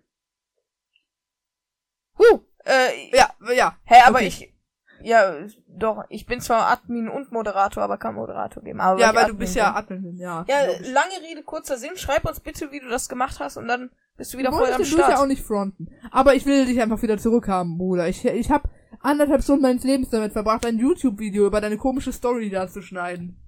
Huh, 2.17 2.39
äh, 2.63 3.09
Ja, 3.15 3.29
ja. 3.53 3.75
hä, 3.83 3.95
aber 4.05 4.19
okay. 4.19 4.27
ich, 4.27 4.53
ja, 5.01 5.35
doch, 5.67 6.05
ich 6.07 6.25
bin 6.25 6.39
zwar 6.39 6.67
Admin 6.71 7.09
und 7.09 7.33
Moderator, 7.33 7.83
aber 7.83 7.97
kann 7.97 8.15
Moderator 8.15 8.63
geben. 8.63 8.79
Aber 8.79 8.97
Ja, 8.99 9.09
ich 9.09 9.15
weil 9.15 9.27
du 9.27 9.35
bist 9.35 9.55
ja. 9.55 9.75
Admin, 9.75 10.17
ja. 10.17 10.45
Ja, 10.47 10.61
lange 10.93 11.21
Rede, 11.29 11.43
kurzer 11.43 11.77
Sinn. 11.77 11.97
Schreib 11.97 12.25
uns 12.25 12.39
bitte, 12.39 12.71
wie 12.71 12.79
du 12.79 12.87
das 12.87 13.09
gemacht 13.09 13.41
hast 13.41 13.57
und 13.57 13.67
dann 13.67 13.89
bist 14.15 14.33
du 14.33 14.37
wieder 14.37 14.51
Du 14.51 14.57
voll 14.57 14.71
am 14.71 14.81
den 14.81 14.89
Dude 14.89 15.01
ja 15.01 15.07
auch 15.09 15.13
Start. 15.15 15.27
nicht 15.27 15.43
fronten. 15.43 15.89
Aber 16.11 16.33
ich 16.33 16.45
will 16.45 16.65
dich 16.65 16.81
einfach 16.81 17.01
wieder 17.01 17.17
zurückhaben, 17.17 17.77
Bruder. 17.77 18.07
Ich, 18.07 18.23
ich 18.23 18.49
hab 18.49 18.69
anderthalb 19.05 19.43
Stunden 19.43 19.61
meines 19.61 19.83
Lebens 19.83 20.09
damit 20.09 20.33
verbracht, 20.33 20.65
ein 20.65 20.77
YouTube-Video 20.79 21.45
über 21.47 21.61
deine 21.61 21.77
komische 21.77 22.11
Story 22.11 22.49
da 22.49 22.67
zu 22.67 22.81
schneiden. 22.81 23.39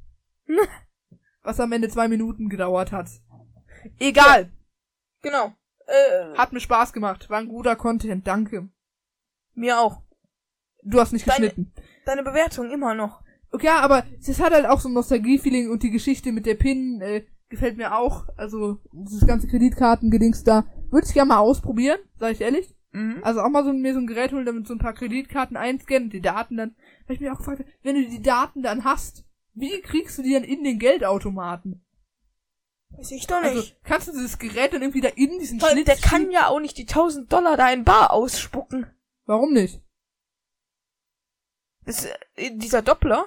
Was 1.44 1.60
am 1.60 1.72
Ende 1.72 1.90
zwei 1.90 2.08
Minuten 2.08 2.50
gedauert 2.50 2.92
hat. 2.92 3.10
Egal. 4.00 4.52
Genau. 5.22 5.54
Äh, 5.86 6.38
Hat 6.38 6.52
mir 6.54 6.60
Spaß 6.60 6.92
gemacht. 6.94 7.30
War 7.30 7.40
ein 7.40 7.48
guter 7.48 7.76
Content. 7.76 8.28
Danke. 8.28 8.70
mir 9.54 9.80
auch. 9.80 10.02
Du 10.84 11.00
hast 11.00 11.12
nicht 11.14 11.28
Deine- 11.28 11.48
geschnitten. 11.48 11.74
Deine 12.06 12.24
Bewertung 12.24 12.70
immer 12.72 12.94
noch. 12.94 13.22
Okay, 13.52 13.68
ja, 13.68 13.80
aber 13.80 14.06
es 14.20 14.40
hat 14.42 14.54
halt 14.54 14.66
auch 14.66 14.80
so 14.80 14.90
ein 14.90 14.94
Nostalgie-Feeling 14.94 15.70
und 15.72 15.84
die 15.84 15.90
Geschichte 15.90 16.32
mit 16.32 16.46
der 16.46 16.56
PIN 16.56 17.02
äh, 17.02 17.26
gefällt 17.50 17.78
mir 17.78 17.96
auch. 17.98 18.28
Also, 18.36 18.80
dieses 18.92 19.26
ganze 19.26 19.48
Kreditkartengedings 19.48 20.44
da. 20.44 20.66
Würde 20.92 21.08
ich 21.08 21.14
gerne 21.14 21.30
mal 21.30 21.40
ausprobieren, 21.40 22.00
sag 22.20 22.32
ich 22.34 22.42
ehrlich. 22.42 22.76
Mhm. 22.98 23.24
Also 23.24 23.42
auch 23.42 23.50
mal 23.50 23.64
so 23.64 23.74
mir 23.74 23.94
so 23.94 24.00
ein 24.00 24.08
Gerät 24.08 24.32
holen, 24.32 24.46
damit 24.46 24.68
so 24.68 24.74
ein 24.74 24.80
paar 24.80 24.94
Kreditkarten 24.94 25.56
einscannen, 25.58 26.10
die 26.10 26.22
Daten 26.22 26.58
dann. 26.58 26.76
Weil 27.06 27.16
ich 27.16 27.22
mich 27.22 27.30
auch 27.30 27.38
gefragt 27.38 27.60
habe, 27.60 27.70
wenn 27.84 27.96
du 27.96 28.10
die 28.10 28.22
Daten 28.22 28.62
dann 28.64 28.84
hast, 28.84 29.26
wie 29.54 29.82
kriegst 29.82 30.18
du 30.18 30.24
die 30.24 30.34
dann 30.34 30.44
in 30.44 30.64
den 30.64 30.80
Geldautomaten? 30.80 31.84
Weiß 32.92 33.12
ich 33.12 33.28
doch 33.28 33.36
Also 33.42 33.60
nicht. 33.60 33.78
kannst 33.84 34.08
du 34.08 34.12
dieses 34.14 34.40
Gerät 34.40 34.74
dann 34.74 34.82
irgendwie 34.82 35.02
da 35.02 35.10
in 35.10 35.38
diesen 35.40 35.62
allem, 35.62 35.74
Schlitz 35.74 35.86
der 35.86 35.98
kann 35.98 36.32
ja 36.32 36.48
auch 36.48 36.60
nicht 36.60 36.78
die 36.78 36.88
1000 36.88 37.32
Dollar 37.32 37.58
da 37.58 37.70
in 37.72 37.84
Bar 37.84 38.12
ausspucken. 38.12 38.88
Warum 39.26 39.52
nicht? 39.54 39.82
Das, 41.86 42.06
äh, 42.36 42.52
dieser 42.56 42.82
Doppler? 42.82 43.26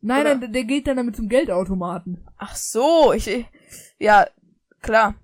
Nein, 0.00 0.22
Oder- 0.22 0.34
nein, 0.36 0.52
der 0.52 0.64
geht 0.64 0.86
dann 0.86 0.96
damit 0.96 1.16
zum 1.16 1.28
Geldautomaten. 1.28 2.28
Ach 2.36 2.56
so, 2.56 3.12
ich, 3.12 3.28
ich- 3.28 3.46
ja, 3.98 4.26
klar. 4.80 5.14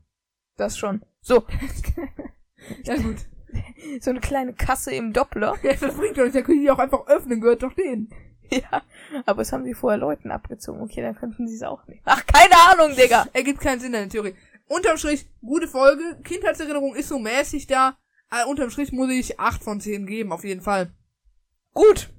Das 0.57 0.79
schon. 0.79 1.03
So, 1.21 1.45
Ja 2.85 2.97
gut. 2.97 3.17
so 4.01 4.11
eine 4.11 4.21
kleine 4.21 4.53
Kasse 4.55 4.93
im 4.93 5.13
Doppler. 5.13 5.57
Ja, 5.63 5.73
das 5.75 5.95
bringt 5.95 6.17
doch 6.17 6.23
nichts, 6.23 6.35
der 6.35 6.43
können 6.43 6.61
die 6.61 6.71
auch 6.71 6.79
einfach 6.79 7.07
öffnen, 7.07 7.41
gehört 7.41 7.63
doch 7.63 7.73
denen. 7.73 8.11
Ja, 8.51 8.83
aber 9.27 9.43
es 9.43 9.53
haben 9.53 9.65
sie 9.65 9.75
vorher 9.75 9.99
Leuten 9.99 10.31
abgezogen. 10.31 10.81
Okay, 10.81 11.03
dann 11.03 11.15
könnten 11.15 11.47
sie 11.47 11.57
es 11.57 11.63
auch 11.63 11.87
nicht. 11.87 12.01
Ach, 12.07 12.25
keine 12.25 12.55
Ahnung, 12.71 12.97
Digga. 12.97 13.27
Ergibt 13.35 13.61
keinen 13.61 13.79
Sinn, 13.79 13.93
deine 13.93 14.09
Theorie. 14.09 14.35
Unterm 14.69 14.97
Strich, 14.97 15.27
gute 15.43 15.69
Folge. 15.69 16.19
Kindheitserinnerung 16.25 16.95
ist 16.95 17.09
so 17.09 17.19
mäßig 17.19 17.67
da. 17.67 17.99
Äh, 18.31 18.47
unterm 18.47 18.71
Strich 18.71 18.93
muss 18.93 19.11
ich 19.11 19.39
8 19.39 19.63
von 19.63 19.81
10 19.81 20.07
geben, 20.07 20.33
auf 20.33 20.45
jeden 20.45 20.63
Fall. 20.63 20.91
Gut. 21.75 22.11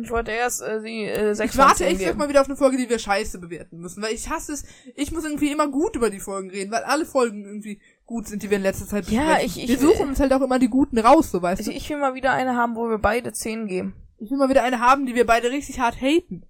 Ich 0.00 0.10
wollte 0.10 0.30
erst 0.30 0.62
äh, 0.62 0.80
sie 0.80 1.04
äh, 1.04 1.34
6 1.34 1.52
Ich 1.52 1.58
warte 1.58 1.84
von 1.84 1.96
10 1.96 2.00
echt 2.00 2.16
mal 2.16 2.28
wieder 2.28 2.42
auf 2.42 2.48
eine 2.48 2.56
Folge, 2.56 2.76
die 2.76 2.88
wir 2.88 2.98
scheiße 2.98 3.38
bewerten 3.38 3.78
müssen, 3.78 4.02
weil 4.02 4.14
ich 4.14 4.28
hasse 4.28 4.52
es. 4.52 4.64
Ich 4.94 5.10
muss 5.12 5.24
irgendwie 5.24 5.50
immer 5.50 5.68
gut 5.68 5.96
über 5.96 6.10
die 6.10 6.20
Folgen 6.20 6.50
reden, 6.50 6.70
weil 6.70 6.84
alle 6.84 7.04
Folgen 7.04 7.44
irgendwie 7.44 7.80
gut 8.08 8.26
sind, 8.26 8.42
die 8.42 8.48
wir 8.50 8.56
in 8.56 8.62
letzter 8.62 8.86
Zeit 8.86 9.06
Ja, 9.08 9.20
besprechen. 9.36 9.46
ich- 9.46 9.62
ich 9.64 9.68
wir 9.68 9.80
will- 9.82 9.94
suchen 9.94 10.08
uns 10.08 10.18
halt 10.18 10.32
auch 10.32 10.40
immer 10.40 10.58
die 10.58 10.68
guten 10.68 10.98
raus, 10.98 11.30
so 11.30 11.40
weißt 11.42 11.60
Also 11.60 11.70
du. 11.70 11.76
ich 11.76 11.88
will 11.90 11.98
mal 11.98 12.14
wieder 12.14 12.32
eine 12.32 12.56
haben, 12.56 12.74
wo 12.74 12.88
wir 12.88 12.98
beide 12.98 13.32
10 13.34 13.66
geben. 13.68 13.94
Ich 14.16 14.30
will 14.30 14.38
mal 14.38 14.48
wieder 14.48 14.62
eine 14.64 14.80
haben, 14.80 15.04
die 15.06 15.14
wir 15.14 15.26
beide 15.26 15.50
richtig 15.50 15.78
hart 15.78 16.00
haten. 16.00 16.44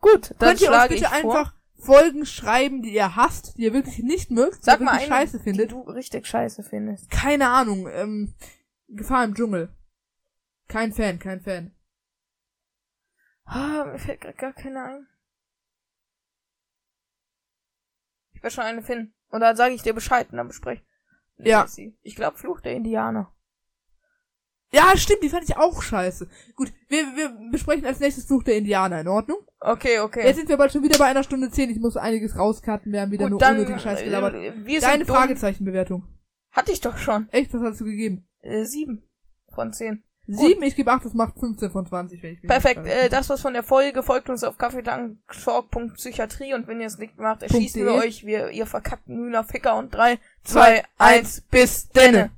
Gut, 0.00 0.34
dann 0.38 0.48
Könnt 0.48 0.60
ihr 0.62 0.70
uns 0.72 0.82
bitte 0.88 0.94
ich 0.94 1.06
vor. 1.06 1.12
einfach 1.38 1.54
Folgen 1.76 2.24
schreiben, 2.24 2.80
die 2.82 2.94
ihr 2.94 3.14
hasst, 3.16 3.58
die 3.58 3.62
ihr 3.64 3.74
wirklich 3.74 3.98
nicht 3.98 4.30
mögt, 4.30 4.64
Sag 4.64 4.78
die 4.78 4.82
ihr 4.82 4.86
mal 4.86 4.92
wirklich 4.94 5.12
eine, 5.12 5.20
scheiße 5.26 5.40
findet? 5.40 5.70
die 5.70 5.74
du 5.74 5.80
richtig 5.82 6.26
scheiße 6.26 6.62
findest. 6.62 7.10
Keine 7.10 7.50
Ahnung, 7.50 7.86
ähm, 7.92 8.34
Gefahr 8.88 9.24
im 9.24 9.34
Dschungel. 9.34 9.74
Kein 10.68 10.92
Fan, 10.94 11.18
kein 11.18 11.42
Fan. 11.42 11.74
Ah, 13.44 13.84
mir 13.84 13.98
fällt 13.98 14.22
grad 14.22 14.38
gar 14.38 14.52
keine 14.54 14.82
ein. 14.82 15.06
Ich 18.32 18.42
werde 18.42 18.54
schon 18.54 18.64
eine 18.64 18.82
finden. 18.82 19.12
Und 19.28 19.40
dann 19.40 19.56
sage 19.56 19.74
ich 19.74 19.82
dir 19.82 19.92
Bescheid 19.94 20.28
und 20.30 20.38
dann 20.38 20.48
bespreche 20.48 20.82
Ja. 21.38 21.66
sie. 21.66 21.96
Ich 22.02 22.16
glaube 22.16 22.38
Fluch 22.38 22.60
der 22.60 22.74
Indianer. 22.74 23.30
Ja, 24.72 24.96
stimmt, 24.96 25.22
die 25.22 25.28
fand 25.28 25.44
ich 25.48 25.56
auch 25.56 25.82
scheiße. 25.82 26.28
Gut, 26.56 26.72
wir, 26.88 27.04
wir 27.14 27.50
besprechen 27.52 27.86
als 27.86 28.00
nächstes 28.00 28.24
Fluch 28.24 28.42
der 28.42 28.56
Indianer, 28.56 29.00
in 29.00 29.08
Ordnung? 29.08 29.38
Okay, 29.60 30.00
okay. 30.00 30.24
Jetzt 30.26 30.36
sind 30.36 30.48
wir 30.48 30.56
bald 30.56 30.72
schon 30.72 30.82
wieder 30.82 30.98
bei 30.98 31.04
einer 31.04 31.22
Stunde 31.22 31.48
zehn. 31.50 31.70
Ich 31.70 31.78
muss 31.78 31.96
einiges 31.96 32.36
rauskarten. 32.36 32.92
Wir 32.92 33.02
haben 33.02 33.12
wieder 33.12 33.26
Gut, 33.26 33.30
nur 33.30 33.40
dann, 33.40 33.54
unnötigen 33.54 33.78
Scheiß 33.78 34.02
gelabert. 34.02 34.34
äh, 34.34 34.52
wir 34.66 34.80
Deine. 34.80 35.06
Fragezeichenbewertung. 35.06 36.08
Hatte 36.50 36.72
ich 36.72 36.80
doch 36.80 36.98
schon. 36.98 37.28
Echt, 37.30 37.54
was 37.54 37.62
hast 37.62 37.80
du 37.80 37.84
gegeben? 37.84 38.28
Äh, 38.40 38.64
sieben 38.64 39.08
von 39.54 39.72
zehn. 39.72 40.02
Sieben, 40.26 40.62
ich 40.62 40.74
gebe 40.74 40.90
acht, 40.90 41.04
das 41.04 41.12
macht 41.12 41.38
15 41.38 41.70
von 41.70 41.86
20, 41.86 42.22
wenn 42.22 42.32
ich 42.32 42.42
mich 42.42 42.48
Perfekt, 42.48 42.86
äh, 42.86 43.10
das 43.10 43.28
war's 43.28 43.42
von 43.42 43.52
der 43.52 43.62
Folge. 43.62 44.02
Folgt 44.02 44.30
uns 44.30 44.42
auf 44.42 44.56
kaffeedanktalk.psychiatrie 44.56 46.54
und 46.54 46.66
wenn 46.66 46.80
ihr 46.80 46.86
es 46.86 46.96
nicht 46.98 47.18
macht, 47.18 47.42
erschießen 47.42 47.84
wir 47.84 47.92
euch, 47.92 48.24
wir, 48.24 48.50
ihr 48.50 48.66
verkackten 48.66 49.16
Hühner, 49.16 49.44
Ficker 49.44 49.76
und 49.76 49.94
drei, 49.94 50.18
zwei, 50.42 50.82
eins, 50.96 51.42
bis 51.42 51.88
denne. 51.90 52.30